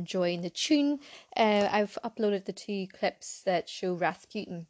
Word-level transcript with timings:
enjoying 0.00 0.40
the 0.42 0.50
tune. 0.50 0.98
Uh, 1.36 1.68
I've 1.70 1.98
uploaded 2.02 2.44
the 2.44 2.52
two 2.52 2.86
clips 2.98 3.42
that 3.42 3.68
show 3.68 3.92
Rasputin 3.94 4.66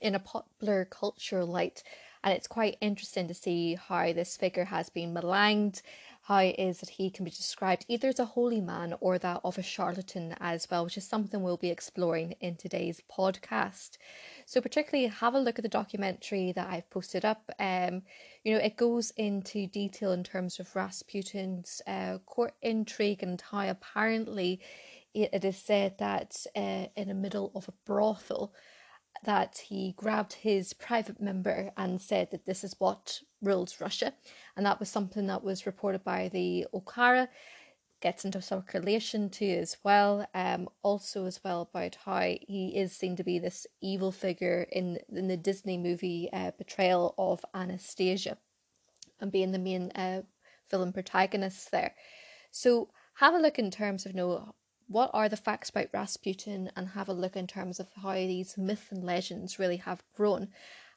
in 0.00 0.14
a 0.14 0.20
popular 0.20 0.84
cultural 0.84 1.46
light, 1.46 1.82
and 2.22 2.34
it's 2.34 2.46
quite 2.46 2.76
interesting 2.80 3.26
to 3.28 3.34
see 3.34 3.74
how 3.74 4.12
this 4.12 4.36
figure 4.36 4.66
has 4.66 4.90
been 4.90 5.12
maligned 5.12 5.82
how 6.28 6.40
it 6.40 6.56
is 6.58 6.80
that 6.80 6.90
he 6.90 7.08
can 7.08 7.24
be 7.24 7.30
described 7.30 7.86
either 7.88 8.08
as 8.08 8.18
a 8.18 8.24
holy 8.26 8.60
man 8.60 8.94
or 9.00 9.18
that 9.18 9.40
of 9.44 9.56
a 9.56 9.62
charlatan 9.62 10.34
as 10.40 10.68
well, 10.70 10.84
which 10.84 10.98
is 10.98 11.08
something 11.08 11.42
we'll 11.42 11.56
be 11.56 11.70
exploring 11.70 12.34
in 12.42 12.54
today's 12.54 13.00
podcast. 13.10 13.96
So, 14.44 14.60
particularly, 14.60 15.08
have 15.08 15.34
a 15.34 15.40
look 15.40 15.58
at 15.58 15.62
the 15.62 15.70
documentary 15.70 16.52
that 16.52 16.68
I've 16.68 16.90
posted 16.90 17.24
up. 17.24 17.50
Um, 17.58 18.02
you 18.44 18.52
know, 18.52 18.58
it 18.58 18.76
goes 18.76 19.10
into 19.16 19.66
detail 19.68 20.12
in 20.12 20.22
terms 20.22 20.60
of 20.60 20.76
Rasputin's 20.76 21.80
uh, 21.86 22.18
court 22.26 22.52
intrigue 22.60 23.22
and 23.22 23.40
how 23.40 23.66
apparently 23.66 24.60
it, 25.14 25.42
is 25.42 25.56
said 25.56 25.96
that 25.96 26.44
uh, 26.54 26.88
in 26.94 27.08
the 27.08 27.14
middle 27.14 27.50
of 27.54 27.68
a 27.68 27.74
brothel 27.86 28.52
that 29.24 29.58
he 29.68 29.92
grabbed 29.96 30.32
his 30.34 30.72
private 30.72 31.20
member 31.20 31.70
and 31.76 32.00
said 32.00 32.30
that 32.30 32.46
this 32.46 32.64
is 32.64 32.76
what 32.78 33.20
rules 33.42 33.80
Russia. 33.80 34.14
And 34.56 34.64
that 34.66 34.80
was 34.80 34.88
something 34.88 35.26
that 35.26 35.44
was 35.44 35.66
reported 35.66 36.04
by 36.04 36.28
the 36.28 36.66
Okhrana, 36.72 37.28
gets 38.00 38.24
into 38.24 38.40
circulation 38.40 39.28
too 39.28 39.58
as 39.60 39.76
well. 39.82 40.26
Um, 40.34 40.68
also 40.82 41.26
as 41.26 41.40
well 41.42 41.62
about 41.62 41.96
how 42.04 42.20
he 42.20 42.72
is 42.76 42.92
seen 42.92 43.16
to 43.16 43.24
be 43.24 43.38
this 43.38 43.66
evil 43.80 44.12
figure 44.12 44.66
in 44.70 44.98
in 45.08 45.28
the 45.28 45.36
Disney 45.36 45.76
movie 45.76 46.28
uh, 46.32 46.52
portrayal 46.52 47.14
of 47.18 47.44
Anastasia, 47.54 48.38
and 49.20 49.32
being 49.32 49.52
the 49.52 49.58
main 49.58 49.90
uh, 49.92 50.22
villain 50.70 50.92
protagonist 50.92 51.70
there. 51.70 51.94
So 52.50 52.90
have 53.14 53.34
a 53.34 53.38
look 53.38 53.58
in 53.58 53.70
terms 53.70 54.06
of 54.06 54.12
you 54.12 54.18
know 54.18 54.54
what 54.88 55.10
are 55.12 55.28
the 55.28 55.36
facts 55.36 55.70
about 55.70 55.88
Rasputin 55.92 56.70
and 56.74 56.88
have 56.88 57.08
a 57.08 57.12
look 57.12 57.36
in 57.36 57.46
terms 57.46 57.78
of 57.78 57.88
how 58.02 58.14
these 58.14 58.58
myths 58.58 58.90
and 58.90 59.04
legends 59.04 59.58
really 59.58 59.76
have 59.76 60.02
grown. 60.16 60.48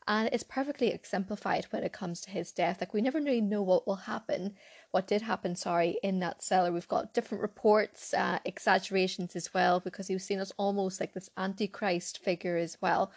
And 0.08 0.30
it's 0.32 0.44
perfectly 0.44 0.88
exemplified 0.88 1.66
when 1.70 1.84
it 1.84 1.94
comes 1.94 2.22
to 2.22 2.32
his 2.32 2.52
death. 2.52 2.78
Like, 2.80 2.94
we 2.94 3.02
never 3.02 3.20
really 3.20 3.42
know 3.42 3.62
what 3.62 3.86
will 3.86 3.96
happen, 3.96 4.56
what 4.90 5.06
did 5.06 5.22
happen, 5.22 5.56
sorry, 5.56 6.00
in 6.02 6.20
that 6.20 6.42
cellar. 6.42 6.72
We've 6.72 6.88
got 6.88 7.14
different 7.14 7.44
reports, 7.44 8.14
uh, 8.14 8.40
exaggerations 8.44 9.36
as 9.36 9.54
well, 9.54 9.80
because 9.80 10.08
he 10.08 10.16
was 10.16 10.24
seen 10.24 10.40
as 10.40 10.52
almost 10.58 11.00
like 11.00 11.14
this 11.14 11.30
antichrist 11.38 12.18
figure 12.18 12.58
as 12.58 12.78
well. 12.82 13.12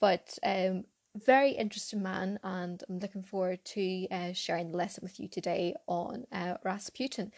But 0.00 0.38
um, 0.42 0.84
very 1.14 1.50
interesting 1.50 2.02
man, 2.02 2.38
and 2.42 2.82
I'm 2.88 2.98
looking 2.98 3.22
forward 3.22 3.64
to 3.66 4.08
uh, 4.10 4.32
sharing 4.32 4.70
the 4.70 4.78
lesson 4.78 5.02
with 5.02 5.20
you 5.20 5.28
today 5.28 5.74
on 5.86 6.26
uh, 6.32 6.54
Rasputin. 6.64 7.32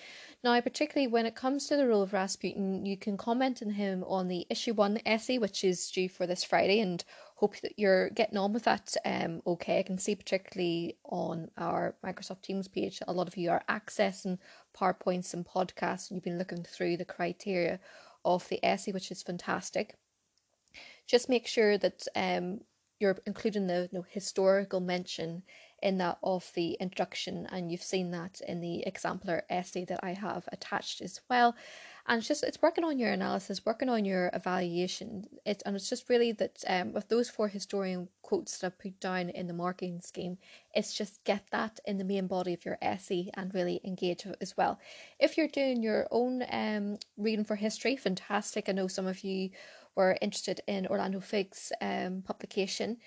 Now, 0.45 0.61
particularly 0.61 1.09
when 1.09 1.27
it 1.27 1.35
comes 1.35 1.67
to 1.67 1.77
the 1.77 1.87
role 1.87 2.03
of 2.03 2.13
Rasputin, 2.13 2.87
you 2.87 2.97
can 2.97 3.17
comment 3.17 3.63
on 3.63 3.71
him 3.71 4.05
on 4.07 4.29
the 4.29 4.47
issue 4.49 4.75
one 4.75 5.01
essay, 5.05 5.39
which 5.39 5.65
is 5.65 5.91
due 5.91 6.09
for 6.09 6.27
this 6.27 6.45
Friday, 6.45 6.81
and 6.81 7.05
hope 7.37 7.59
that 7.61 7.77
you're 7.77 8.11
getting 8.11 8.39
on 8.39 8.53
with 8.53 8.63
that. 8.63 8.97
Um, 9.05 9.43
okay, 9.45 9.81
I 9.81 9.83
can 9.83 9.99
see 9.99 10.15
particularly 10.15 10.97
on 11.05 11.51
our 11.59 11.97
Microsoft 12.05 12.43
Teams 12.43 12.69
page, 12.69 13.01
a 13.09 13.13
lot 13.13 13.27
of 13.27 13.37
you 13.37 13.51
are 13.51 13.65
accessing 13.69 14.39
PowerPoints 14.79 15.35
and 15.35 15.45
podcasts, 15.45 16.11
and 16.11 16.17
you've 16.17 16.25
been 16.25 16.39
looking 16.39 16.63
through 16.63 16.97
the 16.97 17.05
criteria 17.05 17.81
of 18.25 18.49
the 18.49 18.65
essay, 18.65 18.93
which 18.93 19.11
is 19.11 19.23
fantastic. 19.23 19.97
Just 21.07 21.29
make 21.29 21.49
sure 21.49 21.77
that 21.77 22.07
um 22.15 22.61
you're 22.99 23.19
including 23.27 23.67
the 23.67 23.89
you 23.91 23.99
know, 23.99 24.05
historical 24.09 24.81
mention 24.81 25.43
in 25.83 25.99
that 25.99 26.19
of 26.23 26.51
the 26.55 26.73
introduction, 26.81 27.47
and 27.53 27.71
you've 27.71 27.83
seen 27.83 28.11
that 28.11 28.41
in 28.49 28.61
the 28.61 28.87
exemplar 28.87 29.45
essay 29.51 29.85
that 29.85 30.01
I 30.03 30.15
have 30.15 30.49
attached 30.51 31.03
as 31.03 31.21
well. 31.29 31.55
And 32.07 32.19
it's 32.19 32.29
just 32.29 32.45
it's 32.45 32.61
working 32.63 32.85
on 32.85 32.99
your 32.99 33.11
analysis, 33.11 33.65
working 33.65 33.89
on 33.89 34.05
your 34.05 34.31
evaluation. 34.35 35.25
It 35.45 35.63
and 35.65 35.75
it's 35.75 35.89
just 35.89 36.09
really 36.09 36.33
that 36.33 36.63
um, 36.67 36.93
with 36.93 37.09
those 37.09 37.31
four 37.31 37.49
historian 37.49 38.09
quotes 38.23 38.59
that 38.59 38.67
I 38.67 38.83
put 38.83 39.01
down 39.01 39.31
in 39.31 39.47
the 39.47 39.55
marking 39.55 40.01
scheme, 40.01 40.39
it's 40.75 40.95
just 40.95 41.25
get 41.25 41.45
that 41.51 41.81
in 41.87 41.99
the 41.99 42.05
main 42.05 42.27
body 42.27 42.53
of 42.55 42.65
your 42.65 42.79
essay 42.83 43.31
and 43.35 43.55
really 43.55 43.81
engage 43.85 44.27
as 44.41 44.57
well. 44.57 44.79
If 45.19 45.37
you're 45.39 45.49
doing 45.49 45.83
your 45.83 46.07
own 46.11 46.45
um 46.51 46.99
reading 47.17 47.45
for 47.45 47.57
history, 47.57 47.97
fantastic. 47.97 48.69
I 48.69 48.73
know 48.73 48.89
some 48.89 49.07
of 49.07 49.25
you 49.25 49.51
were 49.97 50.19
interested 50.21 50.61
in 50.67 50.87
Orlando 50.87 51.21
Figes' 51.21 51.73
um, 51.81 52.23
publication. 52.23 52.99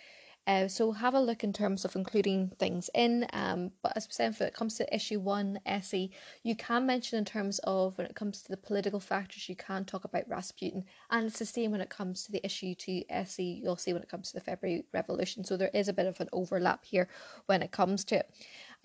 Uh, 0.48 0.66
so 0.66 0.94
have 0.94 1.14
a 1.14 1.20
look 1.20 1.44
in 1.44 1.52
terms 1.52 1.84
of 1.84 1.94
including 1.94 2.50
things 2.58 2.90
in. 2.96 3.28
Um, 3.34 3.72
but 3.84 3.92
as 3.98 4.08
we 4.08 4.14
said, 4.14 4.34
when 4.40 4.48
it 4.48 4.54
comes 4.54 4.76
to 4.76 4.96
issue 4.96 5.20
one 5.20 5.60
essay, 5.66 6.10
you 6.42 6.56
can 6.56 6.86
mention 6.86 7.20
in 7.20 7.26
terms 7.26 7.60
of 7.66 7.98
when 7.98 8.08
it 8.08 8.16
comes 8.16 8.42
to 8.44 8.50
the 8.50 8.56
political 8.56 9.02
factors, 9.02 9.50
you 9.50 9.58
can 9.58 9.84
talk 9.84 10.06
about 10.06 10.30
Rasputin, 10.30 10.86
and 11.12 11.26
it's 11.28 11.40
the 11.40 11.46
same 11.46 11.72
when 11.72 11.82
it 11.82 11.90
comes 11.90 12.24
to 12.24 12.32
the 12.32 12.44
issue 12.46 12.76
two 12.76 13.04
essay. 13.10 13.60
You'll 13.62 13.76
see 13.76 13.92
when 13.92 14.04
it 14.04 14.10
comes 14.10 14.30
to 14.30 14.36
the 14.36 14.44
February 14.44 14.86
Revolution. 14.94 15.44
So 15.44 15.58
there 15.58 15.72
is 15.74 15.90
a 15.90 15.94
bit 15.94 16.08
of 16.08 16.22
an 16.22 16.30
overlap 16.32 16.86
here 16.86 17.10
when 17.48 17.62
it 17.62 17.72
comes 17.72 18.06
to 18.06 18.20
it. 18.20 18.32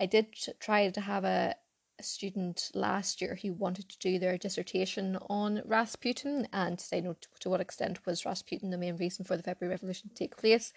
I 0.01 0.05
did 0.05 0.35
try 0.59 0.89
to 0.89 1.01
have 1.01 1.23
a 1.23 1.55
student 2.03 2.69
last 2.73 3.21
year 3.21 3.37
who 3.41 3.53
wanted 3.53 3.89
to 3.89 3.99
do 3.99 4.19
their 4.19 4.37
dissertation 4.37 5.17
on 5.29 5.61
Rasputin 5.65 6.47
and 6.51 6.83
you 6.91 7.01
know, 7.01 7.13
to, 7.13 7.27
to 7.39 7.49
what 7.49 7.61
extent 7.61 8.05
was 8.05 8.25
Rasputin 8.25 8.69
the 8.69 8.77
main 8.77 8.97
reason 8.97 9.25
for 9.25 9.37
the 9.37 9.43
February 9.43 9.73
Revolution 9.73 10.09
to 10.09 10.15
take 10.15 10.37
place. 10.37 10.73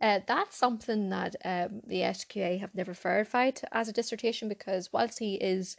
Uh, 0.00 0.20
that's 0.26 0.56
something 0.56 1.10
that 1.10 1.34
um, 1.44 1.80
the 1.86 2.00
SQA 2.00 2.60
have 2.60 2.74
never 2.74 2.92
verified 2.92 3.60
as 3.72 3.88
a 3.88 3.92
dissertation 3.92 4.48
because 4.48 4.92
whilst 4.92 5.18
he 5.18 5.34
is 5.34 5.76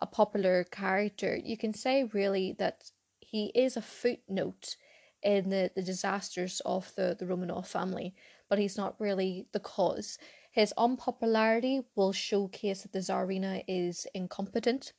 a 0.00 0.06
popular 0.06 0.64
character, 0.64 1.36
you 1.36 1.56
can 1.56 1.72
say 1.72 2.04
really 2.12 2.54
that 2.58 2.90
he 3.20 3.52
is 3.54 3.76
a 3.76 3.82
footnote 3.82 4.76
in 5.22 5.50
the, 5.50 5.70
the 5.74 5.82
disasters 5.82 6.60
of 6.64 6.92
the, 6.96 7.16
the 7.18 7.26
Romanov 7.26 7.66
family, 7.66 8.14
but 8.48 8.58
he's 8.58 8.76
not 8.76 8.96
really 8.98 9.46
the 9.52 9.60
cause. 9.60 10.18
His 10.50 10.74
unpopularity 10.76 11.82
will 11.94 12.12
showcase 12.12 12.82
that 12.82 12.92
the 12.92 12.98
Tsarina 12.98 13.62
is 13.68 14.06
incompetent. 14.14 14.92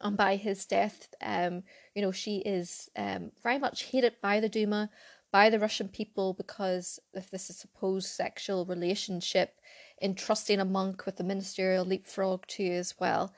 And 0.00 0.16
by 0.16 0.36
his 0.36 0.64
death, 0.64 1.14
um, 1.20 1.62
you 1.94 2.02
know, 2.02 2.10
she 2.10 2.38
is 2.38 2.90
um, 2.96 3.30
very 3.42 3.58
much 3.58 3.84
hated 3.84 4.14
by 4.20 4.40
the 4.40 4.48
Duma, 4.48 4.90
by 5.30 5.50
the 5.50 5.58
Russian 5.58 5.88
people, 5.88 6.32
because 6.32 6.98
of 7.14 7.30
this 7.30 7.50
is 7.50 7.58
supposed 7.58 8.08
sexual 8.08 8.64
relationship, 8.64 9.60
entrusting 10.00 10.58
a 10.58 10.64
monk 10.64 11.06
with 11.06 11.16
the 11.16 11.24
ministerial 11.24 11.84
leapfrog 11.84 12.46
too 12.46 12.72
as 12.72 12.94
well, 12.98 13.32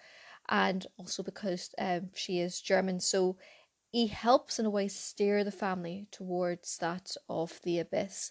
and 0.49 0.87
also 0.99 1.23
because 1.23 1.75
um, 1.79 2.11
she 2.15 2.39
is 2.39 2.61
German. 2.61 3.01
So 3.01 3.37
he 3.91 4.07
helps 4.07 4.59
in 4.59 4.67
a 4.67 4.71
way 4.71 4.89
steer 4.89 5.43
the 5.43 5.51
family 5.51 6.07
towards 6.13 6.79
that 6.79 7.17
of 7.29 7.61
the 7.63 7.81
abyss. 7.81 8.31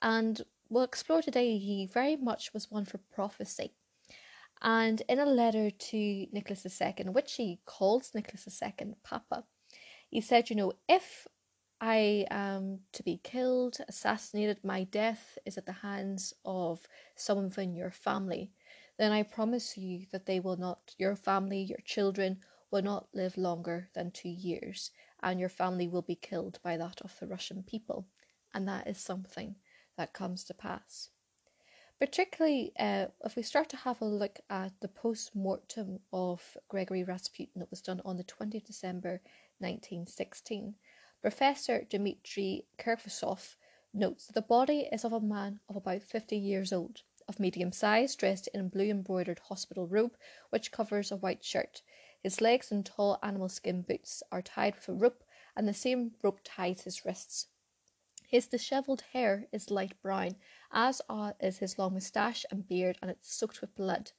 And 0.00 0.42
we'll 0.72 0.84
explore 0.84 1.20
today, 1.20 1.58
he 1.58 1.86
very 1.86 2.16
much 2.16 2.54
was 2.54 2.70
one 2.70 2.86
for 2.86 2.98
prophecy. 3.14 3.74
And 4.62 5.02
in 5.08 5.18
a 5.18 5.26
letter 5.26 5.70
to 5.70 6.26
Nicholas 6.32 6.64
II, 6.80 7.10
which 7.10 7.34
he 7.34 7.60
calls 7.66 8.12
Nicholas 8.14 8.62
II 8.62 8.94
Papa, 9.04 9.44
he 10.08 10.20
said, 10.20 10.48
You 10.48 10.56
know, 10.56 10.72
if 10.88 11.26
I 11.80 12.26
am 12.30 12.80
to 12.92 13.02
be 13.02 13.20
killed, 13.22 13.78
assassinated, 13.86 14.64
my 14.64 14.84
death 14.84 15.36
is 15.44 15.58
at 15.58 15.66
the 15.66 15.72
hands 15.72 16.32
of 16.44 16.80
someone 17.16 17.50
from 17.50 17.74
your 17.74 17.90
family, 17.90 18.52
then 18.98 19.12
I 19.12 19.24
promise 19.24 19.76
you 19.76 20.06
that 20.12 20.26
they 20.26 20.40
will 20.40 20.56
not, 20.56 20.94
your 20.96 21.16
family, 21.16 21.62
your 21.62 21.80
children, 21.84 22.38
will 22.70 22.82
not 22.82 23.08
live 23.12 23.36
longer 23.36 23.90
than 23.94 24.10
two 24.10 24.30
years, 24.30 24.90
and 25.22 25.38
your 25.38 25.48
family 25.50 25.88
will 25.88 26.02
be 26.02 26.14
killed 26.14 26.60
by 26.62 26.78
that 26.78 27.02
of 27.02 27.18
the 27.18 27.26
Russian 27.26 27.62
people. 27.62 28.06
And 28.54 28.66
that 28.68 28.86
is 28.86 28.98
something 28.98 29.56
that 29.96 30.12
comes 30.12 30.44
to 30.44 30.54
pass. 30.54 31.10
Particularly 31.98 32.72
uh, 32.78 33.06
if 33.24 33.36
we 33.36 33.42
start 33.42 33.68
to 33.68 33.76
have 33.76 34.00
a 34.00 34.04
look 34.04 34.40
at 34.50 34.72
the 34.80 34.88
post 34.88 35.36
mortem 35.36 36.00
of 36.12 36.56
Gregory 36.68 37.04
Rasputin 37.04 37.60
that 37.60 37.70
was 37.70 37.80
done 37.80 38.00
on 38.04 38.16
the 38.16 38.24
20th 38.24 38.66
December 38.66 39.20
1916, 39.58 40.74
Professor 41.20 41.84
Dmitry 41.88 42.66
Kirkosov 42.76 43.54
notes 43.94 44.26
that 44.26 44.32
the 44.32 44.42
body 44.42 44.88
is 44.90 45.04
of 45.04 45.12
a 45.12 45.20
man 45.20 45.60
of 45.68 45.76
about 45.76 46.02
50 46.02 46.36
years 46.36 46.72
old, 46.72 47.02
of 47.28 47.38
medium 47.38 47.70
size, 47.70 48.16
dressed 48.16 48.48
in 48.52 48.60
a 48.60 48.64
blue 48.64 48.90
embroidered 48.90 49.38
hospital 49.48 49.86
robe 49.86 50.16
which 50.50 50.72
covers 50.72 51.12
a 51.12 51.16
white 51.16 51.44
shirt. 51.44 51.82
His 52.22 52.40
legs 52.40 52.72
in 52.72 52.82
tall 52.82 53.18
animal 53.22 53.48
skin 53.48 53.82
boots 53.82 54.22
are 54.32 54.42
tied 54.42 54.74
with 54.74 54.88
a 54.88 54.92
rope, 54.92 55.22
and 55.56 55.68
the 55.68 55.74
same 55.74 56.12
rope 56.22 56.40
ties 56.42 56.82
his 56.82 57.04
wrists. 57.04 57.46
His 58.32 58.46
dishevelled 58.46 59.02
hair 59.12 59.46
is 59.52 59.70
light 59.70 60.00
brown, 60.00 60.36
as 60.72 61.02
is 61.38 61.58
his 61.58 61.78
long 61.78 61.92
moustache 61.92 62.46
and 62.50 62.66
beard, 62.66 62.96
and 63.02 63.10
it's 63.10 63.30
soaked 63.30 63.60
with 63.60 63.74
blood. 63.74 64.12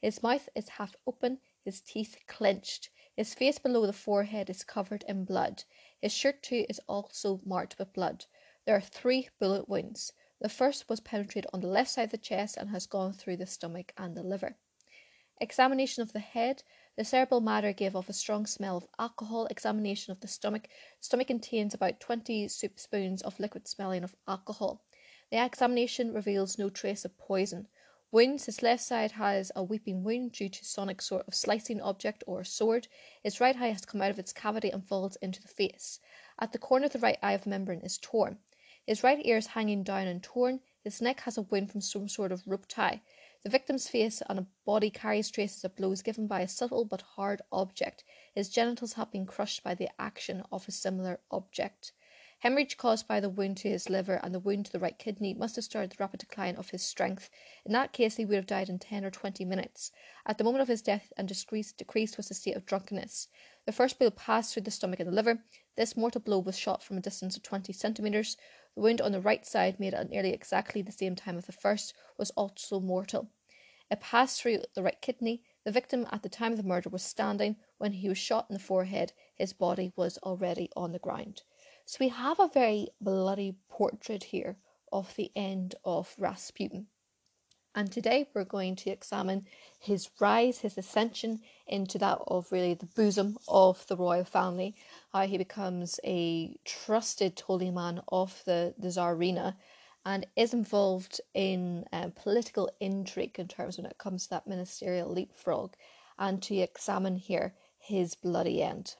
His 0.00 0.20
mouth 0.20 0.48
is 0.56 0.68
half 0.70 0.96
open, 1.06 1.38
his 1.64 1.80
teeth 1.80 2.16
clenched. 2.26 2.90
His 3.14 3.34
face 3.34 3.60
below 3.60 3.86
the 3.86 3.92
forehead 3.92 4.50
is 4.50 4.64
covered 4.64 5.04
in 5.06 5.24
blood. 5.24 5.62
His 6.00 6.12
shirt, 6.12 6.42
too, 6.42 6.66
is 6.68 6.80
also 6.88 7.40
marked 7.44 7.78
with 7.78 7.92
blood. 7.92 8.26
There 8.64 8.74
are 8.74 8.80
three 8.80 9.28
bullet 9.38 9.68
wounds. 9.68 10.12
The 10.40 10.48
first 10.48 10.88
was 10.88 10.98
penetrated 10.98 11.48
on 11.52 11.60
the 11.60 11.68
left 11.68 11.92
side 11.92 12.06
of 12.06 12.10
the 12.10 12.18
chest 12.18 12.56
and 12.56 12.70
has 12.70 12.86
gone 12.88 13.12
through 13.12 13.36
the 13.36 13.46
stomach 13.46 13.92
and 13.96 14.16
the 14.16 14.24
liver. 14.24 14.56
Examination 15.40 16.02
of 16.02 16.12
the 16.12 16.18
head. 16.18 16.64
The 16.94 17.04
cerebral 17.04 17.40
matter 17.40 17.72
gave 17.72 17.96
off 17.96 18.10
a 18.10 18.12
strong 18.12 18.44
smell 18.44 18.76
of 18.76 18.86
alcohol. 18.98 19.46
Examination 19.46 20.12
of 20.12 20.20
the 20.20 20.28
stomach. 20.28 20.68
Stomach 21.00 21.28
contains 21.28 21.72
about 21.72 22.00
20 22.00 22.48
soup 22.48 22.78
spoons 22.78 23.22
of 23.22 23.40
liquid 23.40 23.66
smelling 23.66 24.04
of 24.04 24.14
alcohol. 24.28 24.84
The 25.30 25.42
examination 25.42 26.12
reveals 26.12 26.58
no 26.58 26.68
trace 26.68 27.06
of 27.06 27.16
poison. 27.16 27.68
Wounds. 28.10 28.44
His 28.44 28.62
left 28.62 28.82
side 28.82 29.12
has 29.12 29.50
a 29.56 29.62
weeping 29.62 30.04
wound 30.04 30.32
due 30.32 30.50
to 30.50 30.64
sonic 30.66 31.00
sort 31.00 31.26
of 31.26 31.34
slicing 31.34 31.80
object 31.80 32.24
or 32.26 32.44
sword. 32.44 32.88
His 33.22 33.40
right 33.40 33.56
eye 33.56 33.68
has 33.68 33.86
come 33.86 34.02
out 34.02 34.10
of 34.10 34.18
its 34.18 34.34
cavity 34.34 34.68
and 34.68 34.86
falls 34.86 35.16
into 35.22 35.40
the 35.40 35.48
face. 35.48 35.98
At 36.38 36.52
the 36.52 36.58
corner 36.58 36.84
of 36.84 36.92
the 36.92 36.98
right 36.98 37.18
eye 37.22 37.32
of 37.32 37.46
membrane 37.46 37.80
is 37.80 37.96
torn. 37.96 38.38
His 38.86 39.02
right 39.02 39.24
ear 39.24 39.38
is 39.38 39.46
hanging 39.46 39.82
down 39.82 40.08
and 40.08 40.22
torn. 40.22 40.60
His 40.84 41.00
neck 41.00 41.20
has 41.20 41.38
a 41.38 41.42
wound 41.42 41.70
from 41.72 41.80
some 41.80 42.06
sort 42.06 42.32
of 42.32 42.42
rope 42.46 42.66
tie. 42.68 43.00
The 43.44 43.50
victim's 43.50 43.88
face 43.88 44.22
and 44.28 44.46
body 44.64 44.88
carries 44.88 45.28
traces 45.28 45.64
of 45.64 45.74
blows 45.74 46.00
given 46.02 46.28
by 46.28 46.42
a 46.42 46.48
subtle 46.48 46.84
but 46.84 47.02
hard 47.02 47.42
object. 47.50 48.04
His 48.34 48.48
genitals 48.48 48.92
have 48.92 49.10
been 49.10 49.26
crushed 49.26 49.64
by 49.64 49.74
the 49.74 49.88
action 50.00 50.44
of 50.52 50.68
a 50.68 50.72
similar 50.72 51.18
object. 51.30 51.92
Hemorrhage 52.42 52.76
caused 52.76 53.06
by 53.06 53.20
the 53.20 53.28
wound 53.28 53.56
to 53.58 53.68
his 53.68 53.88
liver 53.88 54.20
and 54.22 54.34
the 54.34 54.40
wound 54.40 54.66
to 54.66 54.72
the 54.72 54.80
right 54.80 54.98
kidney 54.98 55.32
must 55.32 55.56
have 55.56 55.64
started 55.64 55.90
the 55.90 55.96
rapid 56.00 56.18
decline 56.18 56.56
of 56.56 56.70
his 56.70 56.82
strength. 56.82 57.30
In 57.64 57.72
that 57.72 57.92
case, 57.92 58.16
he 58.16 58.24
would 58.24 58.34
have 58.34 58.46
died 58.46 58.68
in 58.68 58.80
10 58.80 59.04
or 59.04 59.10
20 59.10 59.44
minutes. 59.44 59.92
At 60.26 60.38
the 60.38 60.44
moment 60.44 60.62
of 60.62 60.68
his 60.68 60.82
death 60.82 61.12
and 61.16 61.28
decrease, 61.28 61.72
decreased 61.72 62.16
was 62.16 62.28
the 62.28 62.34
state 62.34 62.56
of 62.56 62.66
drunkenness. 62.66 63.28
The 63.64 63.72
first 63.72 63.98
blow 63.98 64.10
passed 64.10 64.52
through 64.52 64.64
the 64.64 64.72
stomach 64.72 64.98
and 64.98 65.08
the 65.08 65.14
liver. 65.14 65.44
This 65.76 65.96
mortal 65.96 66.20
blow 66.20 66.40
was 66.40 66.58
shot 66.58 66.82
from 66.82 66.96
a 66.98 67.00
distance 67.00 67.36
of 67.36 67.44
20 67.44 67.72
centimetres. 67.72 68.36
The 68.74 68.80
wound 68.80 69.00
on 69.00 69.12
the 69.12 69.20
right 69.20 69.44
side, 69.44 69.78
made 69.78 69.94
at 69.94 70.08
nearly 70.08 70.32
exactly 70.32 70.82
the 70.82 70.92
same 70.92 71.14
time 71.14 71.36
as 71.36 71.46
the 71.46 71.52
first, 71.52 71.94
was 72.16 72.30
also 72.30 72.80
mortal. 72.80 73.30
It 73.90 74.00
passed 74.00 74.40
through 74.40 74.62
the 74.74 74.82
right 74.82 75.00
kidney. 75.02 75.42
The 75.64 75.72
victim 75.72 76.06
at 76.10 76.22
the 76.22 76.30
time 76.30 76.52
of 76.52 76.58
the 76.58 76.64
murder 76.64 76.88
was 76.88 77.02
standing. 77.02 77.56
When 77.76 77.92
he 77.92 78.08
was 78.08 78.16
shot 78.16 78.46
in 78.48 78.54
the 78.54 78.60
forehead, 78.60 79.12
his 79.34 79.52
body 79.52 79.92
was 79.96 80.16
already 80.18 80.70
on 80.74 80.92
the 80.92 80.98
ground. 80.98 81.42
So 81.84 81.98
we 82.00 82.08
have 82.08 82.40
a 82.40 82.48
very 82.48 82.88
bloody 83.00 83.56
portrait 83.68 84.24
here 84.24 84.56
of 84.90 85.14
the 85.16 85.30
end 85.36 85.74
of 85.84 86.14
Rasputin. 86.16 86.86
And 87.74 87.90
today 87.90 88.28
we're 88.34 88.44
going 88.44 88.76
to 88.76 88.90
examine 88.90 89.46
his 89.78 90.10
rise, 90.20 90.58
his 90.58 90.76
ascension 90.76 91.40
into 91.66 91.96
that 91.98 92.18
of 92.26 92.52
really 92.52 92.74
the 92.74 92.86
bosom 92.86 93.38
of 93.48 93.86
the 93.86 93.96
royal 93.96 94.24
family, 94.24 94.74
how 95.12 95.26
he 95.26 95.38
becomes 95.38 95.98
a 96.04 96.58
trusted 96.64 97.40
holy 97.40 97.70
man 97.70 98.02
of 98.08 98.42
the, 98.44 98.74
the 98.78 98.88
Tsarina 98.88 99.56
and 100.04 100.26
is 100.36 100.52
involved 100.52 101.20
in 101.32 101.86
um, 101.92 102.10
political 102.12 102.70
intrigue 102.80 103.38
in 103.38 103.48
terms 103.48 103.76
when 103.76 103.86
it 103.86 103.98
comes 103.98 104.24
to 104.24 104.30
that 104.30 104.46
ministerial 104.46 105.10
leapfrog, 105.10 105.74
and 106.18 106.42
to 106.42 106.56
examine 106.56 107.16
here 107.16 107.54
his 107.78 108.14
bloody 108.14 108.62
end. 108.62 108.96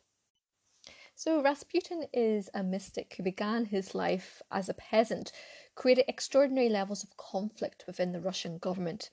So, 1.14 1.42
Rasputin 1.42 2.06
is 2.12 2.48
a 2.54 2.62
mystic 2.62 3.14
who 3.16 3.22
began 3.22 3.66
his 3.66 3.94
life 3.94 4.42
as 4.50 4.68
a 4.68 4.74
peasant, 4.74 5.30
created 5.74 6.04
extraordinary 6.08 6.68
levels 6.68 7.02
of 7.02 7.16
conflict 7.16 7.84
within 7.86 8.12
the 8.12 8.20
Russian 8.20 8.58
government. 8.58 9.10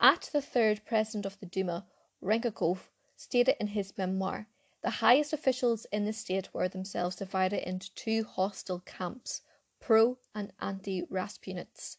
At 0.00 0.30
the 0.32 0.42
third 0.42 0.84
president 0.84 1.26
of 1.26 1.38
the 1.40 1.46
Duma, 1.46 1.86
Renkakov, 2.22 2.88
stated 3.16 3.56
in 3.60 3.68
his 3.68 3.96
memoir, 3.96 4.48
the 4.82 4.90
highest 4.90 5.32
officials 5.32 5.86
in 5.92 6.04
the 6.04 6.12
state 6.12 6.52
were 6.52 6.68
themselves 6.68 7.16
divided 7.16 7.66
into 7.68 7.94
two 7.94 8.24
hostile 8.24 8.80
camps, 8.80 9.42
pro 9.80 10.18
and 10.34 10.52
anti 10.60 11.02
Rasputinists. 11.02 11.98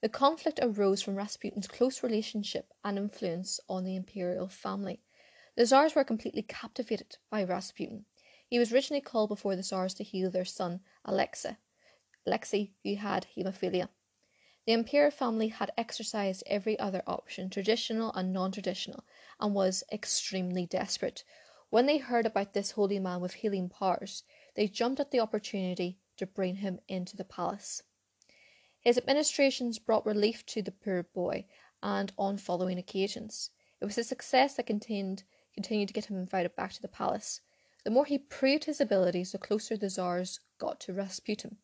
The 0.00 0.08
conflict 0.08 0.60
arose 0.62 1.02
from 1.02 1.16
Rasputin's 1.16 1.66
close 1.66 2.02
relationship 2.02 2.72
and 2.84 2.96
influence 2.96 3.58
on 3.68 3.84
the 3.84 3.96
imperial 3.96 4.48
family. 4.48 5.02
The 5.56 5.66
Tsars 5.66 5.94
were 5.94 6.04
completely 6.04 6.42
captivated 6.42 7.18
by 7.30 7.42
Rasputin. 7.42 8.04
He 8.46 8.58
was 8.58 8.72
originally 8.72 9.00
called 9.00 9.28
before 9.28 9.56
the 9.56 9.62
Tsars 9.62 9.94
to 9.94 10.04
heal 10.04 10.30
their 10.30 10.44
son, 10.44 10.80
Alexei, 11.04 11.56
Alexei, 12.28 12.70
who 12.84 12.94
had 12.96 13.26
haemophilia. 13.34 13.88
The 14.66 14.74
imperial 14.74 15.10
family 15.10 15.48
had 15.48 15.72
exercised 15.78 16.42
every 16.46 16.78
other 16.78 17.02
option, 17.06 17.48
traditional 17.48 18.12
and 18.12 18.34
non 18.34 18.52
traditional, 18.52 19.02
and 19.40 19.54
was 19.54 19.82
extremely 19.90 20.66
desperate. 20.66 21.24
When 21.70 21.86
they 21.86 21.96
heard 21.96 22.26
about 22.26 22.52
this 22.52 22.72
holy 22.72 22.98
man 22.98 23.22
with 23.22 23.32
healing 23.32 23.70
powers, 23.70 24.24
they 24.56 24.68
jumped 24.68 25.00
at 25.00 25.10
the 25.10 25.20
opportunity 25.20 25.98
to 26.18 26.26
bring 26.26 26.56
him 26.56 26.80
into 26.86 27.16
the 27.16 27.24
palace. 27.24 27.82
His 28.78 28.98
administrations 28.98 29.78
brought 29.78 30.04
relief 30.04 30.44
to 30.46 30.60
the 30.60 30.70
poor 30.70 31.02
boy, 31.02 31.46
and 31.82 32.12
on 32.18 32.36
following 32.36 32.78
occasions. 32.78 33.50
It 33.80 33.86
was 33.86 33.96
his 33.96 34.08
success 34.08 34.56
that 34.56 34.66
contained, 34.66 35.24
continued 35.54 35.88
to 35.88 35.94
get 35.94 36.06
him 36.06 36.18
invited 36.18 36.54
back 36.56 36.74
to 36.74 36.82
the 36.82 36.88
palace. 36.88 37.40
The 37.84 37.90
more 37.90 38.04
he 38.04 38.18
proved 38.18 38.64
his 38.64 38.82
abilities, 38.82 39.32
the 39.32 39.38
closer 39.38 39.78
the 39.78 39.88
Tsars 39.88 40.40
got 40.58 40.78
to 40.80 40.92
Rasputin. 40.92 41.56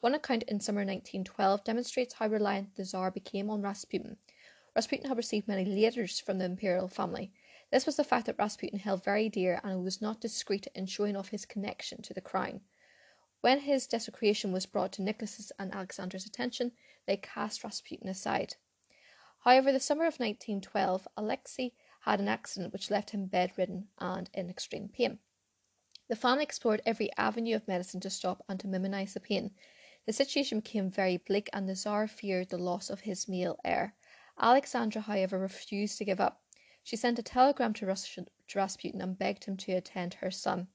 One 0.00 0.14
account 0.14 0.42
in 0.44 0.60
summer 0.60 0.82
1912 0.82 1.64
demonstrates 1.64 2.14
how 2.14 2.28
reliant 2.28 2.76
the 2.76 2.84
Tsar 2.84 3.10
became 3.10 3.50
on 3.50 3.62
Rasputin. 3.62 4.18
Rasputin 4.74 5.08
had 5.08 5.16
received 5.16 5.48
many 5.48 5.64
letters 5.64 6.20
from 6.20 6.38
the 6.38 6.44
imperial 6.44 6.86
family. 6.86 7.32
This 7.72 7.86
was 7.86 7.96
the 7.96 8.04
fact 8.04 8.26
that 8.26 8.38
Rasputin 8.38 8.78
held 8.78 9.02
very 9.02 9.28
dear 9.28 9.60
and 9.64 9.82
was 9.82 10.02
not 10.02 10.20
discreet 10.20 10.68
in 10.74 10.86
showing 10.86 11.16
off 11.16 11.30
his 11.30 11.46
connection 11.46 12.02
to 12.02 12.14
the 12.14 12.20
crown. 12.20 12.60
When 13.40 13.60
his 13.60 13.86
desecration 13.86 14.52
was 14.52 14.66
brought 14.66 14.92
to 14.92 15.02
Nicholas's 15.02 15.50
and 15.58 15.72
Alexander's 15.74 16.26
attention, 16.26 16.72
they 17.06 17.16
cast 17.16 17.64
Rasputin 17.64 18.08
aside. 18.08 18.56
However, 19.40 19.72
the 19.72 19.80
summer 19.80 20.04
of 20.04 20.20
1912, 20.20 21.08
Alexei 21.16 21.72
had 22.00 22.20
an 22.20 22.28
accident 22.28 22.72
which 22.72 22.90
left 22.90 23.10
him 23.10 23.26
bedridden 23.26 23.88
and 23.98 24.28
in 24.34 24.50
extreme 24.50 24.88
pain. 24.88 25.20
The 26.08 26.16
family 26.16 26.44
explored 26.44 26.82
every 26.84 27.10
avenue 27.16 27.56
of 27.56 27.66
medicine 27.66 28.00
to 28.00 28.10
stop 28.10 28.44
and 28.48 28.60
to 28.60 28.68
minimise 28.68 29.14
the 29.14 29.20
pain. 29.20 29.52
The 30.06 30.12
situation 30.12 30.60
became 30.60 30.90
very 30.90 31.16
bleak, 31.16 31.50
and 31.52 31.68
the 31.68 31.74
Tsar 31.74 32.06
feared 32.06 32.48
the 32.48 32.58
loss 32.58 32.90
of 32.90 33.00
his 33.00 33.28
male 33.28 33.58
heir. 33.64 33.94
Alexandra, 34.40 35.02
however, 35.02 35.38
refused 35.38 35.98
to 35.98 36.04
give 36.04 36.20
up. 36.20 36.42
She 36.84 36.96
sent 36.96 37.18
a 37.18 37.22
telegram 37.22 37.72
to, 37.74 37.86
Rasputin 37.86 39.00
and 39.00 39.18
begged 39.18 39.44
him 39.44 39.56
to 39.56 39.72
attend 39.72 40.14
her 40.14 40.30
son. 40.30 40.68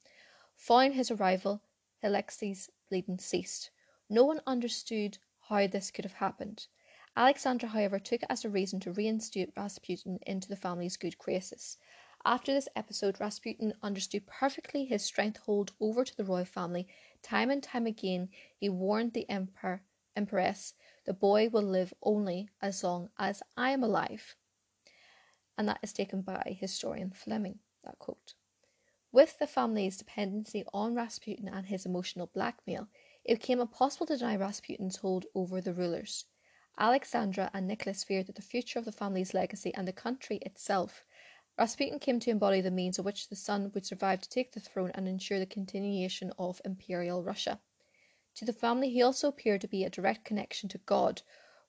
Following 0.57 0.93
his 0.93 1.09
arrival, 1.09 1.63
Alexei's 2.03 2.69
bleeding 2.89 3.17
ceased. 3.17 3.71
No 4.09 4.25
one 4.25 4.41
understood 4.45 5.17
how 5.47 5.67
this 5.67 5.89
could 5.89 6.03
have 6.03 6.15
happened. 6.15 6.67
Alexandra, 7.15 7.69
however, 7.69 7.99
took 7.99 8.23
it 8.23 8.27
as 8.29 8.43
a 8.43 8.49
reason 8.49 8.79
to 8.81 8.91
reinstate 8.91 9.53
Rasputin 9.55 10.19
into 10.27 10.49
the 10.49 10.55
family's 10.55 10.97
good 10.97 11.17
graces. 11.17 11.77
After 12.25 12.53
this 12.53 12.67
episode, 12.75 13.19
Rasputin 13.19 13.73
understood 13.81 14.27
perfectly 14.27 14.85
his 14.85 15.03
strength 15.03 15.37
hold 15.37 15.71
over 15.79 16.03
to 16.03 16.15
the 16.15 16.23
royal 16.23 16.45
family. 16.45 16.87
Time 17.21 17.49
and 17.49 17.61
time 17.61 17.85
again, 17.85 18.29
he 18.57 18.69
warned 18.69 19.13
the 19.13 19.29
emperor, 19.29 19.83
empress, 20.15 20.73
the 21.05 21.13
boy 21.13 21.49
will 21.49 21.63
live 21.63 21.93
only 22.01 22.49
as 22.61 22.83
long 22.83 23.09
as 23.17 23.43
I 23.55 23.71
am 23.71 23.83
alive. 23.83 24.35
And 25.57 25.67
that 25.67 25.79
is 25.83 25.93
taken 25.93 26.21
by 26.21 26.57
historian 26.59 27.11
Fleming, 27.11 27.59
that 27.83 27.99
quote. 27.99 28.33
With 29.11 29.39
the 29.39 29.47
family's 29.47 29.97
dependency 29.97 30.63
on 30.73 30.95
Rasputin 30.95 31.49
and 31.49 31.67
his 31.67 31.85
emotional 31.85 32.27
blackmail, 32.27 32.87
it 33.23 33.35
became 33.35 33.59
impossible 33.59 34.05
to 34.07 34.17
deny 34.17 34.35
Rasputin's 34.35 34.97
hold 34.97 35.25
over 35.35 35.59
the 35.59 35.73
rulers. 35.73 36.25
Alexandra 36.77 37.51
and 37.53 37.67
Nicholas 37.67 38.03
feared 38.03 38.27
that 38.27 38.35
the 38.35 38.41
future 38.41 38.79
of 38.79 38.85
the 38.85 38.91
family's 38.91 39.33
legacy 39.33 39.73
and 39.75 39.87
the 39.87 39.93
country 39.93 40.37
itself 40.37 41.03
Rasputin 41.61 41.99
came 41.99 42.19
to 42.21 42.31
embody 42.31 42.59
the 42.59 42.71
means 42.71 42.97
of 42.97 43.05
which 43.05 43.29
the 43.29 43.35
son 43.35 43.69
would 43.75 43.85
survive 43.85 44.19
to 44.21 44.29
take 44.29 44.51
the 44.51 44.59
throne 44.59 44.89
and 44.95 45.07
ensure 45.07 45.37
the 45.37 45.45
continuation 45.45 46.33
of 46.39 46.59
imperial 46.65 47.21
Russia. 47.21 47.59
To 48.37 48.45
the 48.45 48.51
family, 48.51 48.89
he 48.89 49.03
also 49.03 49.27
appeared 49.27 49.61
to 49.61 49.67
be 49.67 49.83
a 49.83 49.89
direct 49.91 50.25
connection 50.25 50.69
to 50.69 50.79
God. 50.79 51.21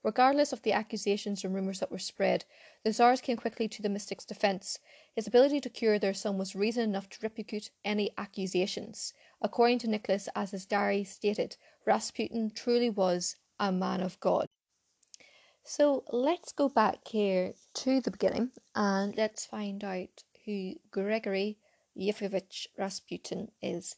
Regardless 0.02 0.50
of 0.50 0.62
the 0.62 0.72
accusations 0.72 1.44
and 1.44 1.54
rumours 1.54 1.80
that 1.80 1.90
were 1.90 1.98
spread, 1.98 2.46
the 2.82 2.90
Tsars 2.94 3.20
came 3.20 3.36
quickly 3.36 3.68
to 3.68 3.82
the 3.82 3.90
mystic's 3.90 4.24
defence. 4.24 4.78
His 5.14 5.26
ability 5.26 5.60
to 5.60 5.68
cure 5.68 5.98
their 5.98 6.14
son 6.14 6.38
was 6.38 6.56
reason 6.56 6.84
enough 6.84 7.10
to 7.10 7.18
refute 7.20 7.68
any 7.84 8.12
accusations. 8.16 9.12
According 9.42 9.80
to 9.80 9.88
Nicholas, 9.88 10.26
as 10.34 10.52
his 10.52 10.64
diary 10.64 11.04
stated, 11.04 11.58
Rasputin 11.84 12.50
truly 12.54 12.88
was 12.88 13.36
a 13.60 13.70
man 13.70 14.00
of 14.00 14.18
God. 14.20 14.46
So 15.64 16.04
let's 16.10 16.52
go 16.52 16.68
back 16.68 17.06
here 17.08 17.54
to 17.74 18.00
the 18.00 18.10
beginning 18.10 18.50
and 18.74 19.16
let's 19.16 19.46
find 19.46 19.84
out 19.84 20.24
who 20.44 20.74
Gregory 20.90 21.56
Yefimovich 21.96 22.66
Rasputin 22.76 23.52
is. 23.62 23.94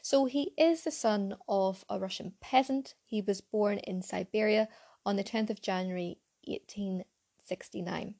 So 0.00 0.26
he 0.26 0.52
is 0.56 0.84
the 0.84 0.92
son 0.92 1.36
of 1.48 1.84
a 1.88 1.98
Russian 1.98 2.34
peasant. 2.40 2.94
He 3.04 3.20
was 3.20 3.40
born 3.40 3.78
in 3.78 4.00
Siberia 4.00 4.68
on 5.04 5.16
the 5.16 5.24
10th 5.24 5.50
of 5.50 5.60
January 5.60 6.18
1869. 6.46 8.14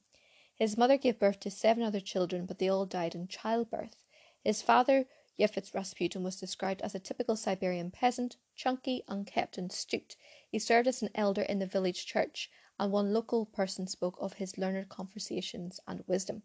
His 0.55 0.77
mother 0.77 0.97
gave 0.97 1.19
birth 1.19 1.39
to 1.41 1.51
seven 1.51 1.83
other 1.83 2.01
children, 2.01 2.45
but 2.45 2.59
they 2.59 2.67
all 2.67 2.85
died 2.85 3.15
in 3.15 3.29
childbirth. 3.29 4.03
His 4.43 4.61
father, 4.61 5.05
Yefits 5.39 5.73
Rasputin 5.73 6.21
was 6.21 6.35
described 6.35 6.81
as 6.81 6.93
a 6.93 6.99
typical 6.99 7.37
Siberian 7.37 7.91
peasant, 7.91 8.35
chunky, 8.57 9.03
unkempt, 9.07 9.57
and 9.57 9.71
stooped. 9.71 10.17
He 10.49 10.59
served 10.59 10.87
as 10.87 11.01
an 11.01 11.09
elder 11.15 11.43
in 11.43 11.59
the 11.59 11.65
village 11.65 12.05
church, 12.05 12.49
and 12.79 12.91
one 12.91 13.13
local 13.13 13.45
person 13.45 13.85
spoke 13.87 14.17
of 14.19 14.33
his 14.33 14.57
learned 14.57 14.89
conversations 14.89 15.79
and 15.87 16.03
wisdom. 16.07 16.43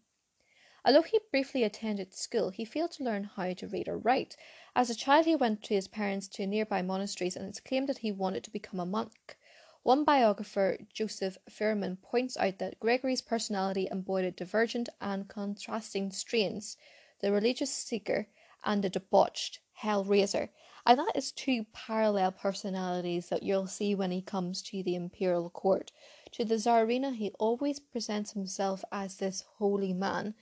Although 0.85 1.03
he 1.03 1.21
briefly 1.31 1.63
attended 1.63 2.13
school, 2.13 2.51
he 2.51 2.65
failed 2.65 2.91
to 2.93 3.05
learn 3.05 3.25
how 3.25 3.55
to 3.55 3.69
read 3.69 3.89
or 3.89 3.97
write. 3.97 4.37
As 4.77 4.91
a 4.91 4.95
child, 4.95 5.25
he 5.25 5.35
went 5.35 5.63
to 5.63 5.75
his 5.75 5.89
parents 5.89 6.29
to 6.29 6.47
nearby 6.47 6.83
monasteries, 6.83 7.37
and 7.37 7.47
it's 7.47 7.61
claimed 7.61 7.89
that 7.89 7.99
he 7.99 8.13
wanted 8.13 8.45
to 8.45 8.51
become 8.51 8.79
a 8.79 8.85
monk. 8.85 9.39
One 9.83 10.05
biographer, 10.05 10.79
Joseph 10.93 11.39
Fuhrmann, 11.49 12.03
points 12.03 12.37
out 12.37 12.59
that 12.59 12.81
Gregory's 12.81 13.23
personality 13.23 13.89
embodied 13.91 14.37
divergent 14.37 14.89
and 15.01 15.29
contrasting 15.29 16.11
strains 16.11 16.77
the 17.21 17.33
religious 17.33 17.71
seeker 17.73 18.27
and 18.63 18.85
the 18.85 18.91
debauched 18.91 19.61
hell 19.73 20.05
raiser. 20.05 20.51
And 20.87 20.99
that 20.99 21.17
is 21.17 21.33
two 21.33 21.65
parallel 21.73 22.33
personalities 22.33 23.31
that 23.31 23.43
you'll 23.43 23.67
see 23.67 23.95
when 23.95 24.11
he 24.11 24.21
comes 24.21 24.61
to 24.65 24.83
the 24.83 24.95
imperial 24.95 25.49
court. 25.49 25.93
To 26.35 26.45
the 26.45 26.57
Tsarina, 26.57 27.15
he 27.15 27.31
always 27.39 27.79
presents 27.79 28.33
himself 28.33 28.85
as 28.91 29.19
this 29.19 29.45
holy 29.59 29.93
man, 29.93 30.35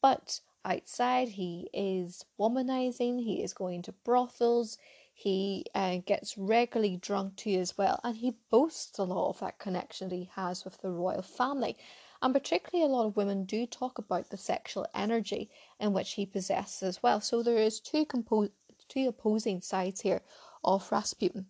but 0.00 0.38
outside 0.64 1.30
he 1.30 1.68
is 1.72 2.24
womanizing, 2.38 3.18
he 3.18 3.42
is 3.42 3.52
going 3.52 3.82
to 3.82 3.92
brothels, 4.04 4.78
he 5.12 5.66
uh, 5.74 5.96
gets 6.06 6.38
regularly 6.38 6.96
drunk 6.98 7.34
too 7.34 7.58
as 7.58 7.76
well, 7.76 7.98
and 8.04 8.16
he 8.16 8.36
boasts 8.48 8.96
a 8.96 9.02
lot 9.02 9.30
of 9.30 9.40
that 9.40 9.58
connection 9.58 10.08
that 10.08 10.14
he 10.14 10.30
has 10.36 10.64
with 10.64 10.80
the 10.82 10.92
royal 10.92 11.22
family. 11.22 11.76
And 12.22 12.32
particularly, 12.32 12.84
a 12.88 12.94
lot 12.94 13.06
of 13.06 13.16
women 13.16 13.44
do 13.44 13.66
talk 13.66 13.98
about 13.98 14.30
the 14.30 14.36
sexual 14.36 14.86
energy 14.94 15.50
in 15.80 15.92
which 15.92 16.12
he 16.12 16.26
possesses 16.26 16.82
as 16.84 17.02
well. 17.02 17.20
So 17.20 17.42
there 17.42 17.58
is 17.58 17.80
two 17.80 18.04
compo- 18.06 18.50
two 18.88 19.08
opposing 19.08 19.62
sides 19.62 20.02
here 20.02 20.22
of 20.62 20.92
Rasputin. 20.92 21.46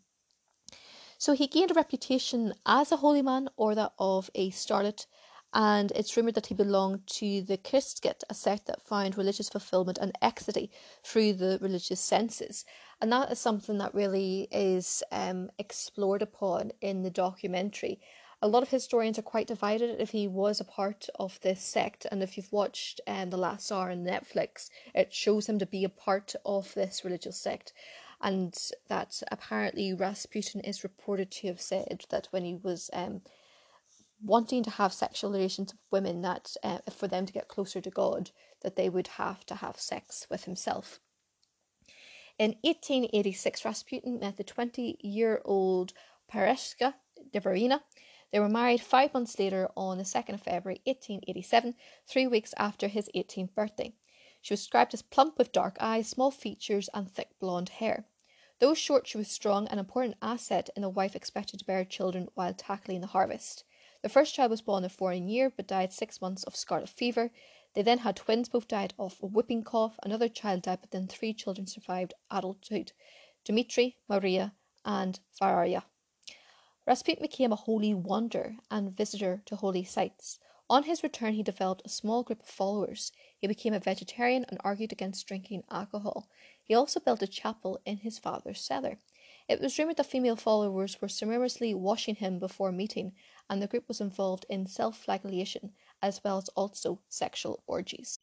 So 1.24 1.32
he 1.32 1.46
gained 1.46 1.70
a 1.70 1.74
reputation 1.74 2.52
as 2.66 2.92
a 2.92 2.98
holy 2.98 3.22
man 3.22 3.48
or 3.56 3.74
that 3.74 3.92
of 3.98 4.28
a 4.34 4.50
starets, 4.50 5.06
and 5.54 5.90
it's 5.92 6.14
rumoured 6.18 6.34
that 6.34 6.48
he 6.48 6.54
belonged 6.54 7.06
to 7.06 7.40
the 7.40 7.56
Kirstget, 7.56 8.24
a 8.28 8.34
sect 8.34 8.66
that 8.66 8.82
found 8.82 9.16
religious 9.16 9.48
fulfillment 9.48 9.96
and 9.96 10.12
ecstasy 10.20 10.70
through 11.02 11.32
the 11.32 11.58
religious 11.62 11.98
senses. 11.98 12.66
And 13.00 13.10
that 13.10 13.32
is 13.32 13.38
something 13.38 13.78
that 13.78 13.94
really 13.94 14.48
is 14.52 15.02
um, 15.10 15.48
explored 15.58 16.20
upon 16.20 16.72
in 16.82 17.04
the 17.04 17.10
documentary. 17.10 18.02
A 18.42 18.48
lot 18.48 18.62
of 18.62 18.68
historians 18.68 19.18
are 19.18 19.22
quite 19.22 19.46
divided 19.46 19.98
if 19.98 20.10
he 20.10 20.28
was 20.28 20.60
a 20.60 20.64
part 20.64 21.08
of 21.14 21.40
this 21.40 21.62
sect, 21.62 22.06
and 22.12 22.22
if 22.22 22.36
you've 22.36 22.52
watched 22.52 23.00
um, 23.06 23.30
The 23.30 23.38
Last 23.38 23.64
Tsar 23.64 23.90
on 23.90 24.04
Netflix, 24.04 24.68
it 24.94 25.14
shows 25.14 25.48
him 25.48 25.58
to 25.58 25.64
be 25.64 25.84
a 25.84 25.88
part 25.88 26.34
of 26.44 26.74
this 26.74 27.02
religious 27.02 27.40
sect 27.40 27.72
and 28.24 28.58
that 28.88 29.22
apparently 29.30 29.92
Rasputin 29.92 30.62
is 30.62 30.82
reported 30.82 31.30
to 31.30 31.48
have 31.48 31.60
said 31.60 32.06
that 32.08 32.26
when 32.30 32.42
he 32.42 32.54
was 32.54 32.88
um, 32.94 33.20
wanting 34.24 34.62
to 34.62 34.70
have 34.70 34.94
sexual 34.94 35.30
relations 35.30 35.74
with 35.74 35.80
women, 35.90 36.22
that 36.22 36.56
uh, 36.62 36.78
for 36.90 37.06
them 37.06 37.26
to 37.26 37.32
get 37.34 37.48
closer 37.48 37.82
to 37.82 37.90
God, 37.90 38.30
that 38.62 38.76
they 38.76 38.88
would 38.88 39.08
have 39.08 39.44
to 39.44 39.56
have 39.56 39.78
sex 39.78 40.26
with 40.30 40.44
himself. 40.44 41.00
In 42.38 42.56
1886, 42.62 43.62
Rasputin 43.62 44.18
met 44.18 44.38
the 44.38 44.42
20 44.42 44.96
year 45.02 45.42
old 45.44 45.92
Parashka 46.32 46.94
Deverina. 47.30 47.80
They 48.32 48.40
were 48.40 48.48
married 48.48 48.80
five 48.80 49.12
months 49.12 49.38
later 49.38 49.68
on 49.76 49.98
the 49.98 50.04
2nd 50.04 50.32
of 50.32 50.40
February 50.40 50.80
1887, 50.86 51.74
three 52.08 52.26
weeks 52.26 52.54
after 52.56 52.88
his 52.88 53.10
18th 53.14 53.54
birthday. 53.54 53.92
She 54.40 54.54
was 54.54 54.60
described 54.60 54.94
as 54.94 55.02
plump 55.02 55.36
with 55.36 55.52
dark 55.52 55.76
eyes, 55.78 56.08
small 56.08 56.30
features, 56.30 56.88
and 56.94 57.10
thick 57.10 57.28
blonde 57.38 57.68
hair. 57.68 58.06
Though 58.64 58.72
short, 58.72 59.06
she 59.06 59.18
was 59.18 59.30
strong, 59.30 59.64
and 59.64 59.74
an 59.74 59.78
important 59.80 60.16
asset 60.22 60.70
in 60.74 60.84
a 60.84 60.88
wife 60.88 61.14
expected 61.14 61.58
to 61.58 61.66
bear 61.66 61.84
children 61.84 62.28
while 62.32 62.54
tackling 62.54 63.02
the 63.02 63.08
harvest. 63.08 63.62
The 64.00 64.08
first 64.08 64.34
child 64.34 64.50
was 64.50 64.62
born 64.62 64.82
the 64.82 64.88
following 64.88 65.28
year 65.28 65.50
but 65.50 65.66
died 65.66 65.92
six 65.92 66.22
months 66.22 66.44
of 66.44 66.56
scarlet 66.56 66.88
fever. 66.88 67.30
They 67.74 67.82
then 67.82 67.98
had 67.98 68.16
twins, 68.16 68.48
both 68.48 68.66
died 68.66 68.94
of 68.98 69.18
a 69.22 69.26
whooping 69.26 69.64
cough. 69.64 69.98
Another 70.02 70.30
child 70.30 70.62
died, 70.62 70.80
but 70.80 70.92
then 70.92 71.06
three 71.06 71.34
children 71.34 71.66
survived 71.66 72.14
adulthood 72.30 72.92
Dmitri, 73.44 73.98
Maria, 74.08 74.54
and 74.82 75.20
Varya. 75.38 75.84
Rasputin 76.86 77.20
became 77.20 77.52
a 77.52 77.56
holy 77.56 77.92
wanderer 77.92 78.56
and 78.70 78.96
visitor 78.96 79.42
to 79.44 79.56
holy 79.56 79.84
sites. 79.84 80.38
On 80.70 80.84
his 80.84 81.02
return, 81.02 81.34
he 81.34 81.42
developed 81.42 81.82
a 81.84 81.90
small 81.90 82.22
group 82.22 82.40
of 82.40 82.48
followers. 82.48 83.12
He 83.36 83.46
became 83.46 83.74
a 83.74 83.78
vegetarian 83.78 84.46
and 84.48 84.58
argued 84.64 84.92
against 84.92 85.26
drinking 85.26 85.64
alcohol. 85.70 86.30
He 86.64 86.74
also 86.74 86.98
built 86.98 87.22
a 87.22 87.26
chapel 87.26 87.80
in 87.84 87.98
his 87.98 88.18
father's 88.18 88.60
cellar. 88.60 88.98
It 89.48 89.60
was 89.60 89.78
rumoured 89.78 89.98
that 89.98 90.06
female 90.06 90.36
followers 90.36 91.00
were 91.00 91.08
summarily 91.08 91.74
washing 91.74 92.16
him 92.16 92.38
before 92.38 92.72
meeting, 92.72 93.12
and 93.48 93.60
the 93.60 93.66
group 93.66 93.86
was 93.86 94.00
involved 94.00 94.46
in 94.48 94.66
self 94.66 94.96
flagellation 94.98 95.72
as 96.00 96.22
well 96.24 96.38
as 96.38 96.48
also 96.50 97.00
sexual 97.08 97.62
orgies. 97.66 98.18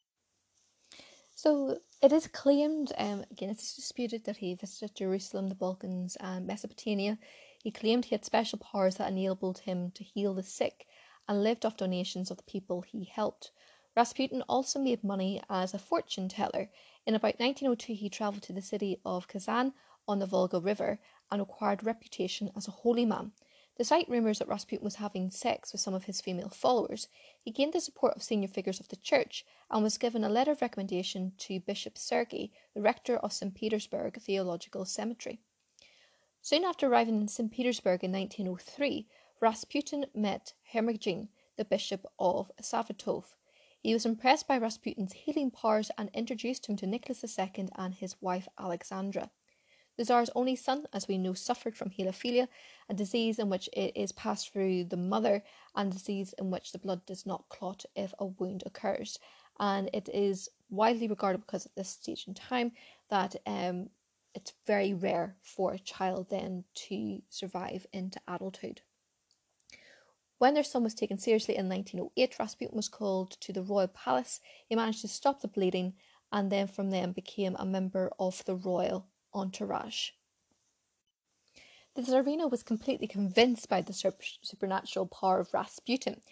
So 1.34 1.78
it 2.02 2.12
is 2.12 2.26
claimed, 2.26 2.92
um, 2.98 3.24
again, 3.30 3.50
it's 3.50 3.74
disputed 3.74 4.24
that 4.24 4.36
he 4.38 4.54
visited 4.54 4.94
Jerusalem, 4.94 5.48
the 5.48 5.54
Balkans, 5.54 6.16
and 6.16 6.46
Mesopotamia. 6.46 7.18
He 7.62 7.70
claimed 7.70 8.04
he 8.04 8.14
had 8.14 8.24
special 8.24 8.58
powers 8.58 8.96
that 8.96 9.10
enabled 9.10 9.60
him 9.60 9.92
to 9.92 10.04
heal 10.04 10.34
the 10.34 10.42
sick 10.42 10.86
and 11.28 11.42
lived 11.42 11.64
off 11.64 11.76
donations 11.76 12.30
of 12.30 12.36
the 12.36 12.42
people 12.42 12.82
he 12.82 13.04
helped. 13.04 13.52
Rasputin 13.96 14.42
also 14.48 14.78
made 14.78 15.04
money 15.04 15.42
as 15.48 15.74
a 15.74 15.78
fortune 15.78 16.28
teller. 16.28 16.70
In 17.04 17.16
about 17.16 17.40
1902, 17.40 17.94
he 17.94 18.08
travelled 18.08 18.44
to 18.44 18.52
the 18.52 18.62
city 18.62 19.00
of 19.04 19.26
Kazan 19.26 19.74
on 20.06 20.20
the 20.20 20.26
Volga 20.26 20.60
River 20.60 21.00
and 21.30 21.42
acquired 21.42 21.84
reputation 21.84 22.50
as 22.56 22.68
a 22.68 22.72
holy 22.72 23.04
man. 23.04 23.32
Despite 23.76 24.08
rumours 24.08 24.38
that 24.38 24.48
Rasputin 24.48 24.84
was 24.84 24.96
having 24.96 25.30
sex 25.30 25.72
with 25.72 25.80
some 25.80 25.94
of 25.94 26.04
his 26.04 26.20
female 26.20 26.50
followers, 26.50 27.08
he 27.40 27.50
gained 27.50 27.72
the 27.72 27.80
support 27.80 28.14
of 28.14 28.22
senior 28.22 28.46
figures 28.46 28.78
of 28.78 28.88
the 28.88 28.96
church 28.96 29.44
and 29.70 29.82
was 29.82 29.98
given 29.98 30.22
a 30.22 30.28
letter 30.28 30.52
of 30.52 30.62
recommendation 30.62 31.32
to 31.38 31.58
Bishop 31.58 31.98
Sergei, 31.98 32.52
the 32.74 32.82
rector 32.82 33.16
of 33.16 33.32
St. 33.32 33.52
Petersburg 33.52 34.20
Theological 34.20 34.84
Seminary. 34.84 35.40
Soon 36.40 36.64
after 36.64 36.86
arriving 36.86 37.20
in 37.20 37.28
St. 37.28 37.50
Petersburg 37.50 38.04
in 38.04 38.12
1903, 38.12 39.08
Rasputin 39.40 40.06
met 40.14 40.54
Hermogen, 40.72 41.28
the 41.56 41.64
bishop 41.64 42.06
of 42.18 42.52
Saratov. 42.60 43.34
He 43.82 43.92
was 43.92 44.06
impressed 44.06 44.46
by 44.46 44.58
Rasputin's 44.58 45.12
healing 45.12 45.50
powers 45.50 45.90
and 45.98 46.08
introduced 46.14 46.66
him 46.66 46.76
to 46.76 46.86
Nicholas 46.86 47.24
II 47.36 47.68
and 47.74 47.92
his 47.92 48.14
wife 48.22 48.46
Alexandra. 48.56 49.32
The 49.96 50.04
Tsar's 50.04 50.30
only 50.36 50.54
son, 50.54 50.86
as 50.92 51.08
we 51.08 51.18
know, 51.18 51.34
suffered 51.34 51.76
from 51.76 51.90
hemophilia, 51.90 52.46
a 52.88 52.94
disease 52.94 53.40
in 53.40 53.50
which 53.50 53.68
it 53.72 53.96
is 53.96 54.12
passed 54.12 54.52
through 54.52 54.84
the 54.84 54.96
mother, 54.96 55.42
and 55.74 55.90
a 55.90 55.96
disease 55.96 56.32
in 56.38 56.50
which 56.52 56.70
the 56.70 56.78
blood 56.78 57.04
does 57.06 57.26
not 57.26 57.48
clot 57.48 57.84
if 57.96 58.14
a 58.20 58.26
wound 58.26 58.62
occurs. 58.64 59.18
And 59.58 59.90
it 59.92 60.08
is 60.08 60.48
widely 60.70 61.08
regarded 61.08 61.40
because 61.40 61.66
at 61.66 61.74
this 61.74 61.90
stage 61.90 62.28
in 62.28 62.34
time 62.34 62.72
that 63.10 63.34
um, 63.46 63.90
it's 64.32 64.54
very 64.64 64.94
rare 64.94 65.36
for 65.42 65.72
a 65.72 65.78
child 65.78 66.30
then 66.30 66.64
to 66.86 67.20
survive 67.28 67.84
into 67.92 68.20
adulthood. 68.28 68.80
When 70.42 70.54
their 70.54 70.64
son 70.64 70.82
was 70.82 70.94
taken 70.94 71.18
seriously 71.18 71.54
in 71.54 71.68
1908, 71.68 72.36
Rasputin 72.36 72.74
was 72.74 72.88
called 72.88 73.30
to 73.42 73.52
the 73.52 73.62
royal 73.62 73.86
palace. 73.86 74.40
He 74.66 74.74
managed 74.74 75.02
to 75.02 75.06
stop 75.06 75.40
the 75.40 75.46
bleeding 75.46 75.94
and 76.32 76.50
then 76.50 76.66
from 76.66 76.90
then 76.90 77.12
became 77.12 77.54
a 77.54 77.64
member 77.64 78.10
of 78.18 78.44
the 78.44 78.56
royal 78.56 79.06
entourage. 79.32 80.10
The 81.94 82.02
Tsarina 82.02 82.50
was 82.50 82.64
completely 82.64 83.06
convinced 83.06 83.68
by 83.68 83.82
the 83.82 83.92
supernatural 83.92 85.06
power 85.06 85.38
of 85.38 85.54
Rasputin. 85.54 86.22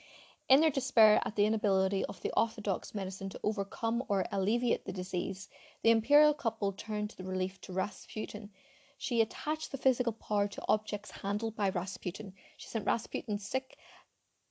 In 0.49 0.61
their 0.61 0.71
despair 0.71 1.21
at 1.25 1.37
the 1.37 1.47
inability 1.47 2.05
of 2.07 2.21
the 2.21 2.33
orthodox 2.37 2.93
medicine 2.93 3.29
to 3.29 3.41
overcome 3.45 4.03
or 4.09 4.27
alleviate 4.33 4.87
the 4.87 4.93
disease, 4.93 5.49
the 5.85 5.91
imperial 5.93 6.35
couple 6.35 6.73
turned 6.73 7.11
to 7.11 7.17
the 7.17 7.23
relief 7.23 7.61
to 7.61 7.73
Rasputin. 7.73 8.51
She 8.99 9.23
attached 9.23 9.73
the 9.73 9.79
physical 9.79 10.13
power 10.13 10.47
to 10.49 10.63
objects 10.69 11.23
handled 11.23 11.57
by 11.57 11.71
Rasputin. 11.71 12.35
She 12.59 12.69
sent 12.69 12.85
Rasputin 12.85 13.39
sick 13.39 13.79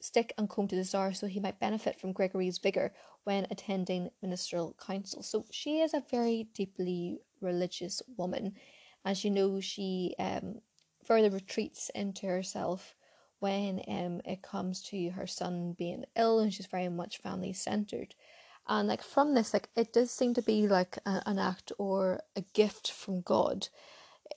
stick 0.01 0.34
and 0.38 0.50
comb 0.50 0.68
to 0.68 0.75
the 0.75 0.84
Tsar 0.84 1.13
so 1.13 1.27
he 1.27 1.39
might 1.39 1.60
benefit 1.60 2.00
from 2.00 2.13
Gregory's 2.13 2.58
vigour 2.58 2.94
when 3.24 3.48
attending 3.51 4.10
ministerial 4.22 4.75
council. 4.86 5.22
So 5.24 5.46
she 5.51 5.79
is 5.79 5.94
a 5.94 6.03
very 6.10 6.48
deeply 6.53 7.20
religious 7.41 8.01
woman. 8.18 8.53
As 9.06 9.24
you 9.24 9.32
know, 9.32 9.60
she 9.60 10.15
um, 10.20 10.62
further 11.03 11.29
retreats 11.29 11.89
into 11.96 12.27
herself 12.27 12.96
when 13.39 13.82
um, 13.88 14.22
it 14.25 14.41
comes 14.41 14.82
to 14.82 15.10
her 15.12 15.27
son 15.27 15.75
being 15.77 16.06
ill 16.15 16.39
and 16.39 16.53
she's 16.53 16.65
very 16.65 16.89
much 16.89 17.20
family 17.20 17.53
centered. 17.53 18.15
And 18.68 18.88
like 18.88 19.01
from 19.01 19.34
this, 19.34 19.53
like 19.53 19.70
it 19.75 19.94
does 19.94 20.12
seem 20.12 20.34
to 20.36 20.41
be 20.41 20.68
like 20.68 20.98
a, 21.06 21.24
an 21.25 21.39
act 21.39 21.72
or 21.77 22.22
a 22.36 22.41
gift 22.53 22.91
from 22.91 23.22
God. 23.22 23.68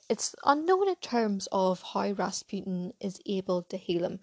It's 0.08 0.34
unknown 0.44 0.88
in 0.88 0.94
terms 0.96 1.48
of 1.52 1.82
how 1.82 2.12
Rasputin 2.12 2.94
is 3.00 3.20
able 3.26 3.62
to 3.64 3.76
heal 3.76 4.04
him. 4.04 4.20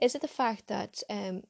Is 0.00 0.14
it 0.14 0.22
the 0.22 0.28
fact 0.28 0.68
that 0.68 1.02
um, 1.10 1.42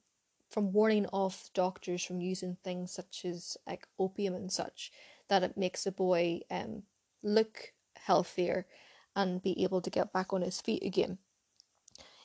from 0.50 0.72
warning 0.72 1.06
off 1.06 1.50
doctors 1.54 2.02
from 2.02 2.20
using 2.20 2.56
things 2.62 2.92
such 2.92 3.24
as 3.24 3.56
like 3.66 3.86
opium 3.98 4.34
and 4.34 4.50
such, 4.50 4.90
that 5.28 5.42
it 5.42 5.56
makes 5.56 5.84
the 5.84 5.92
boy 5.92 6.40
um, 6.50 6.84
look 7.22 7.72
healthier 7.96 8.66
and 9.14 9.42
be 9.42 9.62
able 9.62 9.80
to 9.82 9.90
get 9.90 10.12
back 10.12 10.32
on 10.32 10.42
his 10.42 10.60
feet 10.60 10.82
again? 10.82 11.18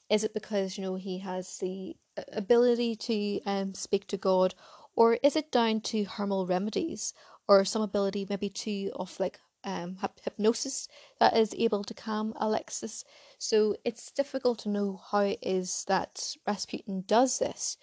Is 0.10 0.24
it 0.24 0.34
because 0.34 0.78
you 0.78 0.84
know 0.84 0.96
he 0.96 1.20
has 1.20 1.58
the 1.58 1.96
ability 2.32 2.96
to 2.96 3.42
um, 3.46 3.74
speak 3.74 4.08
to 4.08 4.18
God, 4.18 4.54
or 4.96 5.18
is 5.24 5.36
it 5.36 5.52
down 5.52 5.82
to 5.82 6.04
herbal 6.04 6.46
remedies 6.46 7.14
or 7.48 7.66
some 7.66 7.82
ability 7.82 8.26
maybe 8.30 8.50
to 8.50 8.92
of 8.96 9.20
like 9.20 9.40
um, 9.64 9.98
hypnosis 10.24 10.88
that 11.20 11.36
is 11.36 11.56
able 11.58 11.84
to 11.84 11.94
calm 11.94 12.34
Alexis? 12.38 13.04
So 13.38 13.76
it's 13.84 14.12
difficult 14.12 14.60
to 14.60 14.70
know 14.70 15.02
how 15.12 15.20
it 15.20 15.40
is 15.42 15.86
that 15.88 16.36
Rasputin 16.48 17.04
does 17.08 17.40
this, 17.40 17.78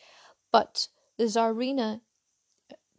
but 0.53 0.89
the 1.17 1.25
Tsarina 1.25 2.01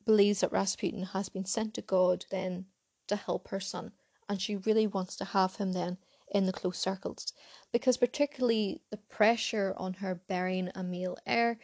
believes 0.06 0.42
that 0.42 0.52
Rasputin 0.52 1.04
has 1.04 1.30
been 1.30 1.46
sent 1.46 1.74
to 1.76 1.82
God 1.82 2.26
then 2.32 2.66
to 3.08 3.16
help 3.16 3.50
her 3.50 3.60
son, 3.60 3.92
and 4.28 4.42
she 4.42 4.56
really 4.56 4.88
wants 4.88 5.16
to 5.18 5.26
have 5.26 5.58
him 5.58 5.74
then 5.74 5.98
in 6.32 6.46
the 6.46 6.54
close 6.54 6.78
circles 6.78 7.34
because 7.72 7.98
particularly 7.98 8.82
the 8.90 8.98
pressure 8.98 9.74
on 9.78 9.94
her 9.94 10.16
bearing 10.16 10.70
a 10.74 10.84
male 10.84 11.18
heir 11.26 11.60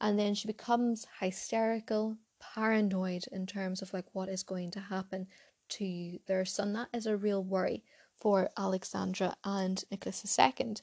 and 0.00 0.18
then 0.18 0.34
she 0.34 0.46
becomes 0.46 1.06
hysterical 1.20 2.16
paranoid 2.54 3.24
in 3.32 3.46
terms 3.46 3.82
of 3.82 3.92
like 3.92 4.06
what 4.12 4.28
is 4.28 4.42
going 4.42 4.70
to 4.70 4.80
happen 4.80 5.26
to 5.70 6.18
their 6.26 6.44
son 6.44 6.72
that 6.72 6.88
is 6.92 7.06
a 7.06 7.16
real 7.16 7.42
worry 7.42 7.82
for 8.20 8.50
alexandra 8.58 9.34
and 9.44 9.84
nicholas 9.90 10.38
ii 10.38 10.74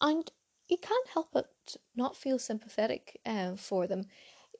and 0.00 0.30
you 0.68 0.76
can't 0.76 1.08
help 1.08 1.28
but 1.32 1.76
not 1.96 2.16
feel 2.16 2.38
sympathetic 2.38 3.20
uh, 3.26 3.54
for 3.56 3.86
them 3.86 4.04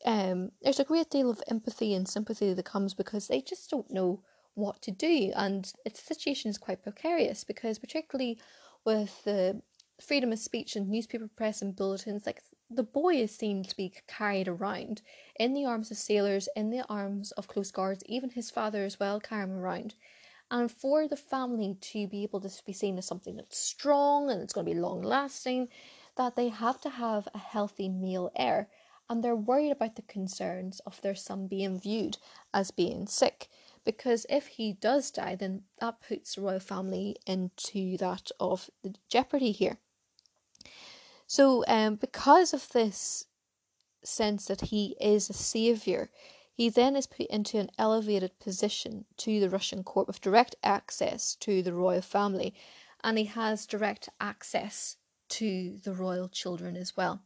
um, 0.04 0.50
there's 0.62 0.80
a 0.80 0.84
great 0.84 1.10
deal 1.10 1.30
of 1.30 1.42
empathy 1.48 1.94
and 1.94 2.08
sympathy 2.08 2.52
that 2.54 2.64
comes 2.64 2.94
because 2.94 3.28
they 3.28 3.40
just 3.40 3.70
don't 3.70 3.90
know 3.90 4.22
what 4.54 4.82
to 4.82 4.90
do. 4.90 5.32
And 5.34 5.70
its 5.84 6.02
situation 6.02 6.50
is 6.50 6.58
quite 6.58 6.82
precarious 6.82 7.44
because, 7.44 7.78
particularly 7.78 8.38
with 8.84 9.24
the 9.24 9.62
freedom 10.00 10.32
of 10.32 10.38
speech 10.38 10.76
and 10.76 10.88
newspaper 10.88 11.28
press 11.36 11.62
and 11.62 11.74
bulletins, 11.74 12.26
like 12.26 12.42
the 12.70 12.82
boy 12.82 13.14
is 13.14 13.34
seen 13.34 13.62
to 13.64 13.76
be 13.76 13.92
carried 14.06 14.48
around 14.48 15.02
in 15.38 15.54
the 15.54 15.64
arms 15.64 15.90
of 15.90 15.96
sailors, 15.96 16.48
in 16.54 16.70
the 16.70 16.84
arms 16.88 17.32
of 17.32 17.48
close 17.48 17.70
guards, 17.70 18.02
even 18.06 18.30
his 18.30 18.50
father 18.50 18.84
as 18.84 19.00
well 19.00 19.20
carry 19.20 19.44
him 19.44 19.52
around. 19.52 19.94
And 20.50 20.70
for 20.70 21.08
the 21.08 21.16
family 21.16 21.76
to 21.80 22.06
be 22.06 22.22
able 22.22 22.40
to 22.40 22.50
be 22.64 22.72
seen 22.72 22.98
as 22.98 23.06
something 23.06 23.36
that's 23.36 23.58
strong 23.58 24.30
and 24.30 24.42
it's 24.42 24.52
going 24.52 24.66
to 24.66 24.72
be 24.72 24.78
long 24.78 25.02
lasting, 25.02 25.68
that 26.16 26.36
they 26.36 26.48
have 26.48 26.80
to 26.82 26.90
have 26.90 27.28
a 27.34 27.38
healthy 27.38 27.88
male 27.88 28.30
heir. 28.36 28.68
And 29.10 29.22
they're 29.22 29.36
worried 29.36 29.70
about 29.70 29.96
the 29.96 30.02
concerns 30.02 30.80
of 30.80 31.00
their 31.00 31.14
son 31.14 31.46
being 31.46 31.80
viewed 31.80 32.18
as 32.52 32.70
being 32.70 33.06
sick 33.06 33.48
because 33.84 34.26
if 34.28 34.48
he 34.48 34.74
does 34.74 35.10
die, 35.10 35.34
then 35.34 35.62
that 35.80 36.02
puts 36.06 36.34
the 36.34 36.42
royal 36.42 36.60
family 36.60 37.16
into 37.26 37.96
that 37.96 38.30
of 38.38 38.68
the 38.82 38.94
jeopardy 39.08 39.50
here. 39.50 39.78
So, 41.28 41.62
um, 41.68 41.96
because 41.96 42.54
of 42.54 42.70
this 42.70 43.26
sense 44.02 44.46
that 44.46 44.62
he 44.62 44.96
is 44.98 45.28
a 45.28 45.34
savior, 45.34 46.10
he 46.54 46.70
then 46.70 46.96
is 46.96 47.06
put 47.06 47.26
into 47.26 47.58
an 47.58 47.70
elevated 47.76 48.38
position 48.40 49.04
to 49.18 49.38
the 49.38 49.50
Russian 49.50 49.84
court 49.84 50.06
with 50.06 50.22
direct 50.22 50.56
access 50.64 51.34
to 51.36 51.62
the 51.62 51.74
royal 51.74 52.00
family, 52.00 52.54
and 53.04 53.18
he 53.18 53.26
has 53.26 53.66
direct 53.66 54.08
access 54.18 54.96
to 55.28 55.76
the 55.84 55.92
royal 55.92 56.30
children 56.30 56.76
as 56.76 56.96
well. 56.96 57.20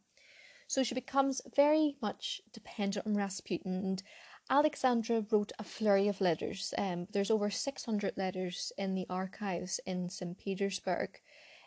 So 0.67 0.83
she 0.83 0.95
becomes 0.95 1.41
very 1.55 1.95
much 2.01 2.41
dependent 2.51 3.07
on 3.07 3.15
Rasputin 3.15 3.85
and 3.85 4.03
Alexandra 4.49 5.25
wrote 5.31 5.53
a 5.57 5.63
flurry 5.63 6.09
of 6.09 6.19
letters. 6.19 6.73
Um, 6.77 7.07
there's 7.11 7.31
over 7.31 7.49
600 7.49 8.17
letters 8.17 8.73
in 8.77 8.95
the 8.95 9.07
archives 9.09 9.79
in 9.85 10.09
St. 10.09 10.37
Petersburg 10.37 11.21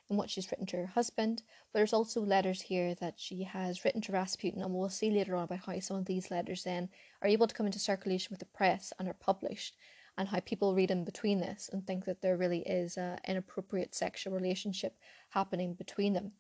in 0.09 0.17
what 0.17 0.31
she's 0.31 0.51
written 0.51 0.67
to 0.67 0.77
her 0.77 0.87
husband, 0.87 1.43
but 1.73 1.79
there's 1.79 1.93
also 1.93 2.21
letters 2.21 2.63
here 2.63 2.95
that 2.97 3.15
she 3.17 3.43
has 3.43 3.85
written 3.85 4.01
to 4.03 4.13
Rasputin, 4.13 4.63
and 4.63 4.73
we'll 4.73 4.89
see 4.89 5.11
later 5.11 5.37
on 5.37 5.45
about 5.45 5.65
how 5.67 5.79
some 5.81 5.97
of 5.97 6.05
these 6.05 6.31
letters 6.31 6.65
then 6.65 6.89
are 7.23 7.29
able 7.29 7.47
to 7.47 7.55
come 7.55 7.67
into 7.67 7.79
circulation 7.79 8.29
with 8.31 8.41
the 8.41 8.47
press 8.47 8.93
and 8.99 9.09
are 9.09 9.15
published, 9.15 9.77
and 10.17 10.29
how 10.29 10.41
people 10.41 10.75
read 10.75 10.91
in 10.91 11.05
between 11.05 11.41
this 11.41 11.69
and 11.73 11.87
think 11.87 12.05
that 12.05 12.23
there 12.23 12.37
really 12.37 12.61
is 12.61 12.97
an 12.97 13.19
inappropriate 13.27 13.95
sexual 13.95 14.33
relationship 14.33 14.97
happening 15.31 15.75
between 15.75 16.13
them. 16.13 16.33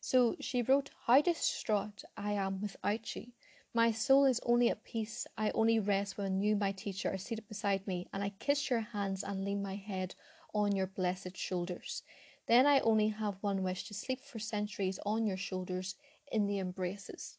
So 0.00 0.36
she 0.40 0.62
wrote, 0.62 0.90
How 1.06 1.20
distraught 1.20 2.02
I 2.16 2.32
am 2.32 2.60
without 2.60 3.16
you. 3.16 3.28
My 3.74 3.92
soul 3.92 4.24
is 4.24 4.40
only 4.44 4.70
at 4.70 4.84
peace. 4.84 5.26
I 5.36 5.50
only 5.50 5.78
rest 5.78 6.18
when 6.18 6.40
you, 6.40 6.56
my 6.56 6.72
teacher, 6.72 7.12
are 7.12 7.18
seated 7.18 7.48
beside 7.48 7.86
me, 7.86 8.08
and 8.12 8.22
I 8.22 8.30
kiss 8.38 8.70
your 8.70 8.80
hands 8.80 9.22
and 9.22 9.44
lean 9.44 9.62
my 9.62 9.76
head 9.76 10.14
on 10.54 10.74
your 10.74 10.86
blessed 10.86 11.36
shoulders. 11.36 12.02
Then 12.48 12.66
I 12.66 12.80
only 12.80 13.08
have 13.08 13.36
one 13.42 13.62
wish 13.62 13.84
to 13.84 13.94
sleep 13.94 14.20
for 14.20 14.38
centuries 14.38 14.98
on 15.04 15.26
your 15.26 15.36
shoulders 15.36 15.94
in 16.32 16.46
the 16.46 16.58
embraces. 16.58 17.38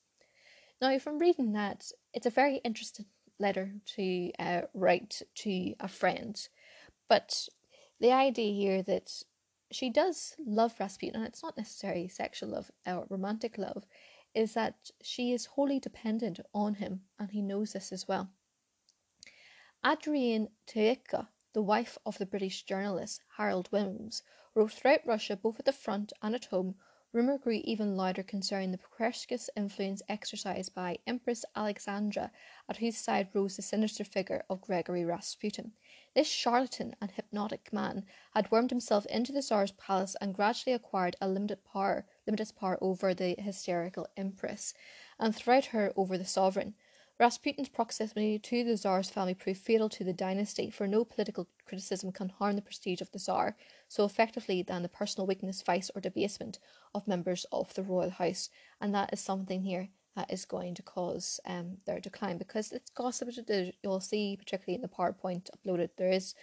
Now, 0.81 0.97
from 0.99 1.17
reading 1.17 1.53
that, 1.53 1.91
it's 2.13 2.27
a 2.27 2.31
very 2.31 2.57
interesting 2.57 3.07
letter 3.39 3.73
to 3.95 4.31
uh, 4.39 4.61
write 4.73 5.21
to 5.33 5.73
a 5.79 5.87
friend, 5.87 6.39
but 7.07 7.47
the 7.99 8.11
idea 8.11 8.53
here 8.53 8.83
that 8.83 9.23
she 9.71 9.89
does 9.89 10.35
love 10.45 10.75
Rasputin, 10.79 11.17
and 11.19 11.27
it's 11.27 11.43
not 11.43 11.57
necessarily 11.57 12.07
sexual 12.07 12.49
love 12.49 12.71
or 12.85 13.05
romantic 13.09 13.57
love, 13.57 13.85
is 14.33 14.53
that 14.53 14.91
she 15.01 15.33
is 15.33 15.45
wholly 15.47 15.79
dependent 15.79 16.39
on 16.53 16.75
him, 16.75 17.01
and 17.17 17.31
he 17.31 17.41
knows 17.41 17.73
this 17.73 17.91
as 17.91 18.07
well. 18.07 18.29
Adrienne 19.85 20.49
Teyeka, 20.67 21.27
the 21.53 21.61
wife 21.61 21.97
of 22.05 22.17
the 22.17 22.25
British 22.25 22.63
journalist 22.63 23.21
Harold 23.37 23.69
Williams, 23.71 24.23
throughout 24.67 25.05
Russia, 25.05 25.35
both 25.37 25.59
at 25.59 25.65
the 25.65 25.71
front 25.71 26.11
and 26.21 26.35
at 26.35 26.45
home, 26.45 26.75
rumour 27.11 27.37
grew 27.37 27.61
even 27.63 27.95
louder 27.95 28.21
concerning 28.21 28.71
the 28.71 28.77
precocious 28.77 29.49
influence 29.55 30.01
exercised 30.07 30.75
by 30.75 30.97
Empress 31.07 31.43
Alexandra, 31.55 32.31
at 32.67 32.77
whose 32.77 32.97
side 32.97 33.29
rose 33.33 33.55
the 33.55 33.61
sinister 33.61 34.03
figure 34.03 34.43
of 34.49 34.61
Gregory 34.61 35.03
Rasputin. 35.05 35.71
This 36.13 36.27
charlatan 36.27 36.95
and 37.01 37.11
hypnotic 37.11 37.71
man 37.71 38.05
had 38.35 38.51
wormed 38.51 38.69
himself 38.69 39.05
into 39.07 39.31
the 39.31 39.41
Tsar's 39.41 39.71
palace 39.71 40.15
and 40.19 40.35
gradually 40.35 40.73
acquired 40.73 41.15
a 41.21 41.27
limited 41.27 41.63
power, 41.63 42.05
limited 42.27 42.51
power 42.59 42.77
over 42.81 43.13
the 43.13 43.35
hysterical 43.39 44.07
Empress, 44.17 44.73
and 45.19 45.35
throughout 45.35 45.65
her 45.67 45.93
over 45.95 46.17
the 46.17 46.25
sovereign. 46.25 46.75
Rasputin's 47.19 47.67
proximity 47.67 48.39
to 48.39 48.63
the 48.63 48.77
Tsar's 48.77 49.09
family 49.09 49.33
proved 49.33 49.59
fatal 49.59 49.89
to 49.89 50.05
the 50.05 50.13
dynasty, 50.13 50.69
for 50.69 50.87
no 50.87 51.03
political 51.03 51.49
criticism 51.65 52.13
can 52.13 52.29
harm 52.29 52.55
the 52.55 52.61
prestige 52.61 53.01
of 53.01 53.11
the 53.11 53.19
Tsar 53.19 53.57
so 53.89 54.05
effectively 54.05 54.63
than 54.63 54.83
the 54.83 54.87
personal 54.87 55.27
weakness, 55.27 55.61
vice, 55.61 55.91
or 55.93 55.99
debasement 55.99 56.59
of 56.95 57.09
members 57.09 57.45
of 57.51 57.73
the 57.73 57.83
royal 57.83 58.09
house. 58.09 58.49
And 58.79 58.95
that 58.95 59.11
is 59.11 59.19
something 59.19 59.63
here 59.63 59.89
that 60.15 60.31
is 60.31 60.45
going 60.45 60.75
to 60.75 60.81
cause 60.81 61.41
um, 61.45 61.79
their 61.85 61.99
decline 61.99 62.37
because 62.37 62.71
it's 62.71 62.89
gossip. 62.89 63.29
You'll 63.83 63.99
see, 63.99 64.37
particularly 64.37 64.75
in 64.75 64.81
the 64.81 64.87
PowerPoint 64.87 65.49
uploaded, 65.51 65.89
there 65.97 66.11
is 66.11 66.35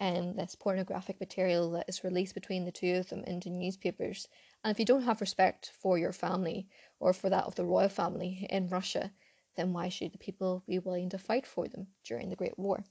um, 0.00 0.34
this 0.34 0.56
pornographic 0.56 1.20
material 1.20 1.70
that 1.70 1.88
is 1.88 2.02
released 2.02 2.34
between 2.34 2.64
the 2.64 2.72
two 2.72 2.96
of 2.96 3.08
them 3.10 3.22
into 3.24 3.48
newspapers. 3.48 4.26
And 4.64 4.72
if 4.72 4.80
you 4.80 4.84
don't 4.84 5.04
have 5.04 5.20
respect 5.20 5.70
for 5.80 5.98
your 5.98 6.12
family 6.12 6.66
or 6.98 7.12
for 7.12 7.30
that 7.30 7.44
of 7.44 7.54
the 7.54 7.64
royal 7.64 7.88
family 7.88 8.48
in 8.50 8.68
Russia, 8.68 9.12
then 9.56 9.72
why 9.72 9.88
should 9.88 10.12
the 10.12 10.18
people 10.18 10.62
be 10.66 10.78
willing 10.78 11.08
to 11.10 11.18
fight 11.18 11.46
for 11.46 11.66
them 11.68 11.88
during 12.04 12.30
the 12.30 12.36
Great 12.36 12.58
War? 12.58 12.84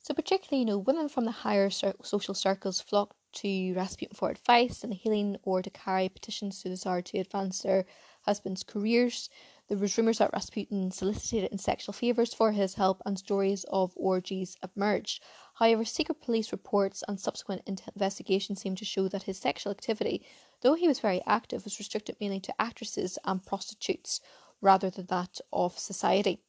So, 0.00 0.12
particularly, 0.12 0.60
you 0.60 0.66
know, 0.66 0.76
women 0.76 1.08
from 1.08 1.24
the 1.24 1.30
higher 1.30 1.70
social 1.70 2.34
circles 2.34 2.80
flocked 2.80 3.16
to 3.36 3.72
Rasputin 3.72 4.14
for 4.14 4.30
advice 4.30 4.84
and 4.84 4.92
healing 4.92 5.38
or 5.42 5.62
to 5.62 5.70
carry 5.70 6.10
petitions 6.10 6.60
to 6.60 6.68
the 6.68 6.76
Tsar 6.76 7.00
to 7.00 7.18
advance 7.18 7.62
their 7.62 7.86
husbands' 8.22 8.62
careers. 8.62 9.30
There 9.68 9.78
was 9.78 9.96
rumours 9.96 10.18
that 10.18 10.32
Rasputin 10.34 10.90
solicited 10.90 11.50
in 11.50 11.56
sexual 11.56 11.94
favours 11.94 12.34
for 12.34 12.52
his 12.52 12.74
help 12.74 13.00
and 13.06 13.18
stories 13.18 13.64
of 13.70 13.94
orgies 13.96 14.58
emerged. 14.76 15.22
However, 15.54 15.86
secret 15.86 16.20
police 16.20 16.52
reports 16.52 17.02
and 17.08 17.18
subsequent 17.18 17.62
investigations 17.66 18.60
seem 18.60 18.76
to 18.76 18.84
show 18.84 19.08
that 19.08 19.22
his 19.22 19.38
sexual 19.38 19.70
activity, 19.70 20.26
though 20.60 20.74
he 20.74 20.86
was 20.86 21.00
very 21.00 21.22
active, 21.24 21.64
was 21.64 21.78
restricted 21.78 22.16
mainly 22.20 22.40
to 22.40 22.60
actresses 22.60 23.18
and 23.24 23.44
prostitutes 23.44 24.20
rather 24.64 24.90
than 24.90 25.06
that 25.06 25.40
of 25.52 25.78
society. 25.78 26.40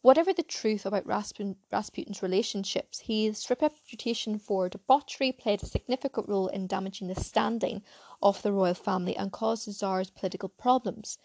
Whatever 0.00 0.32
the 0.32 0.42
truth 0.42 0.84
about 0.84 1.06
Rasputin, 1.06 1.56
Rasputin's 1.70 2.22
relationships, 2.22 3.00
his 3.00 3.48
reputation 3.48 4.38
for 4.38 4.68
debauchery 4.68 5.30
played 5.30 5.62
a 5.62 5.66
significant 5.66 6.28
role 6.28 6.48
in 6.48 6.66
damaging 6.66 7.06
the 7.06 7.20
standing 7.20 7.82
of 8.20 8.42
the 8.42 8.52
royal 8.52 8.74
family 8.74 9.16
and 9.16 9.30
caused 9.30 9.66
the 9.66 9.72
Tsar's 9.72 10.10
political 10.10 10.48
problems. 10.48 11.18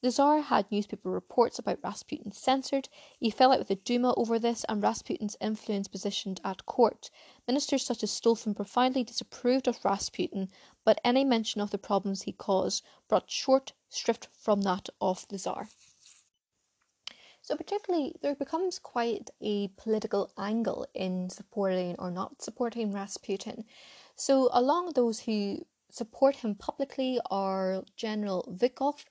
The 0.00 0.10
Tsar 0.10 0.42
had 0.42 0.70
newspaper 0.70 1.10
reports 1.10 1.58
about 1.58 1.78
Rasputin 1.82 2.32
censored. 2.32 2.88
He 3.18 3.30
fell 3.30 3.52
out 3.52 3.58
with 3.60 3.68
the 3.68 3.76
Duma 3.76 4.12
over 4.16 4.38
this, 4.38 4.64
and 4.68 4.82
Rasputin's 4.82 5.36
influence 5.40 5.88
positioned 5.88 6.40
at 6.44 6.66
court. 6.66 7.10
Ministers 7.46 7.86
such 7.86 8.02
as 8.02 8.10
Stolypin 8.10 8.54
profoundly 8.54 9.04
disapproved 9.04 9.66
of 9.66 9.82
Rasputin, 9.84 10.50
but 10.84 11.00
any 11.04 11.24
mention 11.24 11.60
of 11.60 11.70
the 11.70 11.78
problems 11.78 12.22
he 12.22 12.32
caused 12.32 12.84
brought 13.08 13.30
short 13.30 13.72
shrift 13.90 14.28
from 14.38 14.62
that 14.62 14.88
of 15.00 15.26
the 15.28 15.38
Tsar. 15.38 15.68
So, 17.42 17.56
particularly, 17.56 18.14
there 18.22 18.34
becomes 18.34 18.78
quite 18.78 19.28
a 19.42 19.68
political 19.76 20.32
angle 20.38 20.86
in 20.94 21.28
supporting 21.28 21.94
or 21.98 22.10
not 22.10 22.40
supporting 22.40 22.90
Rasputin. 22.90 23.64
So, 24.16 24.48
along 24.52 24.92
those 24.92 25.20
who 25.20 25.66
support 25.90 26.36
him 26.36 26.54
publicly 26.54 27.20
are 27.30 27.84
General 27.96 28.48
Zhukov 28.58 29.04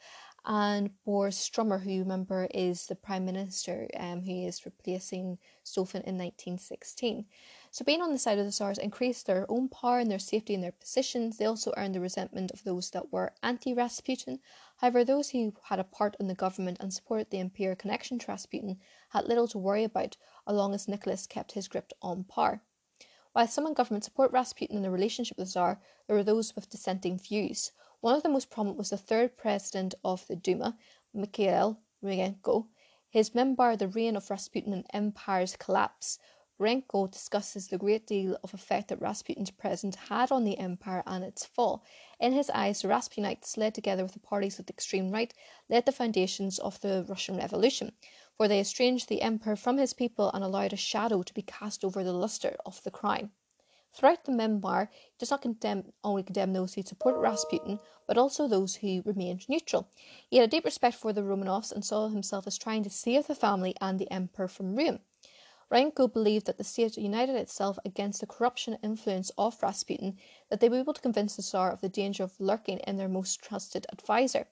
and 0.46 0.90
Boris 1.06 1.50
Stürmer, 1.50 1.82
who 1.82 1.92
you 1.92 2.00
remember 2.02 2.48
is 2.54 2.88
the 2.88 2.96
Prime 2.96 3.26
Minister 3.26 3.88
um, 3.98 4.22
who 4.22 4.46
is 4.48 4.66
replacing 4.66 5.38
Stolypin 5.64 6.04
in 6.04 6.18
1916. 6.18 7.26
So, 7.74 7.84
being 7.84 8.04
on 8.04 8.12
the 8.12 8.20
side 8.20 8.38
of 8.38 8.46
the 8.46 8.52
Tsars 8.52 8.78
increased 8.78 9.26
their 9.26 9.50
own 9.50 9.68
power 9.68 9.98
and 9.98 10.12
their 10.12 10.20
safety 10.20 10.54
in 10.54 10.62
their 10.62 10.74
positions. 10.74 11.38
They 11.38 11.46
also 11.46 11.74
earned 11.76 11.96
the 11.96 12.00
resentment 12.00 12.52
of 12.52 12.64
those 12.64 12.92
that 12.92 13.12
were 13.12 13.34
anti 13.42 13.74
Rasputin. 13.74 14.42
However, 14.78 15.04
those 15.04 15.32
who 15.32 15.56
had 15.64 15.80
a 15.80 15.84
part 15.84 16.16
in 16.20 16.28
the 16.28 16.36
government 16.36 16.78
and 16.80 16.94
supported 16.94 17.32
the 17.32 17.40
imperial 17.40 17.76
connection 17.76 18.20
to 18.20 18.28
Rasputin 18.28 18.80
had 19.10 19.26
little 19.28 19.48
to 19.48 19.58
worry 19.58 19.84
about, 19.84 20.18
as 20.48 20.56
long 20.56 20.76
as 20.76 20.88
Nicholas 20.88 21.26
kept 21.26 21.54
his 21.54 21.68
grip 21.68 21.92
on 22.00 22.26
power. 22.26 22.62
While 23.32 23.48
some 23.48 23.66
in 23.66 23.74
government 23.74 24.04
support 24.04 24.32
Rasputin 24.32 24.78
in 24.78 24.84
the 24.84 24.92
relationship 24.92 25.40
with 25.40 25.48
the 25.48 25.52
Tsar, 25.54 25.82
there 26.06 26.16
were 26.16 26.24
those 26.24 26.56
with 26.56 26.70
dissenting 26.70 27.18
views. 27.18 27.72
One 28.02 28.14
of 28.14 28.22
the 28.22 28.30
most 28.30 28.52
prominent 28.52 28.78
was 28.78 28.92
the 28.92 28.98
third 28.98 29.36
president 29.36 29.96
of 30.04 30.28
the 30.28 30.36
Duma, 30.36 30.78
Mikhail 31.12 31.80
Rurenko. 32.04 32.68
His 33.10 33.34
memoir, 33.34 33.76
The 33.76 33.88
Reign 33.88 34.16
of 34.16 34.30
Rasputin 34.30 34.74
and 34.74 34.86
Empire's 34.94 35.56
Collapse, 35.56 36.20
Rurenko 36.64 37.12
discusses 37.12 37.68
the 37.68 37.78
great 37.78 38.08
deal 38.08 38.38
of 38.42 38.54
effect 38.54 38.88
that 38.88 39.02
Rasputin's 39.02 39.52
presence 39.52 39.98
had 40.08 40.32
on 40.32 40.46
the 40.46 40.58
empire 40.58 41.04
and 41.06 41.22
its 41.22 41.44
fall. 41.44 41.84
In 42.22 42.32
his 42.32 42.50
eyes, 42.52 42.82
the 42.82 42.88
Rasputinites, 42.88 43.58
led 43.58 43.76
together 43.76 44.02
with 44.02 44.14
the 44.14 44.20
parties 44.20 44.60
of 44.60 44.68
the 44.68 44.72
extreme 44.72 45.12
right, 45.12 45.34
laid 45.68 45.86
the 45.86 45.92
foundations 45.92 46.60
of 46.60 46.80
the 46.80 47.06
Russian 47.10 47.36
Revolution, 47.36 47.92
for 48.38 48.48
they 48.48 48.62
estranged 48.62 49.10
the 49.10 49.22
emperor 49.24 49.58
from 49.58 49.78
his 49.78 49.92
people 49.92 50.32
and 50.34 50.42
allowed 50.42 50.72
a 50.72 50.78
shadow 50.78 51.22
to 51.22 51.34
be 51.34 51.42
cast 51.42 51.84
over 51.84 52.02
the 52.02 52.14
lustre 52.14 52.56
of 52.66 52.82
the 52.84 52.92
crown. 52.92 53.32
Throughout 53.94 54.24
the 54.24 54.32
memoir, 54.32 54.90
he 54.94 55.18
does 55.20 55.32
not 55.32 55.42
condemn 55.42 55.92
only 56.02 56.24
condemn 56.24 56.54
those 56.54 56.76
who 56.76 56.84
supported 56.84 57.20
Rasputin, 57.20 57.82
but 58.08 58.18
also 58.18 58.48
those 58.48 58.76
who 58.76 59.04
remained 59.06 59.50
neutral. 59.50 59.90
He 60.30 60.38
had 60.38 60.48
a 60.48 60.50
deep 60.50 60.64
respect 60.64 60.96
for 60.96 61.12
the 61.12 61.24
Romanovs 61.24 61.74
and 61.74 61.84
saw 61.84 62.08
himself 62.08 62.48
as 62.48 62.58
trying 62.58 62.84
to 62.84 62.90
save 62.90 63.28
the 63.28 63.36
family 63.36 63.76
and 63.82 64.00
the 64.00 64.10
emperor 64.10 64.48
from 64.48 64.78
ruin. 64.78 65.02
Rurenko 65.72 66.12
believed 66.12 66.46
that 66.48 66.58
the 66.58 66.64
state 66.64 66.98
united 66.98 67.36
itself 67.36 67.80
against 67.86 68.20
the 68.20 68.28
corruption 68.28 68.78
influence 68.84 69.32
of 69.38 69.62
Rasputin, 69.64 70.18
that 70.50 70.60
they 70.60 70.70
were 70.70 70.80
able 70.80 70.94
to 70.94 71.02
convince 71.02 71.36
the 71.36 71.42
Tsar 71.42 71.72
of 71.72 71.82
the 71.82 71.90
danger 71.90 72.24
of 72.24 72.40
lurking 72.40 72.80
in 72.80 72.98
their 72.98 73.08
most 73.08 73.42
trusted 73.42 73.86
adviser. 73.92 74.48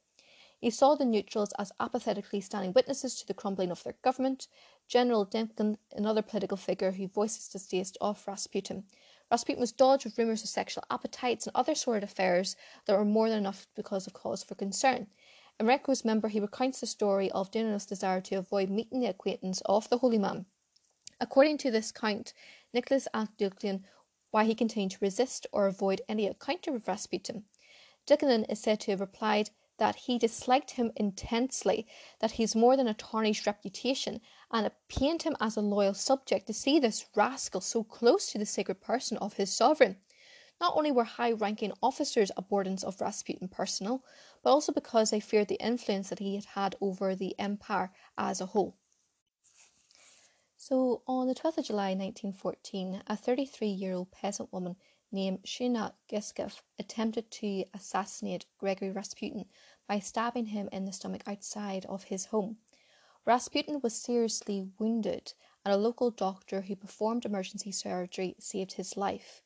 He 0.62 0.70
saw 0.70 0.94
the 0.94 1.06
neutrals 1.06 1.54
as 1.58 1.72
apathetically 1.80 2.40
standing 2.40 2.72
witnesses 2.72 3.20
to 3.20 3.28
the 3.28 3.34
crumbling 3.34 3.72
of 3.72 3.84
their 3.84 3.96
government. 4.04 4.48
General 4.88 5.26
Demkin, 5.26 5.78
another 5.92 6.22
political 6.22 6.56
figure 6.56 6.92
who 6.92 7.08
voiced 7.08 7.14
voices 7.14 7.48
distaste 7.48 7.98
of 8.00 8.28
Rasputin. 8.28 8.86
Rasputin 9.32 9.60
was 9.60 9.72
dodged 9.72 10.06
with 10.06 10.18
rumours 10.18 10.44
of 10.44 10.50
sexual 10.50 10.84
appetites 10.92 11.48
and 11.48 11.56
other 11.56 11.74
sordid 11.74 12.04
affairs 12.04 12.56
that 12.86 12.96
were 12.96 13.04
more 13.04 13.28
than 13.28 13.40
enough 13.40 13.68
because 13.76 14.06
of 14.06 14.14
cause 14.14 14.44
for 14.44 14.54
concern. 14.54 15.08
In 15.60 15.66
Rurenko's 15.66 16.06
member, 16.06 16.28
he 16.28 16.40
recounts 16.40 16.80
the 16.80 16.86
story 16.86 17.32
of 17.32 17.50
Daniel's 17.50 17.86
desire 17.86 18.22
to 18.22 18.36
avoid 18.36 18.70
meeting 18.70 19.00
the 19.00 19.08
acquaintance 19.08 19.62
of 19.66 19.90
the 19.90 19.98
holy 19.98 20.20
man. 20.20 20.46
According 21.22 21.60
to 21.60 21.70
this 21.70 21.92
count, 21.92 22.34
Nicholas 22.74 23.08
asked 23.14 23.38
Duklian 23.38 23.84
why 24.32 24.46
he 24.46 24.56
continued 24.56 24.94
to 24.94 24.98
resist 25.02 25.46
or 25.52 25.68
avoid 25.68 26.02
any 26.10 26.26
encounter 26.26 26.72
with 26.72 26.88
Rasputin. 26.88 27.46
Duklian 28.08 28.52
is 28.52 28.60
said 28.60 28.80
to 28.80 28.92
have 28.92 29.02
replied 29.02 29.52
that 29.78 29.96
he 29.96 30.18
disliked 30.18 30.72
him 30.72 30.92
intensely, 30.96 31.86
that 32.22 32.32
he's 32.32 32.56
more 32.56 32.76
than 32.76 32.88
a 32.88 32.96
tarnished 32.96 33.46
reputation, 33.46 34.20
and 34.50 34.66
it 34.66 34.74
pained 34.90 35.22
him 35.22 35.38
as 35.40 35.56
a 35.56 35.62
loyal 35.62 35.94
subject 35.94 36.48
to 36.48 36.54
see 36.54 36.80
this 36.80 37.06
rascal 37.16 37.62
so 37.62 37.84
close 37.84 38.32
to 38.32 38.40
the 38.40 38.46
sacred 38.48 38.82
person 38.82 39.18
of 39.18 39.36
his 39.36 39.54
sovereign. 39.54 39.98
Not 40.60 40.76
only 40.76 40.92
were 40.92 41.04
high 41.04 41.34
ranking 41.34 41.74
officers 41.84 42.32
abhorrent 42.36 42.84
of 42.84 43.00
Rasputin 43.00 43.48
personal, 43.48 44.04
but 44.42 44.50
also 44.50 44.72
because 44.72 45.12
they 45.12 45.20
feared 45.20 45.50
the 45.50 45.64
influence 45.64 46.10
that 46.10 46.18
he 46.18 46.34
had 46.34 46.46
had 46.46 46.76
over 46.82 47.14
the 47.14 47.38
empire 47.38 47.92
as 48.18 48.42
a 48.42 48.48
whole. 48.48 48.80
So, 50.64 51.02
on 51.08 51.28
the 51.28 51.34
12th 51.34 51.58
of 51.58 51.66
July 51.66 51.96
1914, 51.96 53.02
a 53.08 53.18
33 53.18 53.68
year 53.68 53.96
old 53.96 54.12
peasant 54.12 54.54
woman 54.54 54.76
named 55.12 55.42
Shina 55.42 55.96
Giskov 56.08 56.62
attempted 56.78 57.32
to 57.32 57.66
assassinate 57.74 58.46
Gregory 58.60 58.92
Rasputin 58.92 59.50
by 59.88 59.98
stabbing 59.98 60.46
him 60.46 60.70
in 60.72 60.86
the 60.86 60.94
stomach 60.94 61.24
outside 61.26 61.88
of 61.88 62.04
his 62.04 62.26
home. 62.26 62.60
Rasputin 63.26 63.82
was 63.82 64.00
seriously 64.00 64.70
wounded, 64.78 65.34
and 65.66 65.74
a 65.74 65.78
local 65.78 66.12
doctor 66.12 66.62
who 66.62 66.76
performed 66.76 67.26
emergency 67.26 67.72
surgery 67.72 68.36
saved 68.38 68.74
his 68.74 68.96
life. 68.96 69.42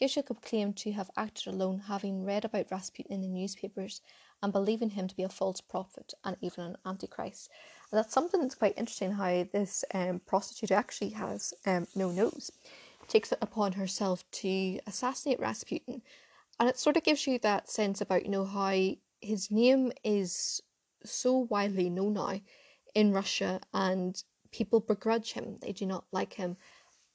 Gishkov 0.00 0.40
claimed 0.40 0.78
to 0.78 0.92
have 0.92 1.10
acted 1.14 1.46
alone, 1.46 1.78
having 1.78 2.24
read 2.24 2.44
about 2.44 2.70
Rasputin 2.70 3.12
in 3.12 3.20
the 3.20 3.28
newspapers 3.28 4.00
and 4.42 4.52
believing 4.52 4.90
him 4.90 5.08
to 5.08 5.14
be 5.14 5.22
a 5.22 5.28
false 5.28 5.60
prophet 5.60 6.14
and 6.24 6.36
even 6.40 6.64
an 6.64 6.76
antichrist. 6.84 7.48
And 7.94 8.00
that's 8.00 8.12
something 8.12 8.40
that's 8.40 8.56
quite 8.56 8.76
interesting 8.76 9.12
how 9.12 9.46
this 9.52 9.84
um, 9.94 10.20
prostitute 10.26 10.72
actually 10.72 11.10
has 11.10 11.54
um, 11.64 11.86
no 11.94 12.10
nose. 12.10 12.50
Takes 13.06 13.30
it 13.30 13.38
upon 13.40 13.70
herself 13.70 14.28
to 14.32 14.80
assassinate 14.88 15.38
Rasputin. 15.38 16.02
And 16.58 16.68
it 16.68 16.76
sort 16.76 16.96
of 16.96 17.04
gives 17.04 17.24
you 17.24 17.38
that 17.38 17.70
sense 17.70 18.00
about, 18.00 18.24
you 18.24 18.32
know, 18.32 18.46
how 18.46 18.76
his 19.20 19.48
name 19.48 19.92
is 20.02 20.60
so 21.04 21.46
widely 21.48 21.88
known 21.88 22.14
now 22.14 22.40
in 22.96 23.12
Russia 23.12 23.60
and 23.72 24.20
people 24.50 24.80
begrudge 24.80 25.34
him. 25.34 25.58
They 25.62 25.70
do 25.70 25.86
not 25.86 26.04
like 26.10 26.32
him 26.32 26.56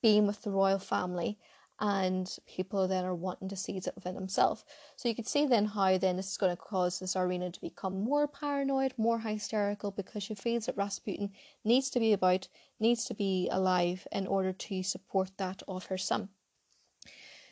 being 0.02 0.28
with 0.28 0.44
the 0.44 0.52
royal 0.52 0.80
family 0.80 1.38
and 1.80 2.38
people 2.46 2.88
then 2.88 3.06
are 3.06 3.16
wanting 3.16 3.48
to 3.50 3.56
seize 3.56 3.88
it 3.88 3.96
within 3.96 4.16
himself. 4.16 4.66
So 4.96 5.08
you 5.08 5.16
could 5.16 5.28
see 5.28 5.46
then 5.46 5.66
how 5.66 5.98
then 5.98 6.18
this 6.18 6.32
is 6.32 6.38
going 6.38 6.56
to 6.56 6.62
cause 6.62 7.00
this 7.00 7.16
Tsarina 7.16 7.54
to 7.54 7.62
become 7.62 8.04
more 8.04 8.28
paranoid, 8.28 8.94
more 8.98 9.20
hysterical 9.20 9.92
because 9.92 10.24
she 10.24 10.36
feels 10.36 10.66
that 10.66 10.78
Rasputin 10.78 11.32
needs 11.64 11.90
to 11.92 12.00
be 12.00 12.12
about, 12.12 12.50
needs 12.80 13.06
to 13.06 13.14
be 13.14 13.48
alive 13.52 14.08
in 14.12 14.28
order 14.28 14.52
to 14.52 14.84
support 14.84 15.32
that 15.38 15.64
of 15.68 15.86
her 15.86 15.98
son. 15.98 16.30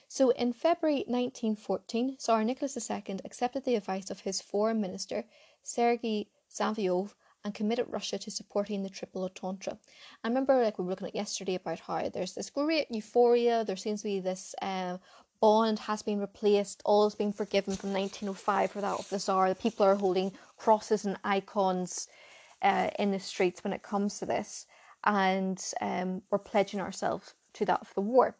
So 0.09 0.29
in 0.31 0.53
February 0.53 1.03
1914, 1.07 2.17
Tsar 2.17 2.43
Nicholas 2.43 2.89
II 2.89 3.19
accepted 3.25 3.65
the 3.65 3.75
advice 3.75 4.09
of 4.09 4.21
his 4.21 4.41
foreign 4.41 4.79
minister, 4.79 5.25
Sergei 5.63 6.27
Zhanavyov, 6.49 7.13
and 7.47 7.55
committed 7.55 7.87
Russia 7.89 8.19
to 8.19 8.29
supporting 8.29 8.83
the 8.83 8.89
Triple 8.89 9.23
Entente. 9.23 9.71
I 10.23 10.27
remember, 10.27 10.61
like 10.61 10.77
we 10.77 10.83
were 10.83 10.91
looking 10.91 11.07
at 11.07 11.15
yesterday, 11.15 11.55
about 11.55 11.79
how 11.79 12.09
there's 12.09 12.35
this 12.35 12.49
great 12.49 12.91
euphoria. 12.91 13.63
There 13.63 13.77
seems 13.77 14.01
to 14.01 14.09
be 14.09 14.19
this 14.19 14.53
uh, 14.61 14.97
bond 15.39 15.79
has 15.79 16.01
been 16.01 16.19
replaced. 16.19 16.81
All 16.83 17.05
has 17.05 17.15
been 17.15 17.31
forgiven 17.31 17.75
from 17.75 17.93
1905 17.93 18.71
for 18.71 18.81
that 18.81 18.99
of 18.99 19.09
the 19.09 19.17
Tsar. 19.17 19.47
The 19.47 19.55
people 19.55 19.85
are 19.85 19.95
holding 19.95 20.33
crosses 20.57 21.05
and 21.05 21.17
icons 21.23 22.09
uh, 22.61 22.89
in 22.99 23.11
the 23.11 23.19
streets 23.19 23.63
when 23.63 23.71
it 23.73 23.81
comes 23.81 24.19
to 24.19 24.25
this, 24.25 24.67
and 25.05 25.63
um, 25.79 26.21
we're 26.29 26.39
pledging 26.39 26.81
ourselves 26.81 27.33
to 27.53 27.65
that 27.65 27.81
of 27.81 27.93
the 27.95 28.01
war. 28.01 28.35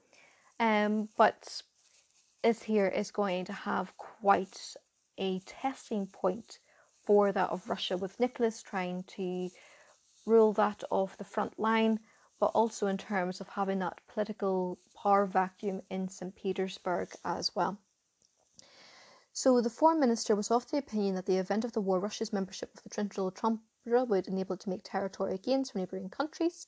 Um, 0.60 1.08
but 1.18 1.62
this 2.44 2.64
here 2.64 2.88
is 2.88 3.12
going 3.12 3.46
to 3.46 3.54
have 3.54 3.96
quite 3.96 4.76
a 5.18 5.40
testing 5.46 6.08
point 6.08 6.60
for 7.08 7.32
that 7.32 7.50
of 7.50 7.70
Russia, 7.70 7.96
with 7.96 8.20
Nicholas 8.20 8.62
trying 8.62 9.04
to 9.04 9.50
rule 10.26 10.52
that 10.52 10.84
off 10.92 11.18
the 11.18 11.24
front 11.24 11.58
line, 11.58 12.02
but 12.38 12.48
also 12.48 12.88
in 12.88 12.98
terms 12.98 13.40
of 13.40 13.48
having 13.48 13.80
that 13.80 14.02
political 14.10 14.78
power 14.94 15.26
vacuum 15.26 15.82
in 15.90 16.10
St. 16.10 16.36
Petersburg 16.36 17.10
as 17.24 17.56
well. 17.56 17.78
So 19.32 19.62
the 19.62 19.70
foreign 19.70 20.02
minister 20.02 20.36
was 20.36 20.52
of 20.52 20.70
the 20.70 20.80
opinion 20.80 21.16
that 21.16 21.28
the 21.28 21.38
event 21.38 21.64
of 21.64 21.72
the 21.72 21.80
war, 21.80 22.00
Russia's 22.00 22.34
membership 22.34 22.74
of 22.76 22.84
the 22.84 22.90
Triple 22.90 23.28
Entente 23.28 23.62
would 23.86 24.28
enable 24.28 24.56
it 24.56 24.60
to 24.62 24.70
make 24.70 24.82
territorial 24.84 25.38
gains 25.38 25.70
from 25.70 25.80
neighbouring 25.80 26.10
countries. 26.10 26.68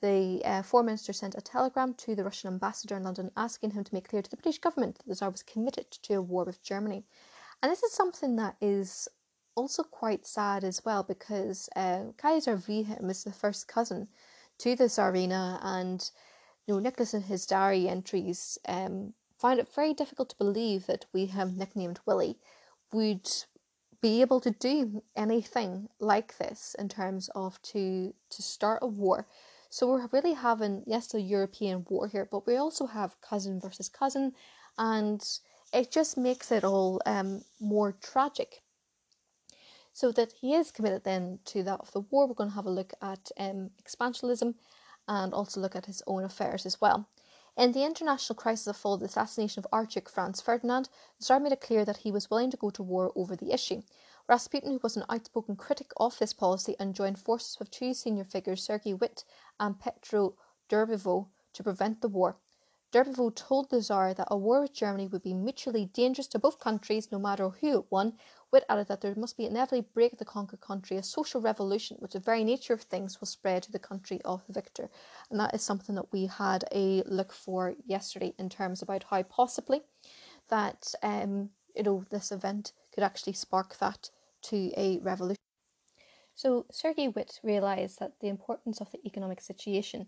The 0.00 0.40
uh, 0.44 0.62
foreign 0.62 0.86
minister 0.86 1.12
sent 1.12 1.34
a 1.34 1.42
telegram 1.42 1.92
to 1.94 2.14
the 2.14 2.24
Russian 2.24 2.48
ambassador 2.48 2.96
in 2.96 3.02
London 3.02 3.30
asking 3.36 3.72
him 3.72 3.84
to 3.84 3.94
make 3.94 4.08
clear 4.08 4.22
to 4.22 4.30
the 4.30 4.36
British 4.36 4.58
government 4.58 4.96
that 4.96 5.06
the 5.06 5.14
Tsar 5.14 5.30
was 5.30 5.42
committed 5.42 5.90
to 5.90 6.14
a 6.14 6.22
war 6.22 6.44
with 6.44 6.62
Germany. 6.62 7.04
And 7.62 7.72
this 7.72 7.82
is 7.82 7.92
something 7.92 8.36
that 8.36 8.56
is 8.60 9.08
also 9.56 9.82
quite 9.82 10.26
sad 10.26 10.62
as 10.62 10.84
well 10.84 11.02
because 11.02 11.68
uh, 11.74 12.04
Kaiser 12.18 12.62
Wilhelm 12.68 13.10
is 13.10 13.24
the 13.24 13.32
first 13.32 13.66
cousin 13.66 14.08
to 14.58 14.76
the 14.76 14.84
Tsarina, 14.84 15.58
and 15.62 16.10
you 16.66 16.74
know 16.74 16.80
Nicholas 16.80 17.14
in 17.14 17.22
his 17.22 17.46
diary 17.46 17.88
entries 17.88 18.58
um, 18.68 19.14
find 19.38 19.58
it 19.58 19.72
very 19.74 19.94
difficult 19.94 20.30
to 20.30 20.36
believe 20.36 20.86
that 20.86 21.06
we 21.12 21.26
have 21.26 21.56
nicknamed 21.56 22.00
Willie 22.06 22.38
would 22.92 23.28
be 24.02 24.20
able 24.20 24.40
to 24.40 24.50
do 24.50 25.02
anything 25.16 25.88
like 25.98 26.36
this 26.38 26.76
in 26.78 26.88
terms 26.88 27.30
of 27.34 27.60
to 27.62 28.14
to 28.30 28.42
start 28.42 28.80
a 28.82 28.86
war. 28.86 29.26
So 29.70 29.88
we're 29.88 30.08
really 30.12 30.34
having 30.34 30.84
yes 30.86 31.08
the 31.08 31.20
European 31.20 31.86
war 31.88 32.08
here, 32.08 32.28
but 32.30 32.46
we 32.46 32.56
also 32.56 32.86
have 32.86 33.20
cousin 33.22 33.60
versus 33.60 33.88
cousin, 33.88 34.34
and 34.76 35.22
it 35.72 35.90
just 35.90 36.16
makes 36.18 36.52
it 36.52 36.62
all 36.64 37.00
um, 37.06 37.42
more 37.58 37.92
tragic 37.92 38.62
So 39.96 40.12
that 40.12 40.34
he 40.42 40.52
is 40.52 40.72
committed 40.72 41.04
then 41.04 41.38
to 41.46 41.62
that 41.62 41.80
of 41.80 41.90
the 41.92 42.02
war. 42.02 42.26
We're 42.26 42.34
going 42.34 42.50
to 42.50 42.56
have 42.56 42.66
a 42.66 42.70
look 42.70 42.92
at 43.00 43.30
um, 43.38 43.70
expansionism 43.82 44.52
and 45.08 45.32
also 45.32 45.58
look 45.58 45.74
at 45.74 45.86
his 45.86 46.02
own 46.06 46.22
affairs 46.22 46.66
as 46.66 46.78
well. 46.82 47.08
In 47.56 47.72
the 47.72 47.82
international 47.82 48.36
crisis 48.36 48.66
that 48.66 48.74
followed 48.74 49.00
the 49.00 49.06
assassination 49.06 49.60
of 49.60 49.66
Archduke 49.72 50.10
Franz 50.10 50.42
Ferdinand, 50.42 50.90
the 51.18 51.24
Tsar 51.24 51.40
made 51.40 51.52
it 51.52 51.62
clear 51.62 51.86
that 51.86 51.96
he 51.96 52.12
was 52.12 52.28
willing 52.28 52.50
to 52.50 52.58
go 52.58 52.68
to 52.68 52.82
war 52.82 53.10
over 53.16 53.36
the 53.36 53.52
issue. 53.52 53.80
Rasputin, 54.28 54.72
who 54.72 54.80
was 54.82 54.98
an 54.98 55.04
outspoken 55.08 55.56
critic 55.56 55.92
of 55.96 56.18
this 56.18 56.34
policy 56.34 56.76
and 56.78 56.94
joined 56.94 57.18
forces 57.18 57.58
with 57.58 57.70
two 57.70 57.94
senior 57.94 58.24
figures, 58.24 58.62
Sergei 58.62 58.92
Witte 58.92 59.24
and 59.58 59.80
Petro 59.80 60.34
Durnovo, 60.68 61.28
to 61.54 61.62
prevent 61.62 62.02
the 62.02 62.08
war. 62.08 62.36
Durnovo 62.96 63.34
told 63.34 63.68
the 63.68 63.82
Tsar 63.82 64.14
that 64.14 64.28
a 64.30 64.38
war 64.38 64.62
with 64.62 64.72
Germany 64.72 65.06
would 65.06 65.22
be 65.22 65.34
mutually 65.34 65.84
dangerous 65.84 66.26
to 66.28 66.38
both 66.38 66.58
countries 66.58 67.12
no 67.12 67.18
matter 67.18 67.50
who 67.50 67.80
it 67.80 67.84
won. 67.90 68.14
Witte 68.50 68.64
added 68.70 68.88
that 68.88 69.02
there 69.02 69.14
must 69.14 69.36
be 69.36 69.44
an 69.44 69.50
inevitably 69.50 69.82
break 69.92 70.16
the 70.16 70.24
conquered 70.24 70.62
country, 70.62 70.96
a 70.96 71.02
social 71.02 71.42
revolution, 71.42 71.98
which 72.00 72.14
the 72.14 72.20
very 72.20 72.42
nature 72.42 72.72
of 72.72 72.80
things 72.80 73.20
will 73.20 73.26
spread 73.26 73.62
to 73.64 73.70
the 73.70 73.78
country 73.78 74.22
of 74.24 74.46
the 74.46 74.54
victor. 74.54 74.88
And 75.30 75.38
that 75.38 75.52
is 75.52 75.60
something 75.60 75.94
that 75.96 76.10
we 76.10 76.24
had 76.24 76.64
a 76.72 77.02
look 77.02 77.34
for 77.34 77.74
yesterday 77.84 78.32
in 78.38 78.48
terms 78.48 78.80
about 78.80 79.04
how 79.10 79.22
possibly 79.24 79.82
that 80.48 80.94
um, 81.02 81.50
you 81.74 81.82
know 81.82 82.06
this 82.08 82.32
event 82.32 82.72
could 82.94 83.04
actually 83.04 83.34
spark 83.34 83.76
that 83.76 84.08
to 84.44 84.72
a 84.74 85.00
revolution. 85.00 85.36
So 86.34 86.64
Sergei 86.70 87.08
Witte 87.08 87.40
realised 87.42 87.98
that 87.98 88.20
the 88.20 88.28
importance 88.28 88.80
of 88.80 88.90
the 88.90 89.06
economic 89.06 89.42
situation 89.42 90.06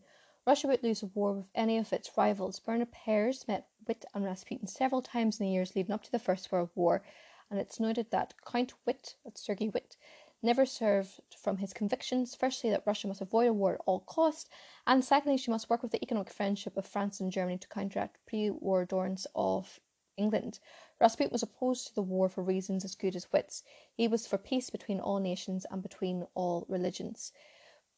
Russia 0.49 0.67
would 0.67 0.83
lose 0.83 1.03
a 1.03 1.07
war 1.09 1.35
with 1.35 1.51
any 1.55 1.77
of 1.77 1.93
its 1.93 2.11
rivals. 2.17 2.59
Bernard 2.59 2.91
Pares 2.91 3.47
met 3.47 3.69
Witte 3.87 4.07
and 4.15 4.25
Rasputin 4.25 4.67
several 4.67 5.03
times 5.03 5.39
in 5.39 5.45
the 5.45 5.53
years 5.53 5.77
leading 5.77 5.93
up 5.93 6.03
to 6.05 6.11
the 6.11 6.19
First 6.19 6.51
World 6.51 6.71
War, 6.75 7.03
and 7.51 7.61
it's 7.61 7.79
noted 7.79 8.11
that 8.13 8.33
Count 8.51 8.73
Witte, 8.87 9.17
that's 9.23 9.45
Sergei 9.45 9.69
Witte, 9.69 9.99
never 10.43 10.65
served 10.65 11.21
from 11.37 11.59
his 11.59 11.75
convictions 11.75 12.35
firstly, 12.35 12.71
that 12.71 12.87
Russia 12.87 13.09
must 13.09 13.21
avoid 13.21 13.49
a 13.49 13.53
war 13.53 13.75
at 13.75 13.83
all 13.85 14.01
cost, 14.01 14.49
and 14.87 15.05
secondly, 15.05 15.37
she 15.37 15.51
must 15.51 15.69
work 15.69 15.83
with 15.83 15.93
the 15.93 16.03
economic 16.03 16.31
friendship 16.31 16.79
of 16.79 16.87
France 16.87 17.21
and 17.21 17.31
Germany 17.31 17.59
to 17.59 17.69
counteract 17.69 18.17
pre 18.25 18.49
war 18.49 18.87
dormants 18.87 19.27
of 19.35 19.81
England. 20.17 20.61
Rasputin 20.99 21.31
was 21.31 21.43
opposed 21.43 21.89
to 21.89 21.95
the 21.95 22.01
war 22.01 22.31
for 22.31 22.43
reasons 22.43 22.87
as 22.87 22.95
good 22.95 23.15
as 23.15 23.31
Witte's. 23.31 23.65
He 23.93 24.09
was 24.09 24.27
for 24.27 24.39
peace 24.39 24.71
between 24.71 24.99
all 24.99 25.21
nations 25.21 25.67
and 25.71 25.83
between 25.83 26.27
all 26.35 26.65
religions. 26.71 27.35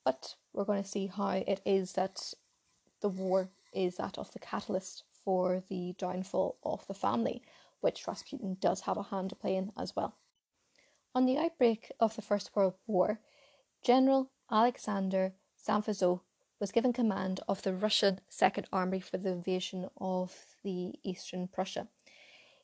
But 0.05 0.35
we're 0.53 0.65
going 0.65 0.83
to 0.83 0.89
see 0.89 1.07
how 1.07 1.31
it 1.31 1.61
is 1.65 1.93
that 1.93 2.33
the 3.01 3.09
war 3.09 3.51
is 3.73 3.97
that 3.97 4.19
of 4.19 4.33
the 4.33 4.39
catalyst 4.39 5.05
for 5.25 5.63
the 5.69 5.95
downfall 5.99 6.57
of 6.65 6.87
the 6.87 6.95
family, 6.95 7.43
which 7.81 8.07
Rasputin 8.07 8.57
does 8.61 8.83
have 8.83 8.97
a 8.97 9.05
hand 9.05 9.31
to 9.31 9.37
play 9.37 9.57
in 9.57 9.73
as 9.79 9.95
well. 9.95 10.17
On 11.15 11.27
the 11.27 11.39
outbreak 11.39 11.91
of 11.99 12.17
the 12.17 12.23
First 12.23 12.55
World 12.55 12.75
War, 12.87 13.21
General 13.83 14.31
Alexander 14.51 15.33
Zametov 15.67 16.21
was 16.59 16.73
given 16.73 16.93
command 16.93 17.41
of 17.49 17.63
the 17.63 17.73
Russian 17.73 18.21
Second 18.29 18.67
Army 18.73 19.01
for 19.01 19.17
the 19.17 19.31
invasion 19.31 19.89
of 19.99 20.37
the 20.63 20.95
eastern 21.03 21.49
Prussia. 21.49 21.89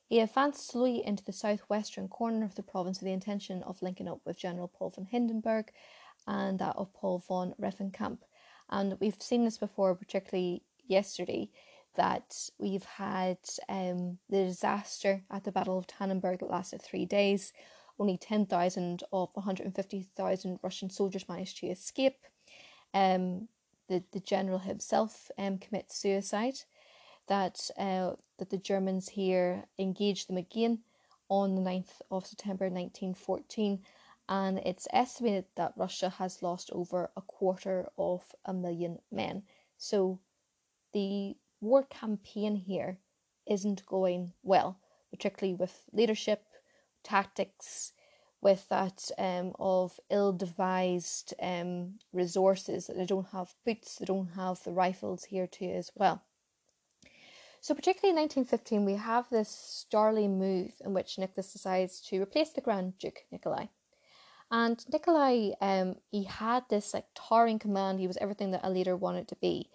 He 0.07 0.19
advanced 0.19 0.67
slowly 0.67 1.05
into 1.05 1.23
the 1.25 1.33
southwestern 1.33 2.07
corner 2.07 2.45
of 2.45 2.55
the 2.55 2.63
province 2.63 2.99
with 2.99 3.07
the 3.07 3.13
intention 3.13 3.63
of 3.63 3.81
linking 3.81 4.07
up 4.07 4.21
with 4.23 4.37
General 4.37 4.69
Paul 4.69 4.91
von 4.91 5.05
Hindenburg 5.05 5.71
and 6.27 6.59
that 6.59 6.75
of 6.75 6.93
Paul 6.93 7.23
von 7.27 7.55
Rennenkampf. 7.59 8.19
And 8.69 8.97
we've 8.99 9.21
seen 9.21 9.45
this 9.45 9.57
before, 9.57 9.95
particularly 9.95 10.63
yesterday, 10.85 11.49
that 11.95 12.35
we've 12.59 12.83
had 12.83 13.37
um, 13.69 14.19
the 14.29 14.43
disaster 14.45 15.23
at 15.31 15.43
the 15.43 15.51
Battle 15.51 15.77
of 15.77 15.87
Tannenberg 15.87 16.39
that 16.39 16.51
lasted 16.51 16.81
three 16.81 17.05
days. 17.05 17.53
Only 17.99 18.17
10,000 18.17 19.03
of 19.11 19.29
150,000 19.33 20.59
Russian 20.61 20.89
soldiers 20.89 21.27
managed 21.27 21.57
to 21.59 21.67
escape. 21.67 22.19
Um, 22.93 23.47
the, 23.87 24.03
the 24.11 24.19
general 24.19 24.59
himself 24.59 25.31
um, 25.37 25.57
commits 25.57 25.97
suicide. 25.97 26.59
That, 27.27 27.69
uh, 27.77 28.11
that 28.37 28.51
the 28.51 28.57
Germans 28.57 29.09
here 29.09 29.65
engaged 29.79 30.29
them 30.29 30.37
again 30.37 30.79
on 31.29 31.55
the 31.55 31.61
9th 31.61 32.01
of 32.11 32.25
September 32.25 32.65
1914 32.65 33.79
and 34.29 34.59
it's 34.59 34.87
estimated 34.91 35.45
that 35.55 35.73
Russia 35.77 36.09
has 36.09 36.43
lost 36.43 36.69
over 36.73 37.11
a 37.15 37.21
quarter 37.21 37.89
of 37.97 38.23
a 38.45 38.53
million 38.53 38.99
men. 39.11 39.43
So 39.77 40.19
the 40.93 41.37
war 41.61 41.83
campaign 41.83 42.55
here 42.55 42.99
isn't 43.45 43.85
going 43.85 44.33
well, 44.43 44.79
particularly 45.11 45.55
with 45.55 45.83
leadership, 45.93 46.43
tactics, 47.03 47.93
with 48.41 48.67
that 48.69 49.09
um, 49.17 49.53
of 49.57 49.99
ill 50.11 50.31
devised 50.31 51.33
um, 51.41 51.95
resources 52.13 52.87
that 52.87 52.95
they 52.95 53.05
don't 53.05 53.29
have 53.29 53.55
boots, 53.65 53.95
they 53.95 54.05
don't 54.05 54.29
have 54.35 54.63
the 54.63 54.71
rifles 54.71 55.25
here 55.25 55.47
too 55.47 55.71
as 55.75 55.91
well. 55.95 56.21
So, 57.61 57.73
particularly 57.73 58.11
in 58.11 58.21
1915, 58.21 58.85
we 58.85 58.93
have 58.93 59.27
this 59.29 59.49
startling 59.49 60.37
move 60.37 60.73
in 60.85 60.93
which 60.93 61.17
Nicholas 61.17 61.51
decides 61.51 61.99
to 62.01 62.21
replace 62.21 62.51
the 62.51 62.61
Grand 62.61 62.99
Duke 62.99 63.23
Nikolai 63.31 63.65
and 64.51 64.83
Nikolai, 64.91 65.51
um, 65.59 65.95
he 66.09 66.23
had 66.23 66.63
this 66.69 66.93
like 66.93 67.05
towering 67.15 67.59
command. 67.59 67.99
He 67.99 68.07
was 68.07 68.17
everything 68.17 68.51
that 68.51 68.63
a 68.63 68.69
leader 68.69 68.95
wanted 68.95 69.27
to 69.29 69.35
be. 69.35 69.69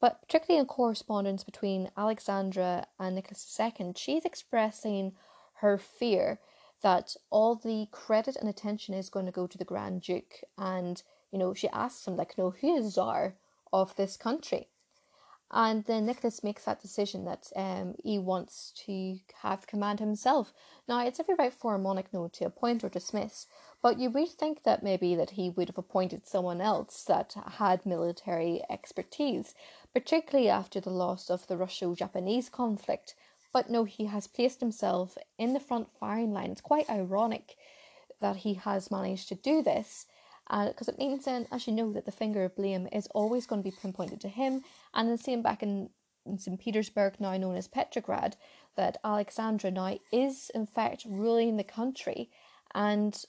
But 0.00 0.20
particularly 0.20 0.60
in 0.60 0.66
correspondence 0.66 1.44
between 1.44 1.90
Alexandra 1.96 2.86
and 2.98 3.14
Nicholas 3.14 3.58
II, 3.58 3.92
she's 3.96 4.24
expressing 4.24 5.12
her 5.60 5.78
fear 5.78 6.40
that 6.82 7.14
all 7.30 7.54
the 7.54 7.86
credit 7.92 8.36
and 8.36 8.48
attention 8.48 8.94
is 8.94 9.08
going 9.08 9.26
to 9.26 9.32
go 9.32 9.46
to 9.46 9.56
the 9.56 9.64
Grand 9.64 10.02
Duke. 10.02 10.40
And, 10.58 11.00
you 11.30 11.38
know, 11.38 11.54
she 11.54 11.68
asks 11.68 12.06
him, 12.06 12.16
like, 12.16 12.36
know, 12.36 12.50
who 12.50 12.76
is 12.76 12.94
Tsar 12.94 13.36
of 13.72 13.94
this 13.94 14.16
country? 14.16 14.68
And 15.52 15.84
then 15.84 16.06
Nicholas 16.06 16.42
makes 16.42 16.64
that 16.64 16.80
decision 16.80 17.26
that 17.26 17.48
um, 17.54 17.94
he 18.02 18.18
wants 18.18 18.72
to 18.86 19.18
have 19.42 19.66
command 19.66 20.00
himself. 20.00 20.52
Now, 20.88 21.06
it's 21.06 21.20
every 21.20 21.34
right 21.34 21.52
for 21.52 21.74
a 21.74 21.78
monarch 21.78 22.06
no 22.12 22.28
to 22.28 22.46
appoint 22.46 22.82
or 22.82 22.88
dismiss, 22.88 23.46
but 23.82 23.98
you 23.98 24.08
would 24.10 24.28
think 24.28 24.62
that 24.62 24.84
maybe 24.84 25.16
that 25.16 25.30
he 25.30 25.50
would 25.50 25.68
have 25.68 25.78
appointed 25.78 26.26
someone 26.26 26.60
else 26.60 27.02
that 27.04 27.34
had 27.58 27.84
military 27.84 28.62
expertise, 28.70 29.54
particularly 29.92 30.48
after 30.48 30.80
the 30.80 30.90
loss 30.90 31.28
of 31.28 31.46
the 31.48 31.56
Russo-Japanese 31.56 32.48
conflict. 32.48 33.16
But 33.52 33.68
no, 33.68 33.84
he 33.84 34.06
has 34.06 34.28
placed 34.28 34.60
himself 34.60 35.18
in 35.36 35.52
the 35.52 35.60
front 35.60 35.88
firing 35.98 36.32
line. 36.32 36.52
It's 36.52 36.60
quite 36.60 36.88
ironic 36.88 37.56
that 38.20 38.36
he 38.36 38.54
has 38.54 38.90
managed 38.90 39.28
to 39.28 39.34
do 39.34 39.62
this 39.62 40.06
because 40.48 40.88
uh, 40.88 40.92
it 40.92 40.98
means 40.98 41.24
then, 41.24 41.46
as 41.50 41.66
you 41.66 41.72
know, 41.72 41.92
that 41.92 42.04
the 42.04 42.12
finger 42.12 42.44
of 42.44 42.54
blame 42.56 42.88
is 42.92 43.08
always 43.08 43.46
going 43.46 43.62
to 43.62 43.70
be 43.70 43.76
pinpointed 43.76 44.20
to 44.20 44.28
him. 44.28 44.62
And 44.94 45.10
the 45.10 45.18
same 45.18 45.42
back 45.42 45.62
in, 45.62 45.90
in 46.24 46.38
St. 46.38 46.60
Petersburg, 46.60 47.14
now 47.18 47.36
known 47.36 47.56
as 47.56 47.68
Petrograd, 47.68 48.36
that 48.76 48.98
Alexandra 49.04 49.70
now 49.70 49.98
is 50.12 50.50
in 50.54 50.66
fact 50.66 51.04
ruling 51.08 51.56
the 51.56 51.64
country 51.64 52.30
and 52.74 53.24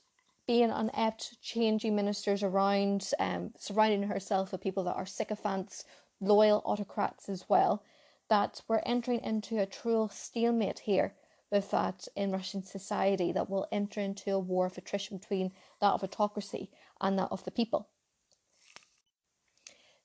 being 0.47 0.69
unept, 0.69 1.41
changing 1.41 1.95
ministers 1.95 2.43
around, 2.43 3.12
um, 3.19 3.53
surrounding 3.58 4.03
herself 4.03 4.51
with 4.51 4.62
people 4.62 4.84
that 4.84 4.95
are 4.95 5.06
sycophants, 5.06 5.86
loyal 6.19 6.62
autocrats 6.65 7.29
as 7.29 7.45
well, 7.47 7.84
that 8.29 8.62
we're 8.67 8.82
entering 8.86 9.21
into 9.23 9.60
a 9.60 9.65
true 9.65 10.10
stalemate 10.12 10.79
here 10.79 11.15
with 11.51 11.69
that 11.71 12.08
in 12.15 12.32
Russian 12.32 12.63
society 12.63 13.32
that 13.32 13.49
will 13.49 13.67
enter 13.71 14.01
into 14.01 14.32
a 14.32 14.39
war 14.39 14.65
of 14.65 14.77
attrition 14.77 15.17
between 15.17 15.51
that 15.79 15.91
of 15.91 16.03
autocracy 16.03 16.71
and 16.99 17.17
that 17.19 17.29
of 17.32 17.43
the 17.45 17.51
people. 17.51 17.89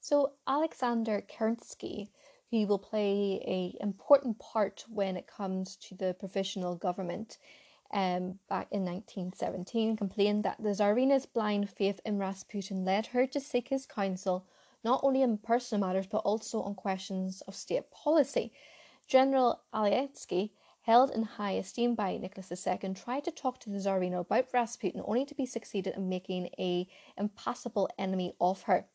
So 0.01 0.33
Alexander 0.47 1.23
Kerensky, 1.23 2.11
who 2.51 2.67
will 2.67 2.79
play 2.79 3.43
a 3.47 3.83
important 3.83 4.39
part 4.39 4.85
when 4.89 5.17
it 5.17 5.27
comes 5.27 5.77
to 5.77 5.95
the 5.95 6.15
provisional 6.19 6.77
government 6.77 7.39
um, 7.93 8.39
back 8.49 8.69
in 8.71 8.85
1917, 8.85 9.97
complained 9.97 10.45
that 10.45 10.63
the 10.63 10.71
Tsarina's 10.71 11.27
blind 11.27 11.71
faith 11.71 12.01
in 12.05 12.19
Rasputin 12.19 12.85
led 12.85 13.07
her 13.09 13.27
to 13.27 13.41
seek 13.41 13.69
his 13.69 13.87
counsel 13.87 14.47
not 14.85 15.01
only 15.03 15.23
in 15.23 15.39
personal 15.39 15.87
matters 15.87 16.07
but 16.07 16.19
also 16.19 16.61
on 16.63 16.75
questions 16.75 17.43
of 17.43 17.55
state 17.55 17.91
policy. 17.91 18.53
General 19.07 19.63
Alexei 19.73 20.53
held 20.83 21.11
in 21.11 21.23
high 21.23 21.53
esteem 21.53 21.95
by 21.95 22.17
Nicholas 22.17 22.51
II, 22.67 22.95
tried 22.95 23.25
to 23.25 23.31
talk 23.31 23.61
to 23.61 23.71
the 23.71 23.79
Tsarina 23.79 24.21
about 24.21 24.47
Rasputin 24.55 25.03
only 25.05 25.27
to 25.27 25.35
be 25.35 25.45
succeeded 25.45 25.95
in 25.97 26.09
making 26.09 26.49
a 26.59 26.87
impassable 27.19 27.91
enemy 27.99 28.35
of 28.41 28.63
her. 28.63 28.87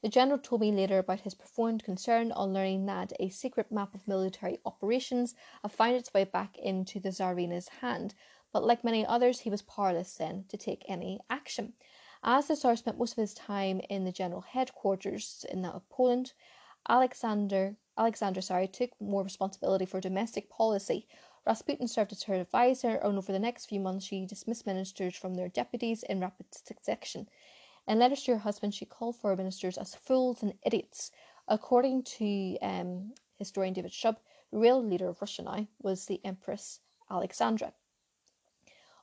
The 0.00 0.08
general 0.08 0.38
told 0.38 0.60
me 0.60 0.70
later 0.70 0.98
about 0.98 1.20
his 1.20 1.34
profound 1.34 1.82
concern 1.82 2.30
on 2.32 2.52
learning 2.52 2.86
that 2.86 3.12
a 3.18 3.30
secret 3.30 3.72
map 3.72 3.94
of 3.94 4.06
military 4.06 4.60
operations 4.64 5.34
had 5.62 5.72
found 5.72 5.96
its 5.96 6.14
way 6.14 6.22
back 6.22 6.56
into 6.56 7.00
the 7.00 7.10
Tsarina's 7.10 7.68
hand, 7.80 8.14
but 8.52 8.64
like 8.64 8.84
many 8.84 9.04
others, 9.04 9.40
he 9.40 9.50
was 9.50 9.62
powerless 9.62 10.14
then 10.14 10.44
to 10.48 10.56
take 10.56 10.84
any 10.88 11.18
action. 11.28 11.72
As 12.22 12.46
the 12.46 12.54
Tsar 12.54 12.76
spent 12.76 12.98
most 12.98 13.12
of 13.12 13.18
his 13.18 13.34
time 13.34 13.80
in 13.88 14.04
the 14.04 14.12
general 14.12 14.42
headquarters 14.42 15.44
in 15.50 15.62
that 15.62 15.74
of 15.74 15.88
Poland, 15.88 16.32
Alexander 16.88 17.76
Alexander 17.98 18.40
sorry, 18.40 18.68
took 18.68 18.90
more 19.00 19.24
responsibility 19.24 19.84
for 19.84 20.00
domestic 20.00 20.48
policy. 20.48 21.08
Rasputin 21.44 21.88
served 21.88 22.12
as 22.12 22.22
her 22.22 22.34
advisor, 22.34 22.90
and 22.90 23.18
over 23.18 23.32
the 23.32 23.40
next 23.40 23.66
few 23.66 23.80
months, 23.80 24.06
she 24.06 24.24
dismissed 24.24 24.66
ministers 24.66 25.16
from 25.16 25.34
their 25.34 25.48
deputies 25.48 26.04
in 26.04 26.20
rapid 26.20 26.54
succession. 26.54 27.28
In 27.88 27.98
letters 27.98 28.22
to 28.24 28.32
her 28.32 28.38
husband, 28.38 28.74
she 28.74 28.84
called 28.84 29.16
for 29.16 29.34
ministers 29.34 29.78
as 29.78 29.94
fools 29.94 30.42
and 30.42 30.52
idiots. 30.62 31.10
According 31.48 32.02
to 32.18 32.58
um, 32.60 33.14
historian 33.38 33.72
David 33.72 33.92
Shub, 33.92 34.16
the 34.52 34.58
real 34.58 34.84
leader 34.84 35.08
of 35.08 35.22
Russia 35.22 35.40
now 35.42 35.66
was 35.80 36.04
the 36.04 36.20
Empress 36.22 36.80
Alexandra. 37.10 37.72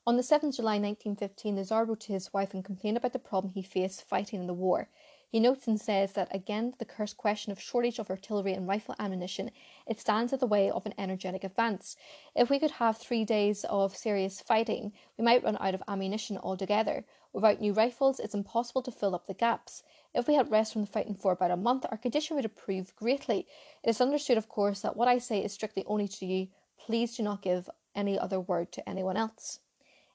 On 0.06 0.18
the 0.18 0.22
7th 0.22 0.58
July 0.58 0.78
1915, 0.78 1.56
the 1.56 1.66
Tsar 1.66 1.86
wrote 1.86 2.02
to 2.02 2.14
his 2.14 2.32
wife 2.32 2.54
and 2.54 2.64
complained 2.64 2.98
about 2.98 3.14
the 3.14 3.18
problem 3.18 3.54
he 3.54 3.64
faced 3.64 4.08
fighting 4.08 4.42
in 4.42 4.46
the 4.46 4.54
war. 4.54 4.88
He 5.36 5.42
notes 5.42 5.68
and 5.68 5.82
says 5.82 6.14
that 6.14 6.34
again 6.34 6.76
the 6.78 6.86
cursed 6.86 7.18
question 7.18 7.52
of 7.52 7.60
shortage 7.60 8.00
of 8.00 8.10
artillery 8.10 8.54
and 8.54 8.70
rifle 8.70 8.96
ammunition 8.98 9.52
it 9.86 10.00
stands 10.00 10.32
in 10.32 10.40
the 10.40 10.48
way 10.48 10.72
of 10.72 10.86
an 10.86 10.94
energetic 10.98 11.44
advance. 11.44 11.98
If 12.34 12.50
we 12.50 12.58
could 12.58 12.72
have 12.72 12.98
three 12.98 13.26
days 13.26 13.66
of 13.66 13.98
serious 13.98 14.40
fighting, 14.40 14.94
we 15.18 15.26
might 15.26 15.44
run 15.44 15.58
out 15.60 15.76
of 15.76 15.84
ammunition 15.90 16.38
altogether. 16.38 17.04
Without 17.34 17.60
new 17.60 17.74
rifles, 17.74 18.22
it's 18.22 18.34
impossible 18.34 18.82
to 18.84 18.94
fill 18.94 19.14
up 19.14 19.28
the 19.28 19.34
gaps. 19.34 19.84
If 20.14 20.26
we 20.30 20.36
had 20.36 20.50
rest 20.50 20.72
from 20.72 20.84
the 20.84 20.88
fighting 20.88 21.16
for 21.16 21.34
about 21.34 21.52
a 21.52 21.58
month, 21.58 21.86
our 21.92 21.98
condition 21.98 22.38
would 22.38 22.46
improve 22.46 22.96
greatly. 22.96 23.46
It 23.84 23.90
is 23.90 24.00
understood, 24.00 24.38
of 24.38 24.48
course, 24.48 24.80
that 24.84 24.96
what 24.96 25.10
I 25.10 25.18
say 25.18 25.44
is 25.44 25.52
strictly 25.52 25.84
only 25.86 26.08
to 26.08 26.26
you. 26.26 26.48
Please 26.80 27.18
do 27.18 27.24
not 27.24 27.42
give 27.42 27.70
any 27.94 28.18
other 28.18 28.40
word 28.40 28.72
to 28.72 28.88
anyone 28.88 29.18
else. 29.18 29.60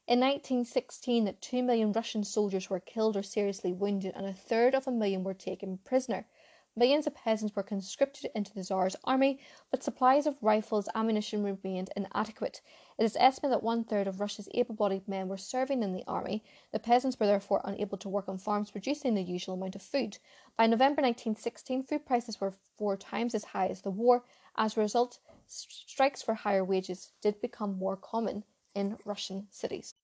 In 0.07 0.19
1916, 0.19 1.27
that 1.27 1.41
2 1.41 1.63
million 1.63 1.93
Russian 1.93 2.25
soldiers 2.25 2.69
were 2.69 2.81
killed 2.81 3.17
or 3.17 3.23
seriously 3.23 3.73
wounded, 3.73 4.15
and 4.17 4.27
a 4.27 4.33
third 4.33 4.75
of 4.75 4.89
a 4.89 4.91
million 4.91 5.23
were 5.23 5.35
taken 5.35 5.79
prisoner. 5.79 6.27
Millions 6.75 7.07
of 7.07 7.15
peasants 7.15 7.55
were 7.55 7.63
conscripted 7.63 8.31
into 8.35 8.55
the 8.55 8.65
Tsar's 8.65 8.97
army, 9.05 9.39
but 9.71 9.83
supplies 9.83 10.27
of 10.27 10.43
rifles 10.43 10.89
and 10.89 10.97
ammunition 10.97 11.43
remained 11.43 11.91
inadequate. 11.95 12.63
It 12.97 13.05
is 13.05 13.17
estimated 13.21 13.53
that 13.53 13.63
one 13.63 13.85
third 13.85 14.07
of 14.07 14.21
Russia's 14.21 14.49
able 14.55 14.75
bodied 14.75 15.07
men 15.07 15.29
were 15.29 15.37
serving 15.37 15.83
in 15.83 15.93
the 15.93 16.05
army. 16.07 16.43
The 16.73 16.79
peasants 16.79 17.21
were 17.21 17.27
therefore 17.27 17.61
unable 17.63 17.99
to 17.99 18.09
work 18.09 18.29
on 18.29 18.39
farms 18.39 18.71
producing 18.71 19.15
the 19.15 19.23
usual 19.23 19.55
amount 19.55 19.77
of 19.77 19.83
food. 19.83 20.19
By 20.57 20.67
November 20.67 21.03
1916, 21.03 21.83
food 21.83 22.07
prices 22.07 22.41
were 22.41 22.55
four 22.79 22.97
times 22.97 23.35
as 23.35 23.45
high 23.45 23.67
as 23.67 23.83
the 23.83 23.91
war. 23.91 24.25
As 24.57 24.77
a 24.77 24.81
result, 24.81 25.19
strikes 25.47 26.23
for 26.23 26.35
higher 26.35 26.65
wages 26.65 27.13
did 27.21 27.41
become 27.41 27.77
more 27.77 27.97
common 27.97 28.45
in 28.75 28.99
Russian 29.05 29.49
cities. 29.51 29.95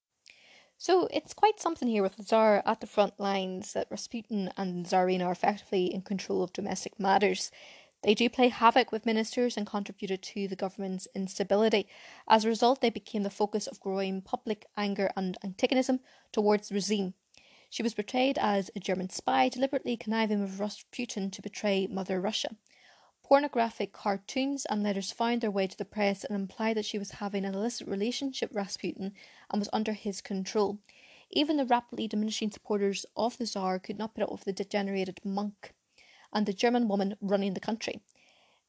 So 0.79 1.09
it's 1.11 1.33
quite 1.33 1.59
something 1.59 1.89
here 1.89 2.03
with 2.03 2.17
the 2.17 2.23
Tsar 2.23 2.63
at 2.67 2.81
the 2.81 2.87
front 2.87 3.19
lines 3.19 3.73
that 3.73 3.91
Rasputin 3.91 4.51
and 4.57 4.85
Tsarina 4.85 5.27
are 5.27 5.33
effectively 5.33 5.87
in 5.87 6.03
control 6.03 6.43
of 6.43 6.53
domestic 6.53 7.01
matters. 7.01 7.51
They 8.03 8.15
do 8.15 8.29
play 8.29 8.49
havoc 8.49 8.93
with 8.93 9.07
ministers 9.07 9.57
and 9.57 9.67
contributed 9.67 10.23
to 10.23 10.47
the 10.47 10.55
government's 10.55 11.09
instability. 11.15 11.89
As 12.29 12.45
a 12.45 12.49
result, 12.49 12.83
they 12.83 12.91
became 12.91 13.23
the 13.23 13.31
focus 13.31 13.67
of 13.67 13.81
growing 13.81 14.21
public 14.21 14.67
anger 14.77 15.11
and 15.17 15.39
antagonism 15.43 16.01
towards 16.31 16.69
the 16.69 16.75
regime. 16.75 17.15
She 17.71 17.83
was 17.83 17.95
portrayed 17.95 18.39
as 18.39 18.71
a 18.77 18.81
German 18.81 19.09
spy, 19.09 19.49
deliberately 19.49 19.97
conniving 19.97 20.41
with 20.41 20.61
Rasputin 20.61 21.31
to 21.31 21.43
betray 21.43 21.87
Mother 21.87 22.21
Russia. 22.21 22.51
Pornographic 23.29 23.93
cartoons 23.93 24.67
and 24.67 24.85
letters 24.85 25.11
found 25.11 25.41
their 25.41 25.51
way 25.51 25.67
to 25.67 25.77
the 25.77 25.85
press 25.85 26.23
and 26.23 26.37
implied 26.37 26.77
that 26.77 26.85
she 26.85 26.97
was 26.97 27.11
having 27.11 27.45
an 27.45 27.57
illicit 27.57 27.89
relationship 27.89 28.51
with 28.51 28.57
Rasputin 28.57 29.15
and 29.51 29.59
was 29.59 29.69
under 29.73 29.95
his 29.95 30.21
control. 30.21 30.79
Even 31.31 31.57
the 31.57 31.65
rapidly 31.65 32.07
diminishing 32.07 32.53
supporters 32.53 33.05
of 33.17 33.37
the 33.37 33.45
Tsar 33.45 33.81
could 33.81 33.99
not 33.99 34.15
put 34.15 34.23
up 34.23 34.31
with 34.31 34.45
the 34.45 34.53
degenerated 34.53 35.19
monk 35.25 35.75
and 36.33 36.47
the 36.47 36.53
German 36.53 36.87
woman 36.87 37.17
running 37.21 37.55
the 37.55 37.59
country. 37.59 38.01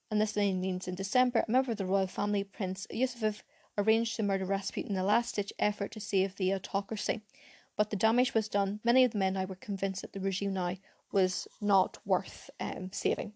And 0.10 0.20
this 0.20 0.32
then 0.32 0.60
means 0.60 0.88
in 0.88 0.96
December, 0.96 1.46
a 1.48 1.52
member 1.52 1.70
of 1.70 1.78
the 1.78 1.86
royal 1.86 2.08
family, 2.08 2.44
Prince 2.44 2.88
Yusuf, 2.90 3.44
arranged 3.78 4.16
to 4.16 4.24
murder 4.24 4.46
Rasputin 4.46 4.94
in 4.94 4.98
a 4.98 5.04
last 5.04 5.36
ditch 5.36 5.54
effort 5.60 5.92
to 5.92 6.00
save 6.00 6.36
the 6.36 6.52
autocracy. 6.56 7.22
But 7.76 7.92
the 7.92 7.96
damage 7.96 8.34
was 8.34 8.50
done. 8.50 8.80
Many 8.84 9.04
of 9.04 9.12
the 9.12 9.20
men 9.20 9.34
now 9.34 9.46
were 9.46 9.54
convinced 9.54 10.02
that 10.02 10.14
the 10.14 10.20
regime 10.20 10.54
now 10.54 10.78
was 11.12 11.48
not 11.62 12.00
worth 12.06 12.50
um, 12.60 12.90
saving. 12.92 13.34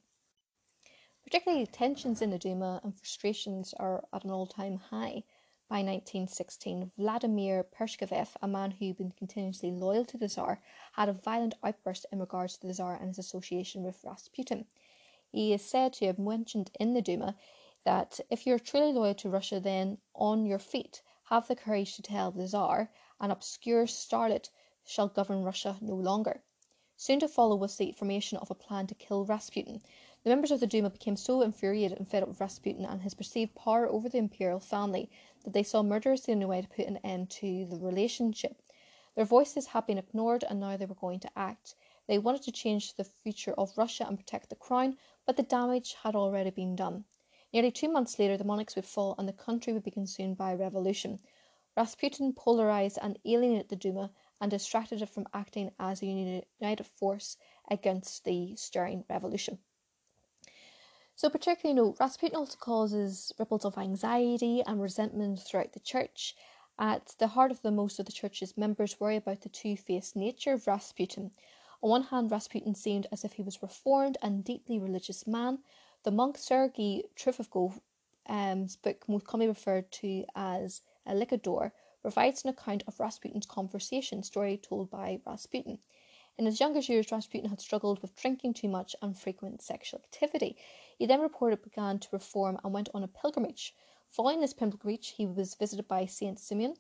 Particularly, 1.32 1.66
tensions 1.66 2.22
in 2.22 2.30
the 2.30 2.38
Duma 2.38 2.82
and 2.84 2.94
frustrations 2.94 3.74
are 3.76 4.04
at 4.12 4.26
an 4.26 4.32
all 4.32 4.46
time 4.46 4.76
high. 4.76 5.24
By 5.70 5.78
1916, 5.78 6.92
Vladimir 6.98 7.64
Purishkevich, 7.64 8.36
a 8.42 8.50
man 8.50 8.72
who'd 8.72 8.98
been 8.98 9.14
continuously 9.14 9.72
loyal 9.72 10.04
to 10.08 10.18
the 10.18 10.28
Tsar, 10.28 10.62
had 10.92 11.08
a 11.08 11.14
violent 11.14 11.54
outburst 11.64 12.06
in 12.12 12.20
regards 12.20 12.58
to 12.58 12.68
the 12.68 12.74
Tsar 12.74 12.96
and 12.96 13.08
his 13.08 13.20
association 13.20 13.82
with 13.82 14.04
Rasputin. 14.04 14.66
He 15.32 15.54
is 15.54 15.62
said 15.64 15.94
to 15.94 16.08
have 16.08 16.20
mentioned 16.20 16.70
in 16.78 16.94
the 16.94 17.02
Duma 17.02 17.38
that 17.86 18.20
if 18.30 18.46
you're 18.46 18.60
truly 18.60 18.92
loyal 18.92 19.16
to 19.16 19.30
Russia, 19.30 19.62
then 19.62 20.00
on 20.14 20.46
your 20.46 20.60
feet, 20.60 21.02
have 21.30 21.48
the 21.48 21.56
courage 21.56 21.96
to 21.96 22.02
tell 22.02 22.32
the 22.32 22.46
Tsar 22.46 22.92
an 23.22 23.32
obscure 23.32 23.86
starets 23.86 24.50
shall 24.86 25.08
govern 25.08 25.46
Russia 25.46 25.78
no 25.80 25.96
longer. 25.96 26.44
Soon 26.98 27.20
to 27.22 27.28
follow 27.28 27.56
was 27.56 27.78
the 27.78 27.94
formation 27.94 28.38
of 28.38 28.52
a 28.52 28.54
plan 28.54 28.86
to 28.86 28.94
kill 28.94 29.26
Rasputin, 29.26 29.82
the 30.24 30.30
members 30.30 30.52
of 30.52 30.60
the 30.60 30.68
Duma 30.68 30.92
became 30.92 31.16
so 31.16 31.42
infuriated 31.42 31.98
and 31.98 32.08
fed 32.08 32.22
up 32.22 32.30
with 32.30 32.40
Rasputin 32.40 32.86
and 32.86 33.02
his 33.02 33.16
perceived 33.16 33.56
power 33.56 33.88
over 33.88 34.08
the 34.08 34.20
imperial 34.20 34.60
family 34.60 35.10
that 35.44 35.54
they 35.54 35.64
saw 35.64 35.82
murder 35.82 36.12
as 36.12 36.22
the 36.22 36.32
only 36.32 36.46
way 36.46 36.62
to 36.62 36.68
put 36.68 36.86
an 36.86 36.98
end 36.98 37.32
to 37.32 37.66
the 37.66 37.80
relationship. 37.80 38.62
Their 39.16 39.26
voices 39.26 39.66
had 39.66 39.88
been 39.88 39.98
ignored 39.98 40.44
and 40.48 40.60
now 40.60 40.78
they 40.78 40.86
were 40.86 40.94
going 40.94 41.22
to 41.22 41.32
act. 41.36 41.74
They 42.06 42.20
wanted 42.20 42.44
to 42.44 42.52
change 42.52 42.94
the 42.94 43.04
future 43.04 43.54
of 43.54 43.78
Russia 43.78 44.06
and 44.08 44.16
protect 44.16 44.50
the 44.50 44.56
crown, 44.56 44.98
but 45.26 45.38
the 45.38 45.44
damage 45.44 45.96
had 46.04 46.16
already 46.16 46.52
been 46.52 46.76
done. 46.76 47.06
Nearly 47.52 47.72
two 47.72 47.90
months 47.90 48.20
later, 48.20 48.38
the 48.38 48.44
monarchs 48.44 48.76
would 48.76 48.86
fall 48.86 49.16
and 49.18 49.28
the 49.28 49.34
country 49.34 49.74
would 49.74 49.84
be 49.84 49.90
consumed 49.90 50.38
by 50.38 50.52
a 50.52 50.56
revolution. 50.56 51.20
Rasputin 51.76 52.34
polarized 52.34 53.00
and 53.02 53.18
alienated 53.26 53.70
the 53.70 53.76
Duma 53.76 54.12
and 54.40 54.52
distracted 54.52 55.02
it 55.02 55.10
from 55.10 55.28
acting 55.34 55.72
as 55.80 56.04
a 56.04 56.06
united 56.06 56.86
force 56.86 57.38
against 57.70 58.24
the 58.24 58.56
stirring 58.56 59.04
revolution. 59.10 59.58
So, 61.16 61.30
particularly, 61.30 61.78
you 61.78 61.86
know, 61.86 61.96
Rasputin 62.00 62.36
also 62.36 62.58
causes 62.58 63.32
ripples 63.38 63.66
of 63.66 63.78
anxiety 63.78 64.64
and 64.66 64.82
resentment 64.82 65.40
throughout 65.40 65.74
the 65.74 65.80
church. 65.80 66.36
At 66.80 67.14
the 67.20 67.28
heart 67.28 67.52
of 67.52 67.62
the 67.62 67.72
most 67.72 68.00
of 68.00 68.08
the 68.08 68.12
church's 68.12 68.58
members 68.58 69.00
worry 69.00 69.18
about 69.18 69.42
the 69.42 69.50
two 69.50 69.78
faced 69.78 70.16
nature 70.16 70.54
of 70.54 70.66
Rasputin. 70.66 71.32
On 71.84 71.90
one 71.90 72.04
hand, 72.04 72.32
Rasputin 72.32 72.76
seemed 72.76 73.08
as 73.12 73.24
if 73.24 73.34
he 73.34 73.44
was 73.44 73.58
a 73.58 73.66
reformed 73.68 74.18
and 74.22 74.44
deeply 74.44 74.80
religious 74.80 75.28
man. 75.28 75.60
The 76.04 76.12
monk 76.12 76.38
Sergei 76.38 77.04
Trifogov's 77.16 77.80
um, 78.28 78.68
book, 78.82 79.08
most 79.08 79.28
commonly 79.28 79.48
referred 79.48 79.92
to 79.92 80.26
as 80.36 80.82
Iliodor, 81.08 81.72
provides 82.02 82.44
an 82.44 82.50
account 82.50 82.84
of 82.88 83.00
Rasputin's 83.00 83.46
conversation 83.46 84.24
story 84.24 84.58
told 84.58 84.90
by 84.90 85.20
Rasputin. 85.26 85.80
In 86.42 86.48
his 86.48 86.60
younger 86.60 86.80
years, 86.80 87.12
Rasputin 87.12 87.52
had 87.52 87.62
struggled 87.62 88.02
with 88.02 88.16
drinking 88.16 88.56
too 88.56 88.68
much 88.68 88.96
and 89.00 89.16
frequent 89.16 89.62
sexual 89.62 90.00
activity. 90.00 90.58
He 90.98 91.06
then 91.06 91.22
reported 91.22 91.62
began 91.62 92.00
to 92.00 92.08
reform 92.12 92.60
and 92.64 92.74
went 92.74 92.90
on 92.96 93.04
a 93.04 93.08
pilgrimage. 93.08 93.76
Following 94.10 94.42
this 94.42 94.52
pilgrimage, 94.52 95.10
he 95.10 95.28
was 95.28 95.54
visited 95.54 95.88
by 95.88 96.08
Saint 96.08 96.40
Simeon, 96.40 96.78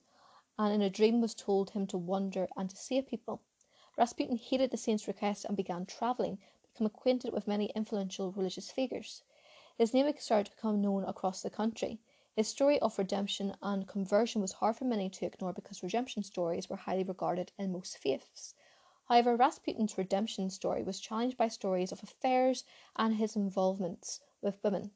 and 0.57 0.74
in 0.74 0.82
a 0.82 0.89
dream 0.89 1.22
was 1.22 1.36
told 1.36 1.70
him 1.70 1.86
to 1.86 1.97
wander 1.99 2.47
and 2.57 2.72
to 2.72 2.76
save 2.76 3.05
people. 3.05 3.43
Rasputin 3.99 4.36
heeded 4.36 4.72
the 4.72 4.78
saint's 4.78 5.07
request 5.07 5.45
and 5.45 5.55
began 5.55 5.86
travelling, 5.86 6.39
become 6.74 6.88
acquainted 6.88 7.32
with 7.32 7.47
many 7.47 7.68
influential 7.76 8.32
religious 8.32 8.72
figures. 8.72 9.22
His 9.78 9.93
name 9.93 10.12
started 10.18 10.49
to 10.49 10.55
become 10.55 10.82
known 10.82 11.03
across 11.03 11.43
the 11.43 11.51
country. 11.51 11.99
His 12.36 12.47
story 12.47 12.80
of 12.80 12.97
redemption 12.97 13.55
and 13.62 13.88
conversion 13.88 14.41
was 14.41 14.53
hard 14.53 14.78
for 14.78 14.86
many 14.86 15.07
to 15.12 15.28
ignore 15.28 15.53
because 15.53 15.84
redemption 15.84 16.24
stories 16.24 16.68
were 16.68 16.78
highly 16.78 17.03
regarded 17.03 17.51
in 17.59 17.72
most 17.72 17.99
faiths. 17.99 18.55
However, 19.12 19.36
Rasputin's 19.36 19.97
redemption 19.97 20.49
story 20.49 20.84
was 20.84 21.01
challenged 21.01 21.36
by 21.36 21.49
stories 21.49 21.91
of 21.91 22.01
affairs 22.01 22.64
and 22.95 23.16
his 23.16 23.36
involvements 23.36 24.22
with 24.41 24.64
women. 24.64 24.91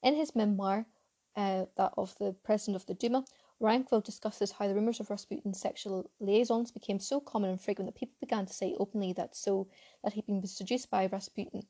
In 0.00 0.14
his 0.14 0.36
memoir, 0.36 0.86
uh, 1.34 1.66
that 1.74 1.92
of 1.98 2.16
the 2.18 2.36
president 2.44 2.76
of 2.76 2.86
the 2.86 2.94
Duma, 2.94 3.24
Ryanquil 3.60 4.04
discusses 4.04 4.52
how 4.52 4.68
the 4.68 4.76
rumours 4.76 5.00
of 5.00 5.10
Rasputin's 5.10 5.58
sexual 5.58 6.08
liaisons 6.20 6.70
became 6.70 7.00
so 7.00 7.18
common 7.18 7.50
and 7.50 7.60
frequent 7.60 7.88
that 7.88 7.98
people 7.98 8.14
began 8.20 8.46
to 8.46 8.52
say 8.52 8.76
openly 8.78 9.12
that 9.14 9.34
so 9.34 9.66
that 10.04 10.12
he'd 10.12 10.26
been 10.26 10.46
seduced 10.46 10.88
by 10.88 11.06
Rasputin. 11.06 11.66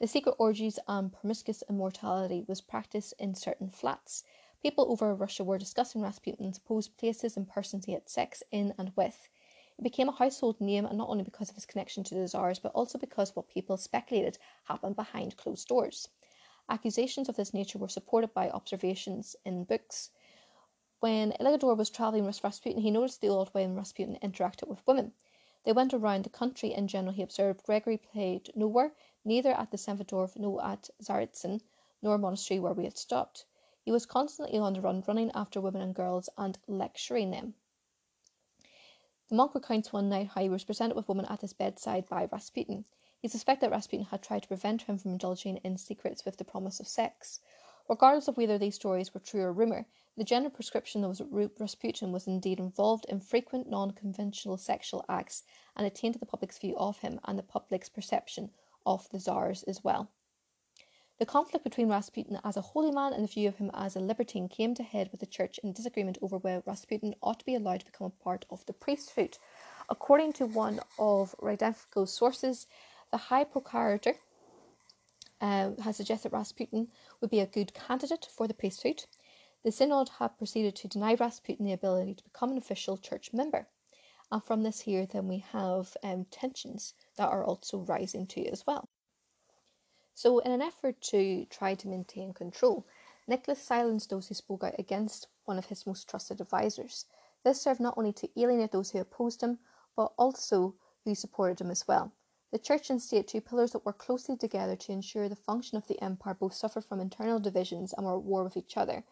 The 0.00 0.08
secret 0.08 0.34
orgies 0.40 0.80
and 0.88 1.12
promiscuous 1.12 1.62
immortality 1.70 2.44
was 2.48 2.60
practiced 2.60 3.14
in 3.20 3.36
certain 3.36 3.70
flats. 3.70 4.24
People 4.60 4.90
over 4.90 5.14
Russia 5.14 5.44
were 5.44 5.56
discussing 5.56 6.02
Rasputin's 6.02 6.56
supposed 6.56 6.96
places 6.96 7.36
and 7.36 7.48
persons 7.48 7.84
he 7.84 7.92
had 7.92 8.08
sex 8.08 8.42
in 8.50 8.74
and 8.76 8.90
with. 8.96 9.28
It 9.78 9.82
became 9.82 10.08
a 10.08 10.12
household 10.12 10.60
name, 10.60 10.86
and 10.86 10.96
not 10.96 11.08
only 11.08 11.24
because 11.24 11.50
of 11.50 11.56
his 11.56 11.66
connection 11.66 12.04
to 12.04 12.14
the 12.14 12.28
Tsars, 12.28 12.60
but 12.60 12.72
also 12.74 12.96
because 12.96 13.34
what 13.34 13.48
people 13.48 13.76
speculated 13.76 14.38
happened 14.64 14.96
behind 14.96 15.36
closed 15.36 15.66
doors. 15.66 16.08
Accusations 16.68 17.28
of 17.28 17.36
this 17.36 17.52
nature 17.52 17.78
were 17.78 17.88
supported 17.88 18.32
by 18.32 18.48
observations 18.50 19.36
in 19.44 19.64
books. 19.64 20.10
When 21.00 21.32
Iliodor 21.32 21.76
was 21.76 21.90
travelling 21.90 22.24
with 22.24 22.42
Rasputin, 22.42 22.80
he 22.80 22.90
noticed 22.90 23.20
the 23.20 23.28
old 23.28 23.52
way 23.52 23.66
Rasputin 23.66 24.18
interacted 24.22 24.68
with 24.68 24.86
women. 24.86 25.12
They 25.64 25.72
went 25.72 25.92
around 25.92 26.24
the 26.24 26.30
country 26.30 26.72
in 26.72 26.88
general. 26.88 27.12
He 27.12 27.22
observed 27.22 27.64
Gregory 27.64 27.98
played 27.98 28.50
nowhere, 28.54 28.94
neither 29.24 29.52
at 29.52 29.70
the 29.70 29.76
Sempferdorf 29.76 30.36
nor 30.36 30.64
at 30.64 30.88
Tsaritsyn, 31.02 31.62
nor 32.00 32.16
monastery 32.16 32.60
where 32.60 32.72
we 32.72 32.84
had 32.84 32.96
stopped. 32.96 33.44
He 33.82 33.90
was 33.90 34.06
constantly 34.06 34.58
on 34.58 34.74
the 34.74 34.80
run, 34.80 35.02
running 35.06 35.32
after 35.34 35.60
women 35.60 35.82
and 35.82 35.94
girls 35.94 36.28
and 36.38 36.58
lecturing 36.68 37.30
them. 37.30 37.54
The 39.30 39.36
monk 39.36 39.54
recounts 39.54 39.90
one 39.90 40.10
night 40.10 40.28
how 40.28 40.42
he 40.42 40.50
was 40.50 40.64
presented 40.64 40.96
with 40.96 41.08
a 41.08 41.12
woman 41.12 41.24
at 41.24 41.40
his 41.40 41.54
bedside 41.54 42.06
by 42.10 42.26
Rasputin. 42.26 42.84
He 43.18 43.28
suspected 43.28 43.66
that 43.66 43.74
Rasputin 43.74 44.04
had 44.06 44.22
tried 44.22 44.42
to 44.42 44.48
prevent 44.48 44.82
him 44.82 44.98
from 44.98 45.12
indulging 45.12 45.56
in 45.58 45.78
secrets 45.78 46.26
with 46.26 46.36
the 46.36 46.44
promise 46.44 46.78
of 46.78 46.86
sex. 46.86 47.40
Regardless 47.88 48.28
of 48.28 48.36
whether 48.36 48.58
these 48.58 48.74
stories 48.74 49.14
were 49.14 49.20
true 49.20 49.40
or 49.40 49.52
rumour, 49.52 49.86
the 50.14 50.24
general 50.24 50.50
prescription 50.50 51.08
was 51.08 51.18
that 51.18 51.50
Rasputin 51.58 52.12
was 52.12 52.26
indeed 52.26 52.58
involved 52.58 53.06
in 53.06 53.18
frequent 53.18 53.66
non 53.66 53.92
conventional 53.92 54.58
sexual 54.58 55.02
acts 55.08 55.42
and 55.74 55.86
it 55.86 55.94
tainted 55.94 56.20
the 56.20 56.26
public's 56.26 56.58
view 56.58 56.76
of 56.76 56.98
him 56.98 57.18
and 57.24 57.38
the 57.38 57.42
public's 57.42 57.88
perception 57.88 58.50
of 58.84 59.08
the 59.08 59.18
Tsars 59.18 59.62
as 59.62 59.82
well. 59.82 60.10
The 61.24 61.30
conflict 61.30 61.64
between 61.64 61.88
Rasputin 61.88 62.38
as 62.44 62.58
a 62.58 62.60
holy 62.60 62.90
man 62.90 63.14
and 63.14 63.24
the 63.24 63.32
view 63.32 63.48
of 63.48 63.56
him 63.56 63.70
as 63.72 63.96
a 63.96 63.98
libertine 63.98 64.46
came 64.46 64.74
to 64.74 64.82
head 64.82 65.10
with 65.10 65.20
the 65.20 65.26
church 65.26 65.58
in 65.64 65.72
disagreement 65.72 66.18
over 66.20 66.36
whether 66.36 66.62
Rasputin 66.66 67.14
ought 67.22 67.38
to 67.38 67.46
be 67.46 67.54
allowed 67.54 67.80
to 67.80 67.86
become 67.86 68.08
a 68.08 68.22
part 68.22 68.44
of 68.50 68.66
the 68.66 68.74
priesthood. 68.74 69.38
According 69.88 70.34
to 70.34 70.44
one 70.44 70.80
of 70.98 71.34
Rodzianko's 71.40 72.12
sources, 72.12 72.66
the 73.10 73.16
High 73.16 73.44
Procurator 73.44 74.16
uh, 75.40 75.70
has 75.82 75.96
suggested 75.96 76.30
Rasputin 76.30 76.88
would 77.22 77.30
be 77.30 77.40
a 77.40 77.46
good 77.46 77.72
candidate 77.72 78.28
for 78.30 78.46
the 78.46 78.52
priesthood. 78.52 79.06
The 79.64 79.72
synod 79.72 80.10
had 80.18 80.36
proceeded 80.36 80.76
to 80.76 80.88
deny 80.88 81.14
Rasputin 81.14 81.64
the 81.64 81.72
ability 81.72 82.16
to 82.16 82.24
become 82.24 82.50
an 82.50 82.58
official 82.58 82.98
church 82.98 83.32
member. 83.32 83.66
And 84.30 84.44
from 84.44 84.62
this 84.62 84.80
here, 84.80 85.06
then 85.06 85.26
we 85.28 85.38
have 85.38 85.96
um, 86.02 86.26
tensions 86.30 86.92
that 87.16 87.30
are 87.30 87.46
also 87.46 87.78
rising 87.78 88.26
too 88.26 88.46
as 88.52 88.66
well. 88.66 88.90
So, 90.16 90.38
in 90.38 90.52
an 90.52 90.62
effort 90.62 91.00
to 91.10 91.44
try 91.46 91.74
to 91.74 91.88
maintain 91.88 92.32
control, 92.32 92.86
Nicholas 93.26 93.60
silenced 93.60 94.10
those 94.10 94.28
who 94.28 94.34
spoke 94.34 94.62
out 94.62 94.78
against 94.78 95.26
one 95.44 95.58
of 95.58 95.66
his 95.66 95.86
most 95.86 96.08
trusted 96.08 96.40
advisors. 96.40 97.06
This 97.42 97.60
served 97.60 97.80
not 97.80 97.98
only 97.98 98.12
to 98.12 98.40
alienate 98.40 98.70
those 98.70 98.92
who 98.92 99.00
opposed 99.00 99.42
him, 99.42 99.58
but 99.96 100.12
also 100.16 100.76
who 101.04 101.16
supported 101.16 101.60
him 101.60 101.70
as 101.70 101.88
well. 101.88 102.12
The 102.52 102.60
church 102.60 102.90
and 102.90 103.02
state, 103.02 103.26
two 103.26 103.40
pillars 103.40 103.72
that 103.72 103.84
work 103.84 103.98
closely 103.98 104.36
together 104.36 104.76
to 104.76 104.92
ensure 104.92 105.28
the 105.28 105.34
function 105.34 105.76
of 105.76 105.88
the 105.88 106.00
empire, 106.00 106.34
both 106.34 106.54
suffered 106.54 106.84
from 106.84 107.00
internal 107.00 107.40
divisions 107.40 107.92
and 107.92 108.06
were 108.06 108.16
at 108.16 108.22
war 108.22 108.44
with 108.44 108.56
each 108.56 108.76
other. 108.76 109.02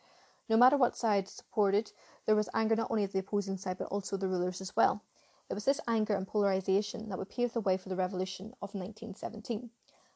No 0.49 0.57
matter 0.57 0.77
what 0.77 0.97
side 0.97 1.29
supported, 1.29 1.91
there 2.27 2.37
was 2.37 2.49
anger 2.55 2.77
not 2.77 2.93
only 2.93 3.03
at 3.03 3.13
the 3.13 3.19
opposing 3.19 3.57
side 3.59 3.79
but 3.79 3.89
also 3.89 4.17
the 4.17 4.29
rulers 4.29 4.61
as 4.61 4.77
well. 4.77 5.03
It 5.51 5.55
was 5.55 5.65
this 5.65 5.81
anger 5.89 6.15
and 6.15 6.29
polarization 6.29 7.09
that 7.09 7.19
would 7.19 7.29
pave 7.29 7.53
the 7.53 7.61
way 7.61 7.77
for 7.77 7.89
the 7.89 7.97
revolution 7.97 8.55
of 8.63 8.75
1917. 8.75 9.71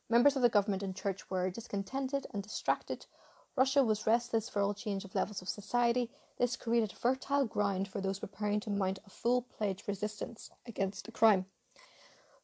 Members 0.09 0.37
of 0.37 0.43
the 0.43 0.49
government 0.49 0.85
and 0.85 0.95
church 0.95 1.29
were 1.29 1.51
discontented 1.51 2.27
and 2.33 2.43
distracted. 2.43 3.07
Russia 3.57 3.83
was 3.83 4.07
restless 4.07 4.49
for 4.49 4.63
all 4.63 4.73
change 4.73 5.05
of 5.05 5.15
levels 5.15 5.43
of 5.43 5.49
society. 5.49 6.11
This 6.39 6.57
created 6.57 6.93
fertile 6.93 7.47
ground 7.47 7.89
for 7.89 8.01
those 8.01 8.21
preparing 8.21 8.61
to 8.61 8.71
mount 8.71 9.01
a 9.05 9.11
full 9.11 9.43
pledged 9.43 9.89
resistance 9.89 10.51
against 10.67 11.07
the 11.07 11.13
crime. 11.13 11.47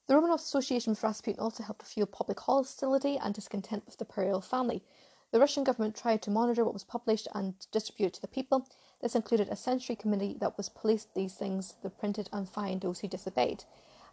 The 0.09 0.15
Romanov 0.15 0.41
association 0.41 0.91
with 0.91 1.03
Rasputin 1.05 1.41
also 1.41 1.63
helped 1.63 1.83
to 1.83 1.87
fuel 1.87 2.07
public 2.07 2.41
hostility 2.41 3.17
and 3.17 3.33
discontent 3.33 3.87
with 3.87 3.97
the 3.97 4.05
imperial 4.05 4.41
family. 4.41 4.83
The 5.31 5.39
Russian 5.39 5.63
government 5.63 5.95
tried 5.95 6.21
to 6.23 6.31
monitor 6.31 6.65
what 6.65 6.75
was 6.75 6.85
published 6.85 7.29
and 7.33 7.55
distribute 7.71 8.09
it 8.09 8.15
to 8.15 8.21
the 8.21 8.29
people. 8.29 8.69
This 9.01 9.15
included 9.15 9.49
a 9.49 9.57
censorship 9.57 10.01
committee 10.01 10.37
that 10.41 10.57
was 10.57 10.69
policed 10.69 11.15
these 11.15 11.35
things, 11.35 11.77
that 11.83 11.99
printed 11.99 12.29
and 12.33 12.49
fined 12.49 12.81
those 12.81 13.01
who 13.01 13.09
disobeyed. 13.09 13.65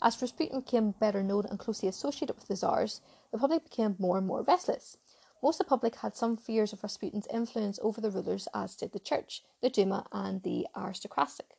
As 0.01 0.21
Rasputin 0.21 0.61
became 0.61 0.91
better 0.91 1.21
known 1.21 1.45
and 1.47 1.59
closely 1.59 1.89
associated 1.89 2.37
with 2.37 2.47
the 2.47 2.55
Tsars, 2.55 3.01
the 3.31 3.37
public 3.37 3.65
became 3.65 3.97
more 3.99 4.17
and 4.17 4.25
more 4.25 4.43
restless. 4.43 4.97
Most 5.43 5.59
of 5.59 5.65
the 5.65 5.69
public 5.69 5.95
had 5.95 6.15
some 6.15 6.37
fears 6.37 6.71
of 6.71 6.83
Rasputin's 6.83 7.27
influence 7.27 7.79
over 7.81 7.99
the 7.99 8.09
rulers, 8.09 8.47
as 8.53 8.75
did 8.75 8.93
the 8.93 8.99
church, 8.99 9.43
the 9.61 9.69
Duma, 9.69 10.05
and 10.13 10.43
the 10.43 10.67
aristocratic. 10.73 11.57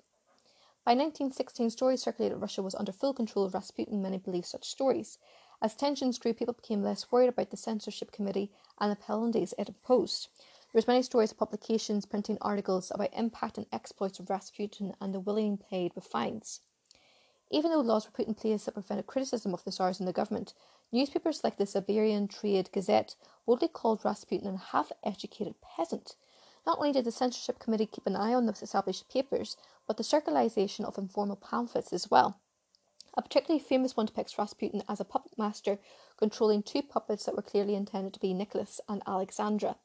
By 0.87 0.93
1916, 0.93 1.69
stories 1.69 2.03
circulated 2.03 2.37
that 2.37 2.41
Russia 2.41 2.63
was 2.63 2.75
under 2.75 2.93
full 2.93 3.13
control 3.13 3.45
of 3.45 3.53
Rasputin. 3.53 4.01
Many 4.01 4.17
believed 4.17 4.47
such 4.47 4.69
stories. 4.69 5.19
As 5.61 5.75
tensions 5.75 6.19
grew, 6.19 6.33
people 6.33 6.55
became 6.55 6.83
less 6.83 7.13
worried 7.13 7.29
about 7.29 7.51
the 7.51 7.59
censorship 7.59 8.11
committee 8.11 8.51
and 8.79 8.91
the 8.91 8.97
penalties 8.97 9.53
it 9.59 9.69
imposed. 9.69 10.29
There 10.73 10.79
was 10.79 10.87
many 10.87 11.03
stories 11.03 11.33
of 11.33 11.39
publications 11.39 12.07
printing 12.07 12.39
articles 12.41 12.91
about 12.91 13.13
impact 13.13 13.59
and 13.59 13.67
exploits 13.71 14.19
of 14.19 14.31
Rasputin 14.31 14.95
and 14.99 15.13
the 15.13 15.21
willing 15.21 15.59
paid 15.59 15.95
with 15.95 16.05
fines. 16.05 16.61
Even 17.53 17.73
though 17.73 17.81
laws 17.81 18.07
were 18.07 18.13
put 18.13 18.29
in 18.29 18.35
place 18.35 18.65
that 18.65 18.75
prevented 18.75 19.09
criticism 19.09 19.53
of 19.53 19.65
the 19.65 19.73
Tsars 19.73 19.99
and 19.99 20.09
the 20.09 20.13
government, 20.13 20.55
newspapers 20.93 21.43
like 21.43 21.57
the 21.57 21.67
Siberian 21.67 22.29
Trade 22.29 22.71
Gazette 22.73 23.17
boldly 23.45 23.67
called 23.67 24.05
Rasputin 24.05 24.55
a 24.55 24.57
half 24.57 24.93
educated 25.03 25.57
peasant. 25.61 26.15
Not 26.65 26.79
only 26.79 26.93
did 26.93 27.05
the 27.05 27.11
censorship 27.11 27.59
committee 27.59 27.87
keep 27.87 28.07
an 28.07 28.15
eye 28.15 28.35
on 28.35 28.47
the 28.47 28.53
established 28.53 29.09
papers, 29.09 29.57
but 29.89 29.97
the 29.97 30.05
circulation 30.05 30.85
of 30.85 30.97
informal 30.97 31.35
pamphlets 31.35 31.93
as 31.93 32.09
well. 32.09 32.39
A 33.15 33.23
particularly 33.23 33.59
famous 33.59 33.97
one 33.97 34.07
depicts 34.07 34.39
Rasputin 34.39 34.85
as 34.89 35.01
a 35.01 35.05
puppet 35.05 35.37
master 35.37 35.81
controlling 36.17 36.63
two 36.63 36.83
puppets 36.83 37.25
that 37.25 37.35
were 37.35 37.43
clearly 37.43 37.75
intended 37.75 38.15
to 38.15 38.21
be 38.21 38.33
Nicholas 38.33 38.81
and 38.89 39.03
Alexandra. 39.05 39.77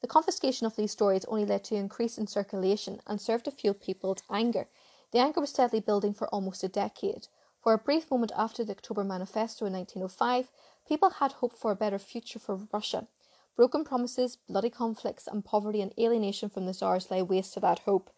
The 0.00 0.08
confiscation 0.08 0.66
of 0.66 0.76
these 0.76 0.92
stories 0.92 1.26
only 1.26 1.44
led 1.44 1.64
to 1.64 1.74
an 1.74 1.82
increase 1.82 2.16
in 2.16 2.26
circulation 2.26 3.00
and 3.06 3.20
served 3.20 3.44
to 3.44 3.50
fuel 3.50 3.74
people's 3.74 4.22
anger 4.30 4.68
the 5.14 5.20
anger 5.20 5.40
was 5.40 5.50
steadily 5.50 5.78
building 5.78 6.12
for 6.12 6.26
almost 6.30 6.64
a 6.64 6.68
decade. 6.68 7.28
For 7.62 7.72
a 7.72 7.78
brief 7.78 8.10
moment 8.10 8.32
after 8.36 8.64
the 8.64 8.72
October 8.72 9.04
Manifesto 9.04 9.64
in 9.64 9.72
1905, 9.72 10.50
people 10.88 11.08
had 11.08 11.34
hoped 11.34 11.56
for 11.56 11.70
a 11.70 11.76
better 11.76 12.00
future 12.00 12.40
for 12.40 12.66
Russia. 12.72 13.06
Broken 13.54 13.84
promises, 13.84 14.38
bloody 14.48 14.70
conflicts, 14.70 15.28
and 15.28 15.44
poverty 15.44 15.80
and 15.80 15.94
alienation 15.96 16.48
from 16.48 16.66
the 16.66 16.74
Tsars 16.74 17.12
lay 17.12 17.22
waste 17.22 17.54
to 17.54 17.60
that 17.60 17.78
hope. 17.80 18.10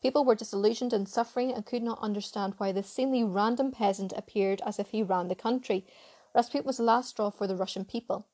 People 0.00 0.24
were 0.24 0.36
disillusioned 0.36 0.92
and 0.92 1.08
suffering 1.08 1.52
and 1.52 1.66
could 1.66 1.82
not 1.82 1.98
understand 1.98 2.54
why 2.58 2.70
this 2.70 2.88
seemingly 2.88 3.24
random 3.24 3.72
peasant 3.72 4.12
appeared 4.16 4.62
as 4.64 4.78
if 4.78 4.90
he 4.90 5.02
ran 5.02 5.26
the 5.26 5.34
country. 5.34 5.84
Rasputin 6.32 6.64
was 6.64 6.76
the 6.76 6.84
last 6.84 7.08
straw 7.08 7.28
for 7.28 7.48
the 7.48 7.56
Russian 7.56 7.84
people. 7.84 8.24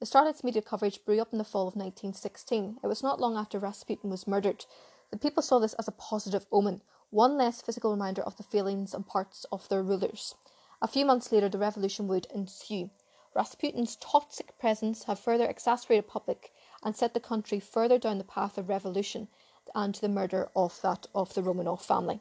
The 0.00 0.06
Starets' 0.06 0.42
media 0.42 0.62
coverage 0.62 1.04
blew 1.04 1.20
up 1.20 1.30
in 1.30 1.38
the 1.38 1.44
fall 1.44 1.68
of 1.68 1.76
1916. 1.76 2.78
It 2.82 2.86
was 2.88 3.04
not 3.04 3.20
long 3.20 3.36
after 3.36 3.60
Rasputin 3.60 4.10
was 4.10 4.26
murdered. 4.26 4.66
The 5.12 5.16
people 5.16 5.44
saw 5.44 5.60
this 5.60 5.74
as 5.74 5.86
a 5.86 5.92
positive 5.92 6.46
omen 6.50 6.82
one 7.12 7.36
less 7.36 7.60
physical 7.60 7.90
reminder 7.90 8.22
of 8.22 8.38
the 8.38 8.42
feelings 8.42 8.94
and 8.94 9.06
parts 9.06 9.44
of 9.52 9.68
their 9.68 9.82
rulers. 9.82 10.34
A 10.80 10.88
few 10.88 11.04
months 11.04 11.30
later, 11.30 11.48
the 11.50 11.58
revolution 11.58 12.08
would 12.08 12.26
ensue. 12.34 12.90
Rasputin's 13.34 13.96
toxic 13.96 14.58
presence 14.58 15.04
had 15.04 15.18
further 15.18 15.44
exacerbated 15.44 16.08
public 16.08 16.52
and 16.82 16.96
set 16.96 17.12
the 17.12 17.20
country 17.20 17.60
further 17.60 17.98
down 17.98 18.16
the 18.16 18.24
path 18.24 18.56
of 18.56 18.70
revolution 18.70 19.28
and 19.74 19.94
the 19.96 20.08
murder 20.08 20.50
of 20.56 20.80
that 20.82 21.06
of 21.14 21.34
the 21.34 21.42
Romanov 21.42 21.82
family. 21.82 22.20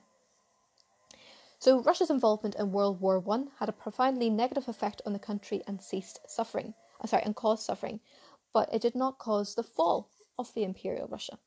So 1.58 1.82
Russia's 1.82 2.10
involvement 2.10 2.56
in 2.56 2.74
World 2.74 3.00
War 3.00 3.18
One 3.18 3.52
had 3.60 3.70
a 3.70 3.74
profoundly 3.74 4.30
negative 4.30 4.68
effect 4.68 5.02
on 5.06 5.14
the 5.14 5.20
country 5.20 5.62
and 5.66 5.82
ceased 5.82 6.20
suffering. 6.28 6.74
Uh, 7.00 7.08
sorry, 7.08 7.24
and 7.24 7.36
caused 7.36 7.64
suffering, 7.64 8.02
but 8.54 8.68
it 8.74 8.82
did 8.82 8.96
not 8.96 9.20
cause 9.20 9.56
the 9.56 9.64
fall 9.64 10.10
of 10.38 10.54
the 10.54 10.64
Imperial 10.64 11.08
Russia. 11.08 11.40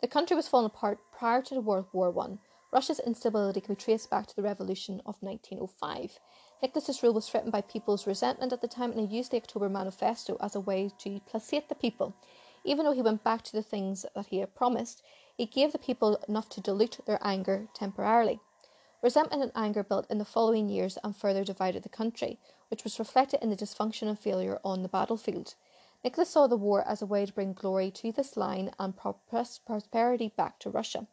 The 0.00 0.08
country 0.08 0.36
was 0.36 0.48
falling 0.48 0.66
apart 0.66 0.98
prior 1.12 1.42
to 1.42 1.60
World 1.60 1.86
War 1.92 2.10
One, 2.10 2.38
Russia's 2.72 3.00
instability 3.00 3.60
can 3.60 3.74
be 3.74 3.80
traced 3.80 4.10
back 4.10 4.26
to 4.26 4.36
the 4.36 4.42
revolution 4.42 5.02
of 5.04 5.16
1905. 5.20 6.20
Nicholas's 6.62 7.02
rule 7.02 7.14
was 7.14 7.28
threatened 7.28 7.50
by 7.50 7.62
people's 7.62 8.06
resentment 8.06 8.52
at 8.52 8.60
the 8.60 8.68
time, 8.68 8.92
and 8.92 9.08
he 9.08 9.16
used 9.16 9.32
the 9.32 9.38
October 9.38 9.68
Manifesto 9.68 10.36
as 10.40 10.54
a 10.54 10.60
way 10.60 10.90
to 10.98 11.20
placate 11.26 11.68
the 11.68 11.74
people. 11.74 12.14
Even 12.64 12.84
though 12.84 12.92
he 12.92 13.02
went 13.02 13.24
back 13.24 13.42
to 13.42 13.52
the 13.52 13.62
things 13.62 14.06
that 14.14 14.26
he 14.26 14.38
had 14.38 14.54
promised, 14.54 15.02
he 15.36 15.46
gave 15.46 15.72
the 15.72 15.78
people 15.78 16.22
enough 16.28 16.48
to 16.50 16.60
dilute 16.60 17.00
their 17.06 17.18
anger 17.22 17.66
temporarily. 17.74 18.38
Resentment 19.02 19.42
and 19.42 19.52
anger 19.56 19.82
built 19.82 20.08
in 20.10 20.18
the 20.18 20.24
following 20.24 20.68
years 20.68 20.98
and 21.02 21.16
further 21.16 21.42
divided 21.42 21.82
the 21.82 21.88
country, 21.88 22.38
which 22.68 22.84
was 22.84 22.98
reflected 22.98 23.42
in 23.42 23.50
the 23.50 23.56
dysfunction 23.56 24.06
and 24.06 24.18
failure 24.18 24.60
on 24.62 24.82
the 24.82 24.88
battlefield. 24.88 25.54
Nicholas 26.04 26.30
saw 26.30 26.46
the 26.46 26.56
war 26.56 26.86
as 26.86 27.02
a 27.02 27.06
way 27.06 27.26
to 27.26 27.32
bring 27.32 27.52
glory 27.52 27.90
to 27.90 28.12
this 28.12 28.36
line 28.36 28.70
and 28.78 28.94
prosperity 28.96 30.32
back 30.36 30.58
to 30.60 30.70
Russia. 30.70 31.08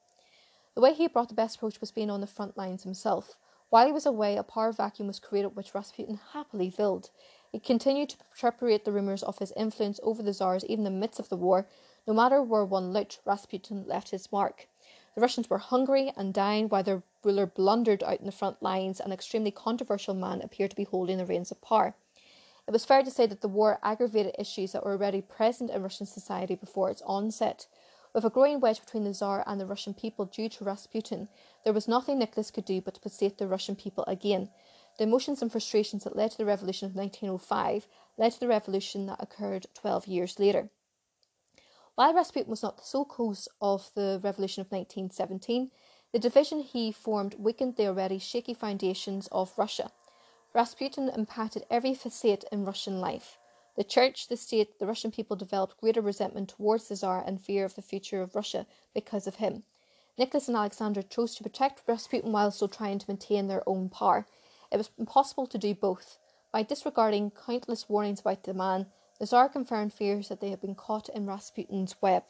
The 0.78 0.82
way 0.82 0.94
he 0.94 1.08
brought 1.08 1.30
the 1.30 1.34
best 1.34 1.56
approach 1.56 1.82
was 1.82 1.90
being 1.90 2.12
on 2.12 2.22
the 2.22 2.28
front 2.28 2.56
lines 2.56 2.84
himself. 2.84 3.36
While 3.72 3.88
he 3.88 3.92
was 3.92 4.06
away, 4.06 4.38
a 4.38 4.44
power 4.44 4.72
vacuum 4.72 5.08
was 5.08 5.18
created 5.18 5.56
which 5.56 5.74
Rasputin 5.74 6.20
happily 6.34 6.70
filled. 6.70 7.10
He 7.52 7.58
continued 7.58 8.10
to 8.10 8.18
perpetuate 8.40 8.86
the 8.86 8.92
rumours 8.92 9.24
of 9.24 9.40
his 9.40 9.52
influence 9.58 10.00
over 10.04 10.22
the 10.22 10.34
Tsars 10.36 10.64
even 10.66 10.86
in 10.86 10.94
the 10.94 11.00
midst 11.00 11.20
of 11.20 11.30
the 11.30 11.36
war. 11.36 11.68
No 12.06 12.14
matter 12.14 12.44
where 12.44 12.64
one 12.64 12.94
looked, 12.94 13.22
Rasputin 13.26 13.88
left 13.88 14.12
his 14.12 14.32
mark. 14.32 14.68
The 15.16 15.22
Russians 15.22 15.50
were 15.50 15.58
hungry 15.58 16.14
and 16.16 16.32
dying 16.32 16.70
while 16.70 16.84
their 16.84 17.02
ruler 17.24 17.48
blundered 17.48 18.04
out 18.04 18.20
in 18.20 18.28
the 18.28 18.32
front 18.32 18.62
lines. 18.62 19.00
An 19.00 19.12
extremely 19.12 19.50
controversial 19.50 20.14
man 20.14 20.44
appeared 20.44 20.70
to 20.70 20.78
be 20.78 20.84
holding 20.84 21.18
the 21.18 21.26
reins 21.26 21.50
of 21.50 21.60
power. 21.60 21.96
It 22.68 22.72
was 22.72 22.86
fair 22.86 23.02
to 23.02 23.10
say 23.10 23.26
that 23.26 23.42
the 23.42 23.48
war 23.48 23.80
aggravated 23.82 24.36
issues 24.38 24.74
that 24.74 24.86
were 24.86 24.92
already 24.92 25.22
present 25.22 25.72
in 25.72 25.82
Russian 25.82 26.06
society 26.06 26.54
before 26.54 26.92
its 26.92 27.02
onset. 27.02 27.66
With 28.18 28.26
a 28.26 28.32
growing 28.32 28.60
wedge 28.60 28.80
between 28.80 29.04
the 29.04 29.14
Tsar 29.14 29.44
and 29.46 29.62
the 29.62 29.68
Russian 29.68 29.94
people 29.94 30.26
due 30.26 30.50
to 30.50 30.64
Rasputin, 30.64 31.30
there 31.64 31.72
was 31.72 31.88
nothing 31.88 32.18
Nicholas 32.18 32.50
could 32.50 32.66
do 32.66 32.82
but 32.82 32.96
to 32.96 33.00
placate 33.00 33.38
the 33.38 33.48
Russian 33.48 33.76
people 33.76 34.04
again. 34.08 34.50
The 34.98 35.04
emotions 35.04 35.44
and 35.44 35.52
frustrations 35.52 36.04
that 36.04 36.16
led 36.16 36.32
to 36.32 36.38
the 36.40 36.46
revolution 36.46 36.88
of 36.88 36.96
1905 36.96 37.88
led 38.18 38.32
to 38.32 38.40
the 38.40 38.48
revolution 38.48 39.06
that 39.06 39.22
occurred 39.22 39.68
12 39.76 40.08
years 40.08 40.40
later. 40.40 40.72
While 41.94 42.16
Rasputin 42.16 42.50
was 42.50 42.64
not 42.64 42.78
the 42.78 42.86
sole 42.86 43.06
cause 43.06 43.48
of 43.62 43.92
the 43.94 44.20
revolution 44.24 44.62
of 44.62 44.72
1917, 44.72 45.70
the 46.12 46.18
division 46.18 46.62
he 46.62 46.92
formed 46.92 47.36
weakened 47.38 47.76
the 47.76 47.86
already 47.86 48.18
shaky 48.18 48.56
foundations 48.56 49.28
of 49.32 49.56
Russia. 49.60 49.92
Rasputin 50.56 51.08
impacted 51.08 51.68
every 51.70 51.94
facet 51.94 52.46
in 52.52 52.66
Russian 52.66 53.00
life. 53.00 53.38
The 53.78 53.84
church, 53.84 54.28
the 54.28 54.38
state, 54.38 54.80
the 54.80 54.88
Russian 54.88 55.12
people 55.12 55.36
developed 55.36 55.78
greater 55.78 56.02
resentment 56.02 56.50
towards 56.50 56.88
the 56.88 56.96
Tsar 56.96 57.24
and 57.24 57.40
fear 57.40 57.64
of 57.64 57.76
the 57.76 57.84
future 57.84 58.24
of 58.24 58.36
Russia 58.36 58.66
because 58.92 59.28
of 59.28 59.36
him. 59.36 59.66
Nicholas 60.18 60.48
and 60.48 60.58
Alexander 60.58 61.04
chose 61.04 61.36
to 61.36 61.44
protect 61.44 61.84
Rasputin 61.88 62.32
while 62.32 62.50
still 62.50 62.68
trying 62.68 62.98
to 62.98 63.06
maintain 63.08 63.48
their 63.48 63.62
own 63.70 63.90
power. 63.90 64.26
It 64.72 64.78
was 64.78 64.90
impossible 64.98 65.46
to 65.46 65.60
do 65.60 65.76
both. 65.76 66.18
By 66.52 66.64
disregarding 66.64 67.30
countless 67.30 67.88
warnings 67.88 68.22
about 68.22 68.46
the 68.46 68.56
man, 68.56 68.88
the 69.20 69.28
Tsar 69.28 69.48
confirmed 69.48 69.94
fears 69.94 70.30
that 70.30 70.42
they 70.42 70.50
had 70.50 70.60
been 70.60 70.74
caught 70.74 71.08
in 71.10 71.28
Rasputin's 71.28 72.02
web. 72.02 72.24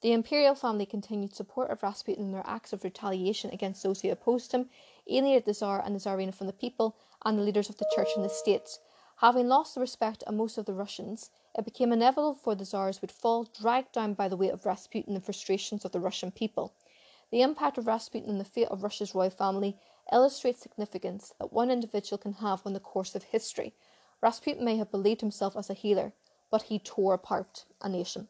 The 0.00 0.14
imperial 0.14 0.54
family 0.54 0.86
continued 0.86 1.34
support 1.34 1.70
of 1.70 1.82
Rasputin 1.82 2.24
in 2.24 2.32
their 2.32 2.46
acts 2.46 2.72
of 2.72 2.84
retaliation 2.84 3.50
against 3.50 3.82
those 3.82 4.00
who 4.00 4.10
opposed 4.10 4.52
him, 4.52 4.70
alienated 5.06 5.44
the 5.44 5.52
Tsar 5.52 5.82
and 5.84 5.94
the 5.94 6.00
Tsarina 6.00 6.32
from 6.32 6.46
the 6.46 6.54
people 6.54 6.96
and 7.22 7.38
the 7.38 7.42
leaders 7.42 7.68
of 7.68 7.76
the 7.76 7.90
church 7.94 8.08
and 8.16 8.24
the 8.24 8.30
state. 8.30 8.78
Having 9.20 9.48
lost 9.48 9.74
the 9.74 9.80
respect 9.80 10.22
of 10.24 10.34
most 10.34 10.58
of 10.58 10.66
the 10.66 10.74
Russians, 10.74 11.30
it 11.56 11.64
became 11.64 11.90
inevitable 11.90 12.34
for 12.34 12.54
the 12.54 12.66
Tsars 12.66 13.00
would 13.00 13.10
fall, 13.10 13.44
dragged 13.44 13.92
down 13.92 14.12
by 14.12 14.28
the 14.28 14.36
weight 14.36 14.52
of 14.52 14.66
Rasputin 14.66 15.14
and 15.14 15.22
the 15.22 15.24
frustrations 15.24 15.86
of 15.86 15.92
the 15.92 16.00
Russian 16.00 16.30
people. 16.30 16.74
The 17.30 17.40
impact 17.40 17.78
of 17.78 17.86
Rasputin 17.86 18.28
on 18.28 18.36
the 18.36 18.44
fate 18.44 18.68
of 18.68 18.82
Russia's 18.82 19.14
royal 19.14 19.30
family 19.30 19.78
illustrates 20.12 20.60
significance 20.60 21.32
that 21.38 21.52
one 21.52 21.70
individual 21.70 22.18
can 22.18 22.34
have 22.34 22.66
on 22.66 22.74
the 22.74 22.80
course 22.80 23.14
of 23.14 23.22
history. 23.22 23.74
Rasputin 24.20 24.64
may 24.64 24.76
have 24.76 24.90
believed 24.90 25.22
himself 25.22 25.56
as 25.56 25.70
a 25.70 25.74
healer, 25.74 26.12
but 26.50 26.62
he 26.64 26.78
tore 26.78 27.14
apart 27.14 27.64
a 27.80 27.88
nation. 27.88 28.28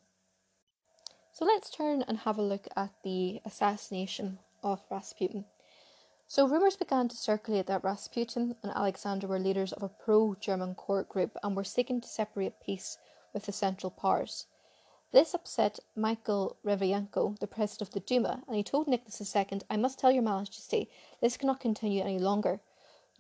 So 1.33 1.45
let's 1.45 1.69
turn 1.69 2.03
and 2.03 2.19
have 2.19 2.39
a 2.39 2.43
look 2.43 2.69
at 2.77 2.91
the 3.03 3.43
assassination 3.45 4.39
of 4.63 4.85
Rasputin. 4.89 5.47
So 6.29 6.49
rumours 6.49 6.75
began 6.77 7.07
to 7.07 7.17
circulate 7.17 7.67
that 7.67 7.85
Rasputin 7.85 8.57
and 8.61 8.73
Alexander 8.73 9.29
were 9.29 9.39
leaders 9.39 9.73
of 9.73 9.85
a 9.85 9.89
pro 9.89 10.35
German 10.35 10.75
court 10.75 11.09
group 11.09 11.37
and 11.41 11.55
were 11.55 11.63
seeking 11.63 12.01
to 12.01 12.09
separate 12.09 12.59
peace 12.59 12.99
with 13.33 13.47
the 13.47 13.53
Central 13.53 13.93
Powers. 13.93 14.47
This 15.13 15.35
upset 15.35 15.79
Michael 15.95 16.57
Rodzianko, 16.65 17.39
the 17.39 17.47
president 17.47 17.89
of 17.89 17.95
the 17.95 18.01
Duma, 18.01 18.43
and 18.49 18.57
he 18.57 18.65
told 18.65 18.89
Nicholas 18.89 19.37
II, 19.37 19.61
I 19.71 19.77
must 19.77 20.01
tell 20.01 20.11
your 20.11 20.25
majesty, 20.25 20.91
this 21.21 21.37
cannot 21.37 21.61
continue 21.61 22.03
any 22.03 22.19
longer. 22.19 22.61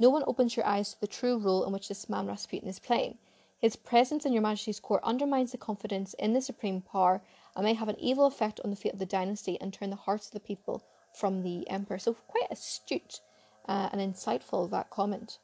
No 0.00 0.11
one 0.11 0.24
opens 0.26 0.57
your 0.57 0.66
eyes 0.66 0.94
to 0.94 1.00
the 1.00 1.07
true 1.07 1.38
role 1.38 1.64
in 1.64 1.72
which 1.72 1.86
this 1.86 2.09
man 2.09 2.26
Rasputin 2.26 2.68
is 2.68 2.80
playing. 2.80 3.18
His 3.57 3.76
presence 3.76 4.26
in 4.26 4.32
your 4.32 4.42
majesty's 4.42 4.80
court 4.80 5.04
undermines 5.04 5.52
the 5.52 5.59
confidence 5.59 6.14
in 6.14 6.32
the 6.32 6.42
supreme 6.42 6.82
power 6.82 7.22
and 7.54 7.64
may 7.64 7.74
have 7.74 7.88
an 7.88 8.00
evil 8.00 8.26
effect 8.26 8.61
on 8.64 8.70
the 8.70 8.76
fate 8.76 8.94
of 8.94 8.98
the 8.98 9.07
dynasty 9.07 9.61
and 9.61 9.72
turn 9.72 9.90
the 9.90 9.96
hearts 9.96 10.26
of 10.26 10.32
the 10.32 10.40
people 10.40 10.82
from 11.17 11.43
the 11.43 11.69
emperor. 11.69 11.99
So, 11.99 12.14
quite 12.14 12.51
astute 12.51 13.21
uh, 13.69 13.89
and 13.93 14.01
insightful 14.01 14.71
that 14.71 14.91
comment. 14.91 15.39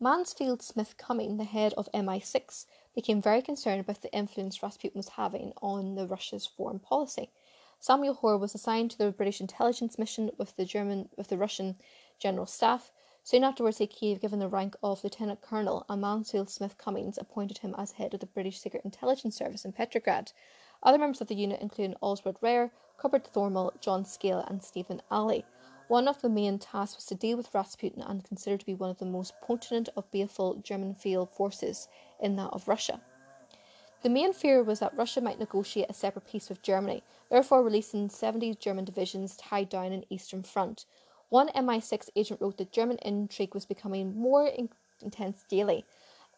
Mansfield 0.00 0.62
Smith 0.62 0.96
Cumming, 0.96 1.36
the 1.36 1.44
head 1.44 1.74
of 1.74 1.88
MI6, 1.94 2.66
became 2.94 3.22
very 3.22 3.40
concerned 3.40 3.80
about 3.80 4.02
the 4.02 4.12
influence 4.12 4.62
Rasputin 4.62 4.98
was 4.98 5.10
having 5.10 5.52
on 5.62 5.94
the 5.94 6.06
Russia's 6.06 6.46
foreign 6.46 6.80
policy. 6.80 7.30
Samuel 7.78 8.14
Hoare 8.14 8.38
was 8.38 8.54
assigned 8.54 8.90
to 8.90 8.98
the 8.98 9.12
British 9.12 9.40
intelligence 9.40 9.98
mission 9.98 10.30
with 10.38 10.56
the 10.56 10.64
German 10.64 11.08
with 11.16 11.28
the 11.28 11.38
Russian 11.38 11.76
General 12.18 12.46
Staff. 12.46 12.90
Soon 13.24 13.44
afterwards, 13.44 13.78
he 13.78 14.10
was 14.10 14.18
given 14.18 14.40
the 14.40 14.48
rank 14.48 14.74
of 14.82 15.04
lieutenant 15.04 15.40
colonel, 15.40 15.86
and 15.88 16.00
Mansfield 16.00 16.50
Smith 16.50 16.76
Cummings 16.76 17.16
appointed 17.18 17.58
him 17.58 17.74
as 17.78 17.92
head 17.92 18.14
of 18.14 18.20
the 18.20 18.26
British 18.26 18.60
Secret 18.60 18.84
Intelligence 18.84 19.36
Service 19.36 19.64
in 19.64 19.72
Petrograd. 19.72 20.32
Other 20.82 20.98
members 20.98 21.20
of 21.20 21.28
the 21.28 21.36
unit 21.36 21.60
included 21.60 21.96
Oswald 22.00 22.38
Rayner, 22.40 22.72
Cuthbert 23.02 23.26
Thornhill, 23.26 23.72
John 23.80 24.04
Scale, 24.04 24.44
and 24.46 24.62
Stephen 24.62 25.02
Alley. 25.10 25.44
One 25.88 26.06
of 26.06 26.22
the 26.22 26.28
main 26.28 26.60
tasks 26.60 26.94
was 26.94 27.06
to 27.06 27.16
deal 27.16 27.36
with 27.36 27.52
Rasputin 27.52 28.00
and 28.00 28.22
considered 28.22 28.60
to 28.60 28.66
be 28.66 28.76
one 28.76 28.90
of 28.90 28.98
the 28.98 29.04
most 29.04 29.34
potent 29.40 29.88
of 29.96 30.08
baleful 30.12 30.54
German 30.62 30.94
field 30.94 31.28
forces 31.30 31.88
in 32.20 32.36
that 32.36 32.50
of 32.52 32.68
Russia. 32.68 33.00
The 34.04 34.08
main 34.08 34.32
fear 34.32 34.62
was 34.62 34.78
that 34.78 34.96
Russia 34.96 35.20
might 35.20 35.40
negotiate 35.40 35.90
a 35.90 35.94
separate 35.94 36.28
peace 36.28 36.48
with 36.48 36.62
Germany, 36.62 37.02
therefore 37.28 37.64
releasing 37.64 38.08
70 38.08 38.54
German 38.54 38.84
divisions 38.84 39.36
tied 39.36 39.68
down 39.68 39.90
in 39.90 40.04
Eastern 40.08 40.44
Front. 40.44 40.84
One 41.28 41.48
MI6 41.48 42.08
agent 42.14 42.40
wrote 42.40 42.58
that 42.58 42.70
German 42.70 42.98
intrigue 43.02 43.52
was 43.52 43.66
becoming 43.66 44.16
more 44.16 44.46
in- 44.46 44.68
intense 45.00 45.44
daily. 45.48 45.84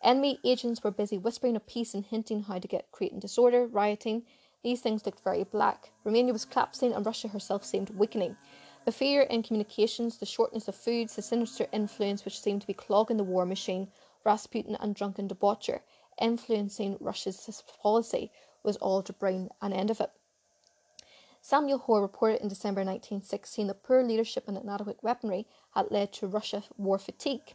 Enemy 0.02 0.38
agents 0.44 0.82
were 0.82 0.90
busy 0.90 1.18
whispering 1.18 1.56
of 1.56 1.66
peace 1.66 1.92
and 1.92 2.06
hinting 2.06 2.44
how 2.44 2.58
to 2.58 2.68
get 2.68 2.90
creating 2.90 3.20
disorder, 3.20 3.66
rioting. 3.66 4.22
These 4.64 4.80
things 4.80 5.04
looked 5.04 5.22
very 5.22 5.44
black. 5.44 5.90
Romania 6.04 6.32
was 6.32 6.46
collapsing 6.46 6.94
and 6.94 7.04
Russia 7.04 7.28
herself 7.28 7.64
seemed 7.64 7.90
weakening. 7.90 8.38
The 8.86 8.92
fear 8.92 9.20
in 9.20 9.42
communications, 9.42 10.16
the 10.16 10.24
shortness 10.24 10.68
of 10.68 10.74
foods, 10.74 11.14
the 11.14 11.22
sinister 11.22 11.68
influence 11.70 12.24
which 12.24 12.40
seemed 12.40 12.62
to 12.62 12.66
be 12.66 12.72
clogging 12.72 13.18
the 13.18 13.24
war 13.24 13.44
machine, 13.44 13.88
Rasputin 14.24 14.74
and 14.80 14.94
drunken 14.94 15.28
debaucher, 15.28 15.82
influencing 16.18 16.96
Russia's 16.98 17.62
policy, 17.82 18.32
was 18.62 18.78
all 18.78 19.02
to 19.02 19.12
bring 19.12 19.50
an 19.60 19.74
end 19.74 19.90
of 19.90 20.00
it. 20.00 20.10
Samuel 21.42 21.76
Hoare 21.76 22.00
reported 22.00 22.40
in 22.40 22.48
December 22.48 22.80
1916 22.80 23.66
that 23.66 23.82
poor 23.82 24.02
leadership 24.02 24.48
and 24.48 24.56
inadequate 24.56 25.02
weaponry 25.02 25.46
had 25.74 25.90
led 25.90 26.10
to 26.14 26.26
Russia 26.26 26.62
war 26.78 26.98
fatigue. 26.98 27.54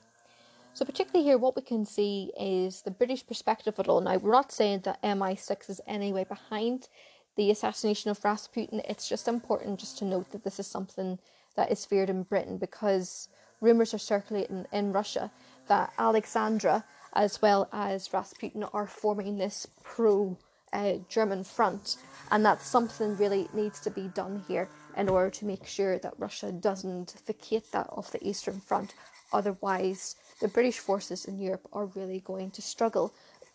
So, 0.74 0.86
particularly 0.86 1.26
here, 1.26 1.38
what 1.38 1.55
we 1.55 1.61
can 1.61 1.86
see 1.86 2.32
is 2.39 2.82
the 2.82 2.91
British 2.91 3.26
perspective 3.26 3.80
it 3.80 3.88
all. 3.88 4.01
Now, 4.01 4.17
we're 4.17 4.32
not 4.32 4.51
saying 4.51 4.82
that 4.86 5.01
MI6 5.03 5.70
is 5.70 5.82
any 5.88 6.13
way 6.13 6.24
behind 6.24 6.88
the 7.36 7.51
assassination 7.51 8.11
of 8.11 8.24
Rasputin. 8.24 8.82
It's 8.88 9.09
just 9.09 9.28
important 9.28 9.80
just 9.80 9.97
to 9.99 10.05
note 10.05 10.32
that 10.32 10.43
this 10.43 10.59
is 10.59 10.67
something 10.67 11.20
that 11.55 11.72
is 11.72 11.86
feared 11.86 12.09
in 12.09 12.24
Britain 12.24 12.57
because 12.57 13.28
rumours 13.61 13.93
are 13.93 13.99
circulating 13.99 14.65
in 14.72 14.93
Russia 14.93 15.32
that 15.67 15.91
Alexandra 15.97 16.86
as 17.13 17.41
well 17.41 17.67
as 17.72 18.13
Rasputin 18.13 18.63
are 18.63 18.88
forming 18.88 19.38
this 19.38 19.67
pro 19.84 20.38
uh, 20.72 20.93
German 21.07 21.43
front, 21.43 21.97
and 22.32 22.45
that 22.45 22.61
something 22.61 23.17
really 23.17 23.49
needs 23.53 23.80
to 23.80 23.89
be 23.89 24.07
done 24.09 24.43
here 24.47 24.70
in 24.95 25.09
order 25.09 25.30
to 25.32 25.45
make 25.45 25.65
sure 25.65 25.97
that 25.99 26.13
Russia 26.17 26.51
doesn't 26.51 27.15
vacate 27.26 27.72
that 27.72 27.88
off 27.89 28.11
the 28.11 28.28
Eastern 28.28 28.59
Front. 28.59 28.93
Otherwise, 29.32 30.15
the 30.41 30.47
British 30.47 30.80
forces 30.80 31.25
in 31.25 31.39
Europe 31.39 31.67
are 31.71 31.86
really 31.86 32.19
going 32.19 32.51
to 32.51 32.61
struggle 32.61 33.13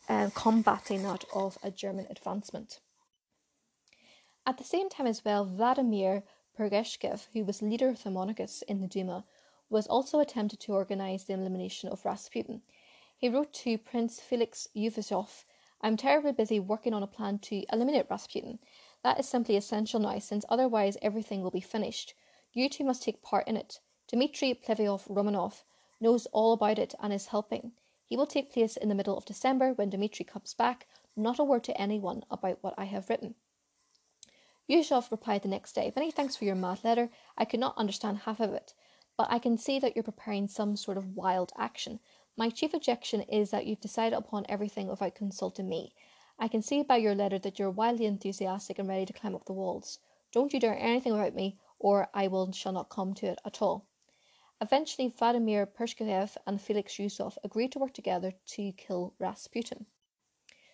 uh, 0.08 0.30
combating 0.34 1.02
that 1.02 1.24
of 1.34 1.58
a 1.62 1.70
German 1.70 2.06
advancement. 2.10 2.80
At 4.46 4.58
the 4.58 4.64
same 4.64 4.88
time, 4.88 5.06
as 5.06 5.24
well, 5.24 5.44
Vladimir 5.44 6.22
Purishkevich, 6.58 7.26
who 7.32 7.44
was 7.44 7.62
leader 7.62 7.88
of 7.88 8.02
the 8.02 8.10
monarchists 8.10 8.62
in 8.62 8.80
the 8.80 8.86
Duma, 8.86 9.24
was 9.70 9.86
also 9.86 10.20
attempted 10.20 10.60
to 10.60 10.72
organize 10.72 11.24
the 11.24 11.32
elimination 11.32 11.88
of 11.88 12.04
Rasputin. 12.04 12.62
He 13.16 13.28
wrote 13.28 13.52
to 13.54 13.78
Prince 13.78 14.20
Felix 14.20 14.68
Yusupov, 14.76 15.44
I'm 15.80 15.96
terribly 15.96 16.32
busy 16.32 16.60
working 16.60 16.94
on 16.94 17.02
a 17.02 17.06
plan 17.06 17.38
to 17.40 17.64
eliminate 17.72 18.06
Rasputin. 18.10 18.58
That 19.02 19.18
is 19.18 19.28
simply 19.28 19.56
essential 19.56 20.00
now, 20.00 20.18
since 20.18 20.44
otherwise 20.48 20.96
everything 21.02 21.42
will 21.42 21.50
be 21.50 21.60
finished. 21.60 22.14
You 22.52 22.68
two 22.68 22.84
must 22.84 23.02
take 23.02 23.22
part 23.22 23.48
in 23.48 23.56
it. 23.56 23.80
Dmitry 24.14 24.54
Pavlovich 24.54 25.08
Romanov 25.08 25.64
knows 26.00 26.26
all 26.26 26.52
about 26.52 26.78
it 26.78 26.94
and 27.00 27.12
is 27.12 27.26
helping. 27.26 27.72
He 28.04 28.16
will 28.16 28.28
take 28.28 28.52
place 28.52 28.76
in 28.76 28.88
the 28.88 28.94
middle 28.94 29.18
of 29.18 29.24
December 29.24 29.72
when 29.72 29.90
Dmitry 29.90 30.24
comes 30.24 30.54
back. 30.54 30.86
Not 31.16 31.40
a 31.40 31.42
word 31.42 31.64
to 31.64 31.76
anyone 31.76 32.22
about 32.30 32.62
what 32.62 32.74
I 32.78 32.84
have 32.84 33.10
written. 33.10 33.34
Yusupov 34.70 35.10
replied 35.10 35.42
the 35.42 35.48
next 35.48 35.72
day, 35.72 35.92
Many 35.96 36.12
thanks 36.12 36.36
for 36.36 36.44
your 36.44 36.54
mad 36.54 36.84
letter. 36.84 37.10
I 37.36 37.44
could 37.44 37.58
not 37.58 37.76
understand 37.76 38.18
half 38.18 38.38
of 38.38 38.54
it, 38.54 38.72
but 39.16 39.26
I 39.32 39.40
can 39.40 39.58
see 39.58 39.80
that 39.80 39.96
you're 39.96 40.04
preparing 40.04 40.46
some 40.46 40.76
sort 40.76 40.96
of 40.96 41.16
wild 41.16 41.50
action. 41.58 41.98
My 42.36 42.50
chief 42.50 42.72
objection 42.72 43.22
is 43.22 43.50
that 43.50 43.66
you've 43.66 43.80
decided 43.80 44.16
upon 44.16 44.46
everything 44.48 44.86
without 44.86 45.16
consulting 45.16 45.68
me. 45.68 45.92
I 46.38 46.46
can 46.46 46.62
see 46.62 46.84
by 46.84 46.98
your 46.98 47.16
letter 47.16 47.40
that 47.40 47.58
you're 47.58 47.68
wildly 47.68 48.06
enthusiastic 48.06 48.78
and 48.78 48.88
ready 48.88 49.06
to 49.06 49.12
climb 49.12 49.34
up 49.34 49.46
the 49.46 49.52
walls. 49.52 49.98
Don't 50.30 50.52
you 50.52 50.60
dare 50.60 50.78
anything 50.78 51.14
about 51.14 51.34
me, 51.34 51.58
or 51.80 52.10
I 52.14 52.28
will 52.28 52.52
shall 52.52 52.72
not 52.72 52.90
come 52.90 53.12
to 53.14 53.26
it 53.26 53.40
at 53.44 53.60
all. 53.60 53.88
Eventually, 54.64 55.08
Vladimir 55.08 55.66
Purishkevich 55.66 56.38
and 56.46 56.58
Felix 56.58 56.94
Yusupov 56.94 57.36
agreed 57.44 57.70
to 57.72 57.78
work 57.78 57.92
together 57.92 58.32
to 58.46 58.72
kill 58.72 59.12
Rasputin. 59.18 59.84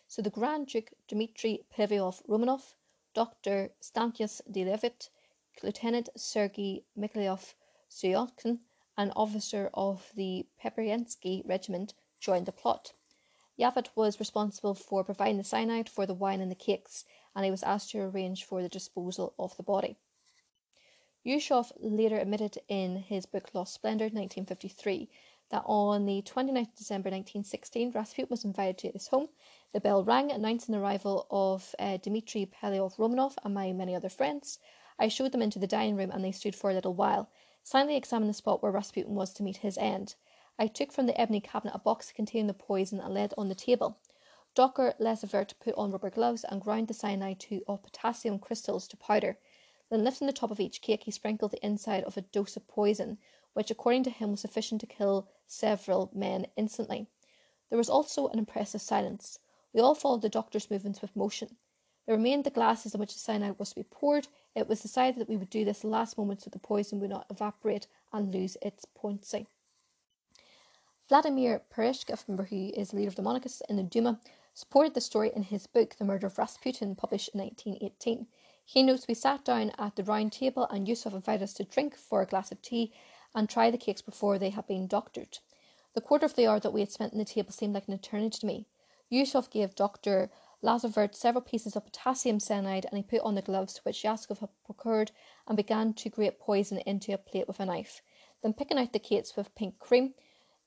So 0.06 0.22
the 0.22 0.30
Grand 0.30 0.68
Duke 0.68 0.92
Dmitry 1.08 1.64
Pavlovich 1.76 2.24
Romanov 2.28 2.74
Dr. 3.14 3.72
Stankius 3.80 4.42
Delevit, 4.48 5.08
Lieutenant 5.64 6.08
Sergei 6.16 6.84
Mikhailoff 6.96 7.54
Sukhotin, 7.90 8.60
an 8.96 9.10
officer 9.16 9.70
of 9.74 10.12
the 10.14 10.46
Preobrazhensky 10.62 11.42
Regiment, 11.44 11.94
joined 12.20 12.46
the 12.46 12.52
plot. 12.52 12.92
Yavet 13.58 13.88
was 13.96 14.20
responsible 14.20 14.74
for 14.74 15.02
providing 15.02 15.38
the 15.38 15.42
cyanide 15.42 15.88
for 15.88 16.06
the 16.06 16.14
wine 16.14 16.40
and 16.40 16.52
the 16.52 16.54
cakes, 16.54 17.04
and 17.34 17.44
he 17.44 17.50
was 17.50 17.64
asked 17.64 17.90
to 17.90 17.98
arrange 18.02 18.44
for 18.44 18.62
the 18.62 18.68
disposal 18.68 19.34
of 19.36 19.56
the 19.56 19.64
body. 19.64 19.98
Yusupov 21.26 21.70
later 21.78 22.18
admitted 22.18 22.56
in 22.68 22.96
his 22.96 23.26
book 23.26 23.50
Lost 23.52 23.74
Splendor, 23.74 24.06
1953, 24.06 25.10
that 25.50 25.62
on 25.66 26.06
the 26.06 26.22
29th 26.22 26.68
of 26.68 26.74
December 26.76 27.10
1916, 27.10 27.90
Rasputin 27.90 28.28
was 28.30 28.44
invited 28.44 28.78
to 28.78 28.88
his 28.88 29.08
home. 29.08 29.28
The 29.74 29.80
bell 29.80 30.02
rang, 30.02 30.32
announcing 30.32 30.72
the 30.72 30.80
arrival 30.80 31.26
of 31.30 31.74
uh, 31.78 31.98
Dmitry 31.98 32.46
Pavlovich 32.46 32.96
Romanov 32.96 33.34
and 33.44 33.52
my 33.52 33.70
many 33.72 33.94
other 33.94 34.08
friends. 34.08 34.60
I 34.98 35.08
showed 35.08 35.32
them 35.32 35.42
into 35.42 35.58
the 35.58 35.66
dining 35.66 35.96
room 35.96 36.10
and 36.10 36.24
they 36.24 36.32
stood 36.32 36.54
for 36.54 36.70
a 36.70 36.74
little 36.74 36.94
while, 36.94 37.28
silently 37.62 37.96
examining 37.96 38.28
the 38.30 38.34
spot 38.34 38.62
where 38.62 38.72
Rasputin 38.72 39.14
was 39.14 39.34
to 39.34 39.42
meet 39.42 39.58
his 39.58 39.76
end. 39.76 40.14
I 40.58 40.68
took 40.68 40.90
from 40.90 41.04
the 41.04 41.20
ebony 41.20 41.42
cabinet 41.42 41.74
a 41.74 41.80
box 41.80 42.12
containing 42.12 42.46
the 42.46 42.54
poison 42.54 42.98
and 42.98 43.12
laid 43.12 43.34
on 43.36 43.50
the 43.50 43.54
table. 43.54 43.98
Dr. 44.54 44.94
Lazovert 44.98 45.52
put 45.60 45.74
on 45.74 45.90
rubber 45.90 46.10
gloves 46.10 46.44
and 46.44 46.62
ground 46.62 46.88
the 46.88 46.94
cyanide 46.94 47.40
to 47.40 47.62
of 47.68 47.82
potassium 47.82 48.38
crystals 48.38 48.88
to 48.88 48.96
powder. 48.96 49.38
Then, 49.90 50.04
lifting 50.04 50.26
the 50.26 50.32
top 50.32 50.50
of 50.50 50.60
each 50.60 50.82
cake, 50.82 51.02
he 51.04 51.10
sprinkled 51.10 51.50
the 51.50 51.64
inside 51.66 52.04
of 52.04 52.16
a 52.16 52.22
dose 52.22 52.56
of 52.56 52.68
poison, 52.68 53.18
which, 53.54 53.70
according 53.70 54.04
to 54.04 54.10
him, 54.10 54.30
was 54.30 54.40
sufficient 54.40 54.80
to 54.80 54.86
kill 54.86 55.28
several 55.46 56.10
men 56.14 56.46
instantly. 56.56 57.08
There 57.68 57.78
was 57.78 57.90
also 57.90 58.28
an 58.28 58.38
impressive 58.38 58.80
silence. 58.80 59.40
We 59.72 59.80
all 59.80 59.94
followed 59.94 60.22
the 60.22 60.28
doctor's 60.28 60.70
movements 60.70 61.02
with 61.02 61.16
motion. 61.16 61.56
There 62.06 62.16
remained 62.16 62.44
the 62.44 62.50
glasses 62.50 62.94
in 62.94 63.00
which 63.00 63.12
the 63.12 63.20
cyanide 63.20 63.58
was 63.58 63.70
to 63.70 63.76
be 63.76 63.82
poured. 63.82 64.28
It 64.54 64.68
was 64.68 64.80
decided 64.80 65.20
that 65.20 65.28
we 65.28 65.36
would 65.36 65.50
do 65.50 65.64
this 65.64 65.84
last 65.84 66.16
moment 66.16 66.42
so 66.42 66.50
the 66.50 66.58
poison 66.58 66.98
would 67.00 67.10
not 67.10 67.26
evaporate 67.30 67.86
and 68.12 68.32
lose 68.32 68.56
its 68.62 68.84
potency. 68.84 69.46
Vladimir 71.08 71.62
Purishkevich, 71.74 72.48
who 72.48 72.70
is 72.80 72.90
the 72.90 72.96
leader 72.96 73.08
of 73.08 73.16
the 73.16 73.22
monarchists 73.22 73.62
in 73.68 73.76
the 73.76 73.82
Duma, 73.82 74.20
supported 74.54 74.94
the 74.94 75.00
story 75.00 75.32
in 75.34 75.42
his 75.42 75.66
book 75.66 75.96
The 75.96 76.04
Murder 76.04 76.28
of 76.28 76.38
Rasputin, 76.38 76.94
published 76.94 77.30
in 77.34 77.40
1918. 77.40 78.26
He 78.72 78.84
notes 78.84 79.08
we 79.08 79.14
sat 79.14 79.44
down 79.44 79.72
at 79.78 79.96
the 79.96 80.04
round 80.04 80.30
table 80.30 80.62
and 80.70 80.86
Yusuf 80.86 81.12
invited 81.12 81.42
us 81.42 81.54
to 81.54 81.64
drink 81.64 81.96
for 81.96 82.22
a 82.22 82.26
glass 82.26 82.52
of 82.52 82.62
tea 82.62 82.92
and 83.34 83.48
try 83.48 83.68
the 83.68 83.76
cakes 83.76 84.00
before 84.00 84.38
they 84.38 84.50
had 84.50 84.68
been 84.68 84.86
doctored. 84.86 85.40
The 85.94 86.00
quarter 86.00 86.24
of 86.24 86.36
the 86.36 86.46
hour 86.46 86.60
that 86.60 86.72
we 86.72 86.78
had 86.78 86.92
spent 86.92 87.12
in 87.12 87.18
the 87.18 87.24
table 87.24 87.50
seemed 87.50 87.74
like 87.74 87.88
an 87.88 87.94
eternity 87.94 88.38
to 88.38 88.46
me. 88.46 88.68
Yusuf 89.08 89.50
gave 89.50 89.74
Dr. 89.74 90.30
Lazovert 90.62 91.16
several 91.16 91.42
pieces 91.42 91.74
of 91.74 91.84
potassium 91.84 92.38
cyanide 92.38 92.86
and 92.86 92.96
he 92.96 93.02
put 93.02 93.26
on 93.26 93.34
the 93.34 93.42
gloves 93.42 93.78
which 93.78 94.04
Yaskov 94.04 94.38
had 94.38 94.50
procured 94.64 95.10
and 95.48 95.56
began 95.56 95.92
to 95.94 96.08
grate 96.08 96.38
poison 96.38 96.78
into 96.86 97.12
a 97.12 97.18
plate 97.18 97.48
with 97.48 97.58
a 97.58 97.66
knife. 97.66 98.02
Then, 98.40 98.52
picking 98.52 98.78
out 98.78 98.92
the 98.92 99.00
cakes 99.00 99.34
with 99.34 99.52
pink 99.56 99.80
cream, 99.80 100.14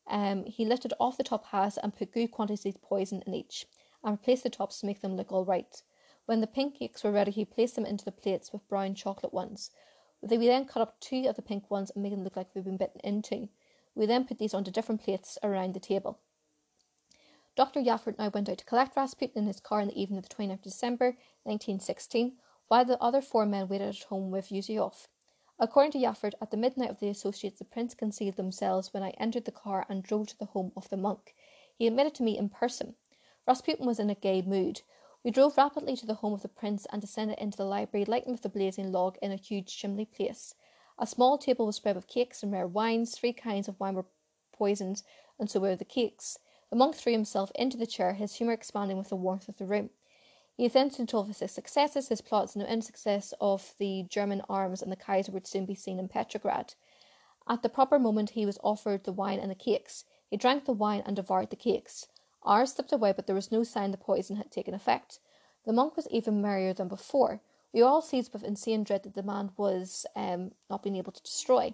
um, 0.08 0.44
he 0.44 0.66
lifted 0.66 0.92
off 1.00 1.16
the 1.16 1.24
top 1.24 1.46
halves 1.46 1.78
and 1.78 1.96
put 1.96 2.12
good 2.12 2.32
quantities 2.32 2.76
of 2.76 2.82
poison 2.82 3.24
in 3.26 3.34
each, 3.34 3.66
and 4.04 4.12
replaced 4.12 4.44
the 4.44 4.50
tops 4.50 4.82
to 4.82 4.88
make 4.88 5.00
them 5.00 5.16
look 5.16 5.32
all 5.32 5.46
right. 5.46 5.82
When 6.26 6.42
the 6.42 6.48
pink 6.48 6.76
cakes 6.76 7.04
were 7.04 7.12
ready, 7.12 7.32
he 7.32 7.46
placed 7.46 7.76
them 7.76 7.86
into 7.86 8.06
the 8.06 8.12
plates 8.12 8.54
with 8.54 8.68
brown 8.68 8.96
chocolate 8.96 9.34
ones. 9.34 9.72
We 10.22 10.38
then 10.38 10.66
cut 10.66 10.82
up 10.82 11.00
two 11.00 11.26
of 11.28 11.36
the 11.36 11.42
pink 11.42 11.70
ones 11.70 11.92
and 11.92 12.02
made 12.02 12.14
them 12.14 12.24
look 12.24 12.38
like 12.38 12.54
they'd 12.54 12.64
been 12.64 12.78
bitten 12.78 13.02
into. 13.04 13.50
We 13.94 14.06
then 14.06 14.26
put 14.26 14.40
these 14.40 14.54
onto 14.54 14.72
different 14.72 15.04
plates 15.04 15.38
around 15.44 15.74
the 15.74 15.80
table. 15.82 16.20
Dr. 17.56 17.82
Yaffert 17.82 18.18
now 18.18 18.30
went 18.30 18.50
out 18.50 18.58
to 18.58 18.66
collect 18.66 18.96
Rasputin 18.96 19.44
in 19.44 19.48
his 19.48 19.60
car 19.60 19.82
in 19.82 19.90
the 19.90 20.02
evening 20.02 20.18
of 20.18 20.28
the 20.28 20.34
29th 20.34 20.54
of 20.54 20.62
December 20.62 21.06
1916, 21.44 22.38
while 22.68 22.86
the 22.86 23.00
other 23.00 23.22
four 23.22 23.46
men 23.46 23.68
waited 23.68 23.90
at 23.90 24.04
home 24.04 24.32
with 24.32 24.52
Yusuf. 24.52 25.10
According 25.60 25.92
to 25.92 26.00
Yaffert, 26.00 26.34
at 26.42 26.50
the 26.50 26.58
midnight 26.58 26.90
of 26.90 27.00
the 27.00 27.10
associates, 27.10 27.60
the 27.60 27.66
prince 27.66 27.94
concealed 27.94 28.38
themselves 28.38 28.92
when 28.92 29.04
I 29.04 29.12
entered 29.20 29.46
the 29.46 29.52
car 29.52 29.86
and 29.88 30.02
drove 30.02 30.30
to 30.30 30.40
the 30.40 30.46
home 30.46 30.72
of 30.76 30.90
the 30.90 30.98
monk. 30.98 31.36
He 31.78 31.86
admitted 31.86 32.16
to 32.16 32.24
me 32.24 32.38
in 32.38 32.50
person. 32.50 32.96
Rasputin 33.46 33.86
was 33.86 34.00
in 34.00 34.10
a 34.10 34.16
gay 34.16 34.42
mood. 34.42 34.82
We 35.24 35.32
drove 35.32 35.56
rapidly 35.56 35.96
to 35.96 36.06
the 36.06 36.16
home 36.16 36.34
of 36.34 36.42
the 36.42 36.50
prince 36.50 36.86
and 36.92 37.00
descended 37.00 37.40
into 37.40 37.58
the 37.58 37.66
library, 37.66 38.04
lighting 38.04 38.34
with 38.34 38.44
a 38.44 38.50
blazing 38.50 38.92
log 38.92 39.18
in 39.22 39.32
a 39.32 39.38
huge 39.38 39.78
chimney 39.78 40.06
place. 40.06 40.54
A 41.00 41.08
small 41.08 41.38
table 41.38 41.66
was 41.66 41.78
spread 41.78 41.96
with 41.96 42.08
cakes 42.08 42.44
and 42.44 42.52
rare 42.52 42.68
wines. 42.68 43.16
Three 43.18 43.32
kinds 43.32 43.70
of 43.70 43.80
wine 43.80 43.96
were 43.96 44.06
poisoned, 44.52 45.02
and 45.40 45.50
so 45.50 45.62
were 45.62 45.78
the 45.78 45.86
cakes. 45.86 46.40
The 46.70 46.76
monk 46.76 46.96
threw 46.96 47.14
himself 47.14 47.52
into 47.56 47.78
the 47.78 47.88
chair, 47.88 48.14
his 48.14 48.36
humour 48.36 48.52
expanding 48.52 48.98
with 48.98 49.10
the 49.10 49.16
warmth 49.16 49.48
of 49.48 49.58
the 49.58 49.66
room. 49.66 49.92
He 50.58 50.68
then 50.68 50.90
told 50.90 51.30
of 51.30 51.38
his 51.38 51.52
successes, 51.52 52.10
his 52.10 52.22
plots, 52.22 52.56
and 52.56 52.64
the 52.64 52.82
success 52.82 53.34
of 53.40 53.76
the 53.80 54.04
German 54.04 54.42
arms, 54.50 54.82
and 54.82 54.92
the 54.92 54.98
Kaiser 54.98 55.32
would 55.32 55.48
soon 55.48 55.66
be 55.66 55.74
seen 55.74 56.00
in 56.00 56.10
Petrograd. 56.10 56.76
At 57.48 57.62
the 57.62 57.70
proper 57.70 57.98
moment, 57.98 58.32
he 58.32 58.46
was 58.46 58.60
offered 58.62 59.06
the 59.06 59.14
wine 59.14 59.40
and 59.40 59.50
the 59.50 59.56
cakes. 59.56 60.04
He 60.30 60.36
drank 60.36 60.66
the 60.66 60.74
wine 60.74 61.02
and 61.06 61.16
devoured 61.16 61.50
the 61.50 61.56
cakes. 61.56 62.08
Hours 62.46 62.74
slipped 62.74 62.92
away, 62.92 63.14
but 63.14 63.28
there 63.28 63.36
was 63.36 63.52
no 63.52 63.64
sign 63.64 63.92
the 63.92 63.98
poison 63.98 64.36
had 64.36 64.52
taken 64.52 64.74
effect. 64.74 65.20
The 65.66 65.74
monk 65.74 65.96
was 65.96 66.08
even 66.10 66.42
merrier 66.42 66.74
than 66.74 66.88
before. 66.88 67.42
We 67.74 67.82
all 67.82 68.02
seized 68.02 68.34
with 68.34 68.44
insane 68.44 68.84
dread 68.84 69.04
that 69.04 69.16
the 69.16 69.24
man 69.24 69.52
was 69.58 70.06
um, 70.16 70.52
not 70.70 70.84
being 70.84 70.98
able 70.98 71.12
to 71.12 71.24
destroy. 71.24 71.74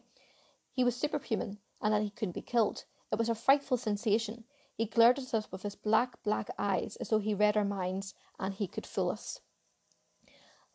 He 0.72 0.84
was 0.84 0.96
superhuman, 0.96 1.58
and 1.82 1.94
that 1.94 2.04
he 2.04 2.12
couldn't 2.12 2.36
be 2.36 2.42
killed. 2.42 2.86
It 3.12 3.18
was 3.18 3.30
a 3.30 3.36
frightful 3.36 3.78
sensation. 3.78 4.44
He 4.76 4.86
glared 4.86 5.20
at 5.20 5.34
us 5.34 5.52
with 5.52 5.64
his 5.64 5.76
black, 5.76 6.22
black 6.24 6.50
eyes, 6.58 6.96
as 6.98 7.10
though 7.10 7.20
he 7.20 7.34
read 7.34 7.58
our 7.58 7.66
minds, 7.66 8.14
and 8.40 8.54
he 8.54 8.68
could 8.68 8.86
fool 8.86 9.10
us. 9.10 9.42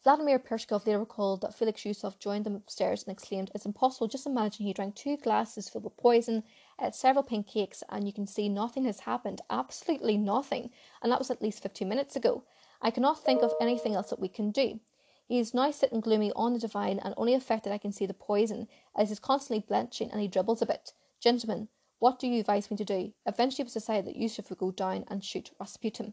Vladimir 0.03 0.39
Purishkevich 0.39 0.87
later 0.87 0.99
recalled 0.99 1.41
that 1.41 1.55
Felix 1.55 1.87
Yusuf 1.87 2.19
joined 2.19 2.45
them 2.45 2.55
upstairs 2.55 3.03
and 3.03 3.13
exclaimed, 3.13 3.51
It's 3.55 3.65
impossible, 3.65 4.07
just 4.07 4.27
imagine 4.27 4.67
he 4.67 4.75
drank 4.75 4.95
two 4.95 5.17
glasses 5.17 5.71
filled 5.71 5.85
with 5.85 5.97
poison, 5.97 6.43
ate 6.81 6.95
several 6.95 7.23
pink 7.23 7.47
cakes, 7.47 7.83
and 7.89 8.07
you 8.07 8.13
can 8.13 8.27
see 8.27 8.49
nothing 8.49 8.85
has 8.85 9.01
happened. 9.01 9.41
Absolutely 9.51 10.17
nothing. 10.17 10.71
And 11.03 11.13
that 11.13 11.19
was 11.19 11.31
at 11.31 11.43
least 11.43 11.63
fifteen 11.63 11.89
minutes 11.89 12.17
ago. 12.17 12.45
I 12.83 12.91
cannot 12.91 13.25
think 13.25 13.43
of 13.43 13.55
anything 13.61 13.95
else 13.95 14.11
that 14.11 14.21
we 14.21 14.29
can 14.29 14.51
do. 14.51 14.81
He 15.27 15.39
is 15.39 15.55
now 15.55 15.71
sitting 15.71 16.01
gloomy 16.01 16.33
on 16.37 16.53
the 16.53 16.59
divan, 16.59 16.99
and 16.99 17.15
only 17.17 17.35
affected 17.35 17.73
I 17.73 17.79
can 17.79 17.93
see 17.93 18.07
the 18.07 18.13
poison, 18.13 18.69
as 18.97 19.09
he 19.09 19.13
is 19.13 19.19
constantly 19.19 19.65
blenching 19.67 20.13
and 20.13 20.21
he 20.21 20.29
dribbles 20.29 20.61
a 20.61 20.67
bit. 20.67 20.93
Gentlemen, 21.21 21.69
what 21.99 22.19
do 22.19 22.27
you 22.27 22.41
advise 22.41 22.71
me 22.71 22.77
to 22.77 22.85
do? 22.85 23.13
Eventually 23.25 23.63
it 23.63 23.67
was 23.67 23.73
decided 23.73 24.05
that 24.05 24.17
Yusuf 24.17 24.51
would 24.51 24.59
go 24.59 24.71
down 24.71 25.05
and 25.09 25.25
shoot 25.25 25.53
Rasputin. 25.59 26.13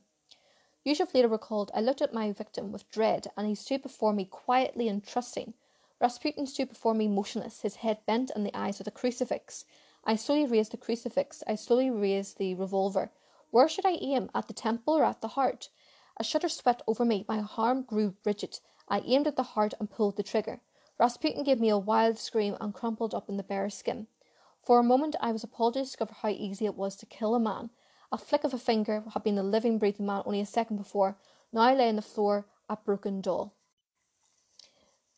Yusuf 0.85 1.13
later 1.13 1.27
recalled, 1.27 1.69
I 1.75 1.81
looked 1.81 2.01
at 2.01 2.13
my 2.13 2.31
victim 2.31 2.71
with 2.71 2.89
dread, 2.89 3.27
and 3.35 3.47
he 3.47 3.55
stood 3.55 3.81
before 3.81 4.13
me 4.13 4.23
quietly 4.23 4.87
and 4.87 5.05
trusting. 5.05 5.53
Rasputin 5.99 6.47
stood 6.47 6.69
before 6.69 6.93
me 6.93 7.07
motionless, 7.07 7.61
his 7.61 7.75
head 7.75 7.99
bent 8.07 8.31
and 8.33 8.45
the 8.45 8.57
eyes 8.57 8.79
of 8.79 8.87
a 8.87 8.91
crucifix. 8.91 9.65
I 10.03 10.15
slowly 10.15 10.45
raised 10.45 10.71
the 10.71 10.77
crucifix. 10.77 11.43
I 11.47 11.55
slowly 11.55 11.89
raised 11.89 12.37
the 12.37 12.55
revolver. 12.55 13.11
Where 13.51 13.69
should 13.69 13.85
I 13.85 13.97
aim? 14.01 14.29
At 14.33 14.47
the 14.47 14.53
temple 14.53 14.95
or 14.95 15.03
at 15.03 15.21
the 15.21 15.29
heart? 15.29 15.69
A 16.17 16.23
shudder 16.23 16.49
swept 16.49 16.81
over 16.87 17.05
me. 17.05 17.25
My 17.27 17.45
arm 17.57 17.83
grew 17.83 18.15
rigid. 18.25 18.59
I 18.87 18.99
aimed 19.01 19.27
at 19.27 19.35
the 19.35 19.43
heart 19.43 19.73
and 19.79 19.89
pulled 19.89 20.17
the 20.17 20.23
trigger. 20.23 20.61
Rasputin 20.99 21.43
gave 21.43 21.59
me 21.59 21.69
a 21.69 21.77
wild 21.77 22.17
scream 22.17 22.57
and 22.59 22.73
crumpled 22.73 23.13
up 23.13 23.29
in 23.29 23.37
the 23.37 23.43
bear 23.43 23.69
skin. 23.69 24.07
For 24.63 24.79
a 24.79 24.83
moment 24.83 25.15
I 25.19 25.31
was 25.31 25.43
appalled 25.43 25.73
to 25.73 25.81
discover 25.81 26.13
how 26.13 26.29
easy 26.29 26.65
it 26.65 26.75
was 26.75 26.95
to 26.97 27.05
kill 27.05 27.33
a 27.33 27.39
man. 27.39 27.71
A 28.11 28.17
flick 28.17 28.43
of 28.43 28.53
a 28.53 28.59
finger 28.59 29.03
had 29.13 29.23
been 29.23 29.35
the 29.35 29.43
living, 29.43 29.79
breathing 29.79 30.05
man 30.05 30.23
only 30.25 30.41
a 30.41 30.45
second 30.45 30.77
before. 30.77 31.17
Now 31.51 31.61
I 31.61 31.73
lay 31.73 31.89
on 31.89 31.95
the 31.95 32.01
floor, 32.01 32.45
a 32.69 32.75
broken 32.75 33.21
doll. 33.21 33.53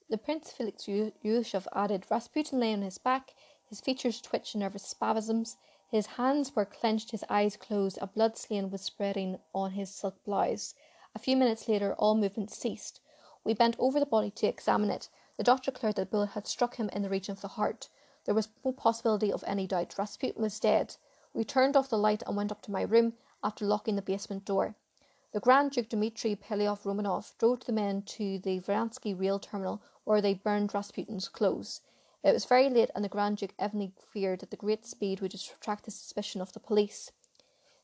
The 0.09 0.17
Prince 0.17 0.51
Felix 0.51 0.87
Yusuf 0.87 1.67
added, 1.73 2.05
Rasputin 2.09 2.59
lay 2.59 2.73
on 2.73 2.83
his 2.83 2.97
back, 2.97 3.33
his 3.73 3.81
features 3.81 4.21
twitched 4.21 4.53
in 4.53 4.61
nervous 4.61 4.83
spasms, 4.83 5.57
his 5.89 6.05
hands 6.05 6.55
were 6.55 6.63
clenched, 6.63 7.09
his 7.09 7.23
eyes 7.27 7.57
closed, 7.57 7.97
a 7.99 8.05
blood 8.05 8.37
stain 8.37 8.69
was 8.69 8.81
spreading 8.81 9.39
on 9.51 9.71
his 9.71 9.89
silk 9.89 10.23
blouse. 10.23 10.75
A 11.15 11.19
few 11.19 11.35
minutes 11.35 11.67
later, 11.67 11.95
all 11.95 12.13
movement 12.13 12.51
ceased. 12.51 12.99
We 13.43 13.55
bent 13.55 13.75
over 13.79 13.99
the 13.99 14.05
body 14.05 14.29
to 14.29 14.45
examine 14.45 14.91
it. 14.91 15.09
The 15.37 15.43
doctor 15.43 15.71
declared 15.71 15.95
that 15.95 16.01
the 16.01 16.11
bullet 16.11 16.29
had 16.33 16.45
struck 16.45 16.75
him 16.75 16.87
in 16.89 17.01
the 17.01 17.09
region 17.09 17.31
of 17.31 17.41
the 17.41 17.47
heart. 17.47 17.89
There 18.25 18.35
was 18.35 18.49
no 18.63 18.73
possibility 18.73 19.33
of 19.33 19.43
any 19.47 19.65
doubt. 19.65 19.97
Rasputin 19.97 20.43
was 20.43 20.59
dead. 20.59 20.97
We 21.33 21.43
turned 21.43 21.75
off 21.75 21.89
the 21.89 21.97
light 21.97 22.21
and 22.27 22.37
went 22.37 22.51
up 22.51 22.61
to 22.63 22.71
my 22.71 22.83
room 22.83 23.13
after 23.43 23.65
locking 23.65 23.95
the 23.95 24.03
basement 24.03 24.45
door. 24.45 24.75
The 25.31 25.39
Grand 25.39 25.71
Duke 25.71 25.89
Dmitri 25.89 26.35
Pavlovich 26.35 26.83
Romanov 26.83 27.35
drove 27.39 27.65
the 27.65 27.71
men 27.71 28.03
to 28.03 28.37
the 28.37 28.59
Vransky 28.59 29.19
rail 29.19 29.39
terminal 29.39 29.81
where 30.03 30.21
they 30.21 30.35
burned 30.35 30.75
Rasputin's 30.75 31.27
clothes. 31.27 31.81
It 32.23 32.31
was 32.31 32.45
very 32.45 32.69
late, 32.69 32.89
and 32.95 33.03
the 33.03 33.09
Grand 33.09 33.37
Duke 33.37 33.53
evidently 33.59 33.91
feared 34.13 34.39
that 34.39 34.49
the 34.49 34.55
great 34.55 34.85
speed 34.85 35.19
would 35.19 35.35
attract 35.35 35.83
the 35.83 35.91
suspicion 35.91 36.39
of 36.39 36.53
the 36.53 36.59
police. 36.61 37.11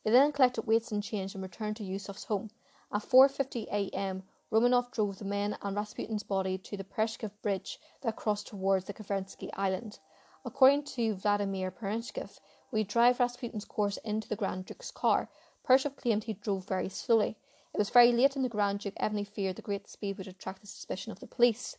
They 0.03 0.11
then 0.11 0.31
collected 0.31 0.65
weights 0.65 0.93
and 0.93 1.03
change 1.03 1.33
and 1.35 1.43
returned 1.43 1.75
to 1.75 1.83
Yusuf's 1.83 2.23
home. 2.23 2.49
At 2.89 3.01
4:50 3.01 3.65
a.m., 3.65 4.23
Romanov 4.49 4.91
drove 4.91 5.19
the 5.19 5.25
men 5.25 5.57
and 5.61 5.75
Rasputin's 5.75 6.23
body 6.23 6.57
to 6.57 6.77
the 6.77 6.85
Pershkov 6.85 7.31
bridge 7.41 7.79
that 7.99 8.15
crossed 8.15 8.47
towards 8.47 8.85
the 8.85 8.93
Kavernsky 8.93 9.49
Island. 9.55 9.99
According 10.45 10.85
to 10.85 11.15
Vladimir 11.15 11.69
Purishkevich, 11.69 12.39
we 12.71 12.85
drive 12.85 13.19
Rasputin's 13.19 13.65
course 13.65 13.97
into 13.97 14.29
the 14.29 14.37
Grand 14.37 14.65
Duke's 14.65 14.89
car. 14.89 15.29
Purishkevich 15.67 15.97
claimed 15.97 16.23
he 16.23 16.33
drove 16.33 16.65
very 16.65 16.87
slowly. 16.87 17.35
It 17.73 17.77
was 17.77 17.89
very 17.89 18.13
late, 18.13 18.37
and 18.37 18.45
the 18.45 18.49
Grand 18.49 18.79
Duke 18.79 18.93
evidently 18.95 19.25
feared 19.25 19.57
the 19.57 19.61
great 19.61 19.89
speed 19.89 20.17
would 20.17 20.29
attract 20.29 20.61
the 20.61 20.67
suspicion 20.67 21.11
of 21.11 21.19
the 21.19 21.27
police. 21.27 21.75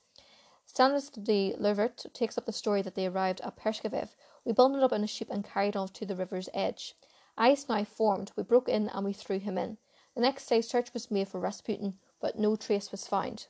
Stanislas 0.72 1.10
de 1.10 1.52
Levert 1.58 2.06
takes 2.14 2.38
up 2.38 2.46
the 2.46 2.52
story 2.52 2.80
that 2.80 2.94
they 2.94 3.04
arrived 3.04 3.40
at 3.40 3.56
Pershkoviv. 3.56 4.10
We 4.44 4.52
bundled 4.52 4.84
up 4.84 4.92
in 4.92 5.02
a 5.02 5.06
ship 5.08 5.26
and 5.28 5.44
carried 5.44 5.74
off 5.74 5.92
to 5.94 6.06
the 6.06 6.14
river's 6.14 6.48
edge. 6.54 6.94
Ice 7.36 7.68
now 7.68 7.82
formed. 7.82 8.30
We 8.36 8.44
broke 8.44 8.68
in 8.68 8.88
and 8.88 9.04
we 9.04 9.12
threw 9.12 9.40
him 9.40 9.58
in. 9.58 9.78
The 10.14 10.20
next 10.20 10.46
day, 10.46 10.60
search 10.60 10.94
was 10.94 11.10
made 11.10 11.26
for 11.26 11.40
Rasputin, 11.40 11.98
but 12.20 12.38
no 12.38 12.54
trace 12.54 12.92
was 12.92 13.08
found. 13.08 13.48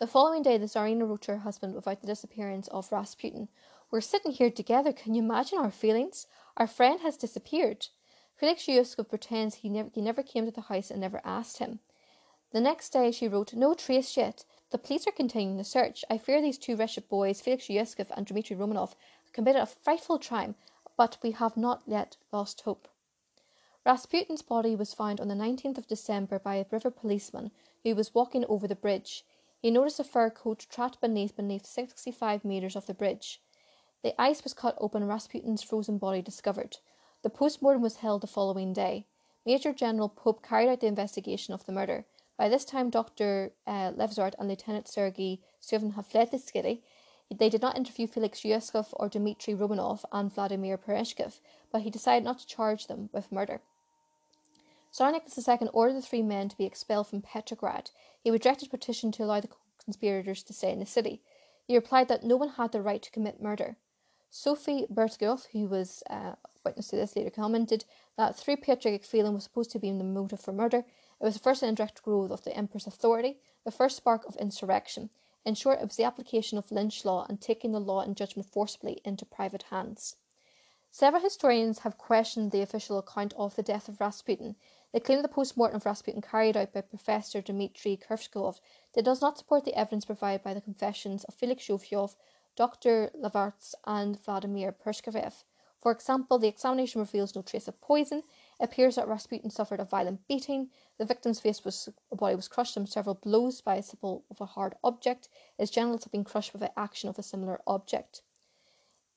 The 0.00 0.06
following 0.06 0.42
day, 0.42 0.58
the 0.58 0.66
Tsarina 0.66 1.08
wrote 1.08 1.22
to 1.22 1.32
her 1.32 1.38
husband 1.38 1.78
about 1.78 2.02
the 2.02 2.08
disappearance 2.08 2.68
of 2.68 2.92
Rasputin. 2.92 3.48
We're 3.90 4.02
sitting 4.02 4.32
here 4.32 4.50
together. 4.50 4.92
Can 4.92 5.14
you 5.14 5.22
imagine 5.22 5.60
our 5.60 5.70
feelings? 5.70 6.26
Our 6.58 6.66
friend 6.66 7.00
has 7.00 7.16
disappeared. 7.16 7.86
Felix 8.36 8.66
Yusupov 8.66 9.08
pretends 9.08 9.54
he 9.54 9.70
never, 9.70 9.88
he 9.94 10.02
never 10.02 10.22
came 10.22 10.44
to 10.44 10.52
the 10.52 10.60
house 10.60 10.90
and 10.90 11.00
never 11.00 11.22
asked 11.24 11.56
him. 11.56 11.80
The 12.50 12.60
next 12.60 12.90
day, 12.90 13.12
she 13.12 13.28
wrote, 13.28 13.54
No 13.54 13.72
trace 13.72 14.14
yet. 14.14 14.44
The 14.72 14.78
police 14.78 15.06
are 15.06 15.12
continuing 15.12 15.58
the 15.58 15.64
search. 15.64 16.02
I 16.08 16.16
fear 16.16 16.40
these 16.40 16.56
two 16.56 16.76
wretched 16.76 17.06
boys, 17.10 17.42
Felix 17.42 17.66
Yusupov 17.66 18.10
and 18.16 18.24
Dmitry 18.24 18.56
Romanov, 18.56 18.94
committed 19.34 19.60
a 19.60 19.66
frightful 19.66 20.18
crime, 20.18 20.54
but 20.96 21.18
we 21.22 21.32
have 21.32 21.58
not 21.58 21.82
yet 21.86 22.16
lost 22.32 22.62
hope. 22.62 22.88
Rasputin's 23.84 24.40
body 24.40 24.74
was 24.74 24.94
found 24.94 25.20
on 25.20 25.28
the 25.28 25.34
19th 25.34 25.76
of 25.76 25.86
December 25.86 26.38
by 26.38 26.54
a 26.54 26.64
river 26.70 26.90
policeman 26.90 27.50
who 27.82 27.94
was 27.94 28.14
walking 28.14 28.46
over 28.48 28.66
the 28.66 28.74
bridge. 28.74 29.26
He 29.60 29.70
noticed 29.70 30.00
a 30.00 30.04
fur 30.04 30.30
coat 30.30 30.64
trapped 30.70 31.02
beneath 31.02 31.36
beneath 31.36 31.66
65 31.66 32.42
metres 32.42 32.74
of 32.74 32.86
the 32.86 32.94
bridge. 32.94 33.42
The 34.02 34.18
ice 34.18 34.42
was 34.42 34.54
cut 34.54 34.78
open 34.80 35.02
and 35.02 35.10
Rasputin's 35.10 35.62
frozen 35.62 35.98
body 35.98 36.22
discovered. 36.22 36.78
The 37.20 37.28
postmortem 37.28 37.82
was 37.82 37.96
held 37.96 38.22
the 38.22 38.26
following 38.26 38.72
day. 38.72 39.04
Major 39.44 39.74
General 39.74 40.08
Pope 40.08 40.42
carried 40.42 40.70
out 40.70 40.80
the 40.80 40.86
investigation 40.86 41.52
of 41.52 41.66
the 41.66 41.72
murder. 41.72 42.06
By 42.42 42.48
this 42.48 42.64
time, 42.64 42.90
Dr. 42.90 43.52
Uh, 43.68 43.92
Lazovert 43.92 44.34
and 44.36 44.48
Lieutenant 44.48 44.88
Sergei 44.88 45.38
Stevin 45.60 45.94
had 45.94 46.06
fled 46.06 46.32
the 46.32 46.40
city. 46.40 46.82
They 47.30 47.48
did 47.48 47.62
not 47.62 47.76
interview 47.76 48.08
Felix 48.08 48.40
Yusupov 48.40 48.88
or 48.94 49.08
Dmitry 49.08 49.54
Romanov 49.54 50.04
and 50.10 50.34
Vladimir 50.34 50.76
Purishkevich, 50.76 51.38
but 51.70 51.82
he 51.82 51.88
decided 51.90 52.24
not 52.24 52.40
to 52.40 52.46
charge 52.48 52.88
them 52.88 53.10
with 53.12 53.30
murder. 53.30 53.60
Tsar 54.90 55.12
Nicholas 55.12 55.46
II 55.46 55.68
ordered 55.72 55.94
the 55.94 56.02
three 56.02 56.24
men 56.24 56.48
to 56.48 56.56
be 56.56 56.64
expelled 56.64 57.06
from 57.06 57.22
Petrograd. 57.22 57.92
He 58.24 58.32
rejected 58.32 58.66
a 58.66 58.70
petition 58.72 59.12
to 59.12 59.22
allow 59.22 59.38
the 59.38 59.48
conspirators 59.84 60.42
to 60.42 60.52
stay 60.52 60.72
in 60.72 60.80
the 60.80 60.84
city. 60.84 61.22
He 61.68 61.76
replied 61.76 62.08
that 62.08 62.24
no 62.24 62.36
one 62.36 62.48
had 62.48 62.72
the 62.72 62.82
right 62.82 63.02
to 63.02 63.10
commit 63.12 63.40
murder. 63.40 63.76
Sophie 64.30 64.88
Bertgoff, 64.92 65.46
who 65.52 65.68
was 65.68 66.02
uh, 66.10 66.32
witness 66.64 66.88
to 66.88 66.96
this, 66.96 67.14
later 67.14 67.30
commented 67.30 67.84
that 68.16 68.34
through 68.34 68.56
patriotic 68.56 69.04
feeling 69.04 69.32
was 69.32 69.44
supposed 69.44 69.70
to 69.70 69.78
be 69.78 69.92
the 69.92 70.02
motive 70.02 70.40
for 70.40 70.52
murder. 70.52 70.84
It 71.22 71.26
was 71.26 71.34
the 71.34 71.40
first 71.40 71.62
indirect 71.62 72.02
growth 72.02 72.32
of 72.32 72.42
the 72.42 72.56
emperor's 72.56 72.88
authority, 72.88 73.38
the 73.62 73.70
first 73.70 73.96
spark 73.96 74.26
of 74.26 74.34
insurrection. 74.38 75.08
In 75.44 75.54
short, 75.54 75.78
it 75.80 75.86
was 75.86 75.94
the 75.94 76.02
application 76.02 76.58
of 76.58 76.72
lynch 76.72 77.04
law 77.04 77.26
and 77.28 77.40
taking 77.40 77.70
the 77.70 77.78
law 77.78 78.00
and 78.00 78.16
judgment 78.16 78.50
forcibly 78.50 79.00
into 79.04 79.24
private 79.24 79.62
hands. 79.70 80.16
Several 80.90 81.22
historians 81.22 81.80
have 81.80 81.96
questioned 81.96 82.50
the 82.50 82.60
official 82.60 82.98
account 82.98 83.34
of 83.34 83.54
the 83.54 83.62
death 83.62 83.88
of 83.88 84.00
Rasputin. 84.00 84.56
They 84.92 84.98
claim 84.98 85.18
that 85.18 85.22
the 85.22 85.34
post 85.34 85.56
mortem 85.56 85.76
of 85.76 85.86
Rasputin 85.86 86.22
carried 86.22 86.56
out 86.56 86.72
by 86.72 86.80
Professor 86.80 87.40
Dmitry 87.40 87.96
Kurshkov 87.96 88.58
does 88.92 89.22
not 89.22 89.38
support 89.38 89.64
the 89.64 89.78
evidence 89.78 90.04
provided 90.04 90.42
by 90.42 90.54
the 90.54 90.60
confessions 90.60 91.22
of 91.24 91.34
Felix 91.34 91.68
Zhofyov, 91.68 92.16
Dr. 92.56 93.12
Lavarts, 93.14 93.76
and 93.86 94.20
Vladimir 94.20 94.72
Purishkevich. 94.72 95.44
For 95.80 95.92
example, 95.92 96.38
the 96.38 96.48
examination 96.48 97.00
reveals 97.00 97.34
no 97.34 97.42
trace 97.42 97.68
of 97.68 97.80
poison. 97.80 98.24
It 98.60 98.64
appears 98.64 98.96
that 98.96 99.08
Rasputin 99.08 99.50
suffered 99.50 99.80
a 99.80 99.84
violent 99.84 100.26
beating. 100.28 100.70
The 100.98 101.04
victim's 101.04 101.40
face 101.40 101.64
was 101.64 101.88
body 102.12 102.36
was 102.36 102.48
crushed 102.48 102.74
from 102.74 102.86
several 102.86 103.14
blows 103.14 103.60
by 103.60 103.76
a 103.76 103.82
simple 103.82 104.24
of 104.30 104.40
a 104.40 104.46
hard 104.46 104.74
object. 104.84 105.28
His 105.58 105.70
genitals 105.70 106.04
have 106.04 106.12
been 106.12 106.24
crushed 106.24 106.52
by 106.52 106.60
the 106.60 106.78
action 106.78 107.08
of 107.08 107.18
a 107.18 107.22
similar 107.22 107.60
object. 107.66 108.22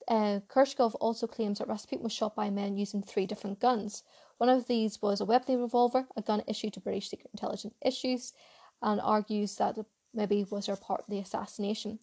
Uh, 0.07 0.39
Kurshkov 0.47 0.95
also 0.99 1.25
claims 1.27 1.59
that 1.59 1.67
Rasputin 1.67 2.03
was 2.03 2.13
shot 2.13 2.35
by 2.35 2.49
men 2.49 2.77
using 2.77 3.01
three 3.01 3.25
different 3.25 3.59
guns. 3.59 4.03
One 4.37 4.49
of 4.49 4.67
these 4.67 5.01
was 5.01 5.19
a 5.19 5.25
Webley 5.25 5.55
revolver, 5.55 6.07
a 6.15 6.21
gun 6.21 6.43
issued 6.47 6.73
to 6.73 6.79
British 6.79 7.09
secret 7.09 7.31
intelligence 7.33 7.73
issues, 7.81 8.33
and 8.81 9.01
argues 9.01 9.55
that 9.55 9.77
maybe 10.13 10.45
was 10.49 10.67
their 10.67 10.75
part 10.75 11.01
of 11.01 11.07
the 11.07 11.19
assassination. 11.19 11.99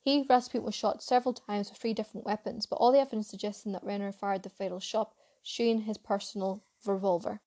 He, 0.00 0.24
Rasputin, 0.28 0.64
was 0.64 0.74
shot 0.74 1.02
several 1.02 1.34
times 1.34 1.68
with 1.68 1.78
three 1.78 1.92
different 1.92 2.24
weapons, 2.24 2.64
but 2.64 2.76
all 2.76 2.92
the 2.92 3.00
evidence 3.00 3.28
suggesting 3.28 3.72
that 3.72 3.84
Rayner 3.84 4.12
fired 4.12 4.42
the 4.42 4.48
fatal 4.48 4.80
shot, 4.80 5.12
showing 5.46 5.82
his 5.82 5.96
personal 5.96 6.60
revolver. 6.84 7.40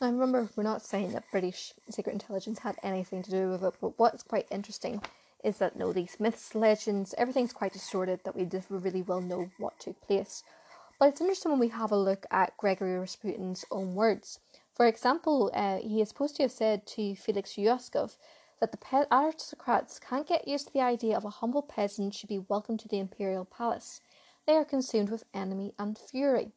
Now, 0.00 0.10
remember, 0.10 0.48
we're 0.56 0.62
not 0.62 0.82
saying 0.82 1.12
that 1.12 1.30
British 1.30 1.74
secret 1.90 2.14
intelligence 2.14 2.58
had 2.60 2.76
anything 2.82 3.22
to 3.22 3.30
do 3.30 3.50
with 3.50 3.62
it, 3.62 3.74
but 3.80 3.98
what's 3.98 4.22
quite 4.22 4.46
interesting 4.50 5.02
is 5.44 5.58
that 5.58 5.76
no, 5.76 5.92
these 5.92 6.18
myths, 6.18 6.54
legends, 6.54 7.14
everything's 7.18 7.52
quite 7.52 7.74
distorted 7.74 8.20
that 8.24 8.34
we 8.34 8.48
really 8.70 9.02
will 9.02 9.20
know 9.20 9.50
what 9.58 9.78
took 9.78 10.00
place. 10.00 10.42
But 10.98 11.10
it's 11.10 11.20
interesting 11.20 11.50
when 11.50 11.60
we 11.60 11.68
have 11.68 11.92
a 11.92 11.96
look 11.96 12.24
at 12.30 12.56
Gregory 12.56 12.98
Rasputin's 12.98 13.66
own 13.70 13.94
words. 13.94 14.40
For 14.74 14.86
example, 14.86 15.50
uh, 15.52 15.76
he 15.78 16.00
is 16.00 16.08
supposed 16.08 16.36
to 16.36 16.44
have 16.44 16.52
said 16.52 16.86
to 16.86 17.14
Felix 17.14 17.52
Yusupov 17.52 18.16
that 18.60 18.72
the 18.72 18.78
pe- 18.78 19.04
aristocrats 19.12 20.00
can't 20.00 20.26
get 20.26 20.48
used 20.48 20.68
to 20.68 20.72
the 20.72 20.80
idea 20.80 21.16
of 21.16 21.26
a 21.26 21.30
humble 21.30 21.62
peasant 21.62 22.14
should 22.14 22.30
be 22.30 22.46
welcomed 22.48 22.80
to 22.80 22.88
the 22.88 22.98
imperial 22.98 23.44
palace. 23.44 24.00
They 24.46 24.54
are 24.54 24.64
consumed 24.64 25.10
with 25.10 25.24
enemy 25.34 25.74
and 25.78 25.98
fury. 25.98 26.52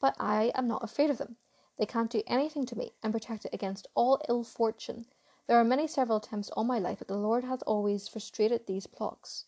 But 0.00 0.14
I 0.18 0.52
am 0.54 0.68
not 0.68 0.84
afraid 0.84 1.10
of 1.10 1.18
them. 1.18 1.36
They 1.78 1.86
can't 1.86 2.10
do 2.10 2.22
anything 2.26 2.66
to 2.66 2.76
me. 2.76 2.92
I'm 3.02 3.12
protected 3.12 3.52
against 3.54 3.88
all 3.94 4.20
ill 4.28 4.44
fortune. 4.44 5.06
There 5.46 5.56
are 5.56 5.64
many 5.64 5.86
several 5.86 6.18
attempts 6.18 6.50
all 6.50 6.64
my 6.64 6.78
life, 6.78 6.98
but 6.98 7.08
the 7.08 7.16
Lord 7.16 7.44
has 7.44 7.62
always 7.62 8.06
frustrated 8.08 8.66
these 8.66 8.86
plots. 8.86 9.46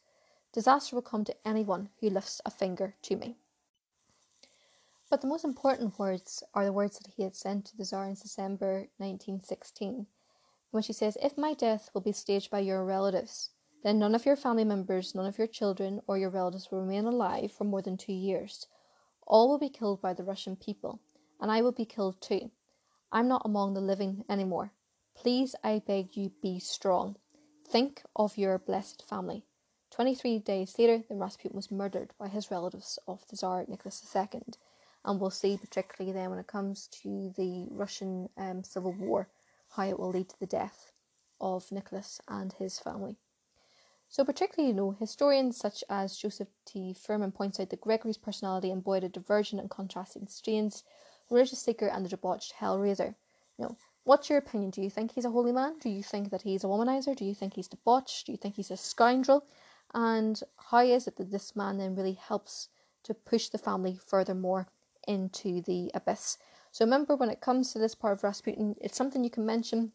Disaster 0.52 0.96
will 0.96 1.02
come 1.02 1.24
to 1.24 1.36
anyone 1.46 1.90
who 2.00 2.10
lifts 2.10 2.40
a 2.44 2.50
finger 2.50 2.96
to 3.02 3.16
me. 3.16 3.36
But 5.10 5.20
the 5.20 5.26
most 5.26 5.44
important 5.44 5.98
words 5.98 6.42
are 6.54 6.64
the 6.64 6.72
words 6.72 6.98
that 6.98 7.12
he 7.14 7.24
had 7.24 7.36
sent 7.36 7.66
to 7.66 7.76
the 7.76 7.84
Tsar 7.84 8.06
in 8.06 8.14
December 8.14 8.88
1916, 8.98 10.06
when 10.70 10.82
she 10.82 10.92
says, 10.92 11.18
If 11.20 11.36
my 11.36 11.52
death 11.52 11.90
will 11.92 12.00
be 12.00 12.12
staged 12.12 12.50
by 12.50 12.60
your 12.60 12.84
relatives, 12.84 13.50
then 13.82 13.98
none 13.98 14.14
of 14.14 14.24
your 14.24 14.36
family 14.36 14.64
members, 14.64 15.14
none 15.14 15.26
of 15.26 15.38
your 15.38 15.48
children 15.48 16.00
or 16.06 16.16
your 16.16 16.30
relatives 16.30 16.70
will 16.70 16.80
remain 16.80 17.06
alive 17.06 17.50
for 17.50 17.64
more 17.64 17.82
than 17.82 17.96
two 17.96 18.12
years. 18.12 18.66
All 19.30 19.48
will 19.48 19.58
be 19.58 19.68
killed 19.68 20.02
by 20.02 20.12
the 20.12 20.24
Russian 20.24 20.56
people, 20.56 20.98
and 21.40 21.52
I 21.52 21.62
will 21.62 21.70
be 21.70 21.84
killed 21.84 22.20
too. 22.20 22.50
I'm 23.12 23.28
not 23.28 23.42
among 23.44 23.74
the 23.74 23.80
living 23.80 24.24
anymore. 24.28 24.72
Please, 25.14 25.54
I 25.62 25.78
beg 25.86 26.16
you, 26.16 26.32
be 26.42 26.58
strong. 26.58 27.14
Think 27.64 28.02
of 28.16 28.36
your 28.36 28.58
blessed 28.58 29.04
family. 29.08 29.44
23 29.92 30.40
days 30.40 30.76
later, 30.80 31.04
then 31.08 31.20
Rasputin 31.20 31.54
was 31.54 31.70
murdered 31.70 32.10
by 32.18 32.26
his 32.26 32.50
relatives 32.50 32.98
of 33.06 33.24
the 33.28 33.36
Tsar 33.36 33.66
Nicholas 33.68 34.04
II. 34.16 34.42
And 35.04 35.20
we'll 35.20 35.30
see, 35.30 35.56
particularly 35.56 36.12
then 36.12 36.30
when 36.30 36.40
it 36.40 36.48
comes 36.48 36.88
to 37.02 37.32
the 37.36 37.68
Russian 37.70 38.30
um, 38.36 38.64
Civil 38.64 38.94
War, 38.98 39.28
how 39.76 39.84
it 39.84 40.00
will 40.00 40.10
lead 40.10 40.28
to 40.30 40.40
the 40.40 40.46
death 40.46 40.90
of 41.40 41.70
Nicholas 41.70 42.20
and 42.26 42.52
his 42.54 42.80
family. 42.80 43.16
So, 44.10 44.24
particularly, 44.24 44.68
you 44.68 44.76
know, 44.76 44.90
historians 44.90 45.56
such 45.56 45.82
as 45.88 46.18
Joseph 46.18 46.48
T. 46.66 46.94
Fuhrmann 46.94 47.32
points 47.32 47.58
out 47.58 47.70
that 47.70 47.80
Gregory's 47.80 48.18
personality 48.18 48.70
embodied 48.70 49.12
divergent 49.12 49.60
and 49.60 49.70
contrasting 49.70 50.26
strains, 50.26 50.84
religious 51.30 51.60
seeker 51.60 51.86
and 51.86 52.04
the 52.04 52.10
debauched 52.10 52.54
hellraiser. 52.60 53.14
You 53.56 53.66
know, 53.66 53.76
What's 54.04 54.30
your 54.30 54.38
opinion? 54.38 54.70
Do 54.70 54.80
you 54.80 54.90
think 54.90 55.12
he's 55.12 55.26
a 55.26 55.30
holy 55.30 55.52
man? 55.52 55.78
Do 55.78 55.90
you 55.90 56.02
think 56.02 56.30
that 56.30 56.42
he's 56.42 56.64
a 56.64 56.66
womanizer? 56.66 57.14
Do 57.14 57.24
you 57.24 57.34
think 57.34 57.54
he's 57.54 57.68
debauched? 57.68 58.26
Do 58.26 58.32
you 58.32 58.38
think 58.38 58.56
he's 58.56 58.70
a 58.70 58.76
scoundrel? 58.76 59.44
And 59.92 60.40
how 60.70 60.80
is 60.80 61.06
it 61.06 61.16
that 61.16 61.30
this 61.30 61.54
man 61.54 61.78
then 61.78 61.94
really 61.94 62.14
helps 62.14 62.68
to 63.04 63.14
push 63.14 63.48
the 63.48 63.58
family 63.58 63.98
furthermore 64.04 64.68
into 65.06 65.60
the 65.62 65.90
abyss? 65.94 66.38
So 66.72 66.84
remember, 66.84 67.14
when 67.14 67.30
it 67.30 67.40
comes 67.40 67.72
to 67.72 67.78
this 67.78 67.94
part 67.94 68.14
of 68.14 68.24
Rasputin, 68.24 68.76
it's 68.80 68.96
something 68.96 69.22
you 69.22 69.30
can 69.30 69.44
mention 69.44 69.92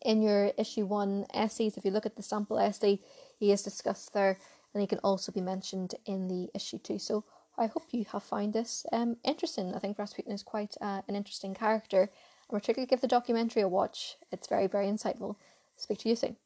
in 0.00 0.22
your 0.22 0.52
issue 0.56 0.86
one 0.86 1.26
essays. 1.34 1.76
If 1.76 1.84
you 1.84 1.90
look 1.90 2.06
at 2.06 2.16
the 2.16 2.22
sample 2.22 2.58
essay, 2.58 3.00
he 3.38 3.52
is 3.52 3.62
discussed 3.62 4.12
there, 4.12 4.38
and 4.72 4.80
he 4.80 4.86
can 4.86 4.98
also 5.00 5.32
be 5.32 5.40
mentioned 5.40 5.94
in 6.04 6.28
the 6.28 6.48
issue 6.54 6.78
too. 6.78 6.98
So 6.98 7.24
I 7.58 7.66
hope 7.66 7.84
you 7.92 8.04
have 8.12 8.22
found 8.22 8.52
this 8.52 8.84
um, 8.92 9.16
interesting. 9.24 9.74
I 9.74 9.78
think 9.78 9.98
Rasputin 9.98 10.32
is 10.32 10.42
quite 10.42 10.74
uh, 10.80 11.02
an 11.08 11.16
interesting 11.16 11.54
character, 11.54 12.10
and 12.50 12.60
particularly 12.60 12.86
give 12.86 13.00
the 13.00 13.08
documentary 13.08 13.62
a 13.62 13.68
watch. 13.68 14.16
It's 14.30 14.48
very, 14.48 14.66
very 14.66 14.86
insightful. 14.86 15.36
Speak 15.76 15.98
to 15.98 16.08
you 16.08 16.16
soon. 16.16 16.36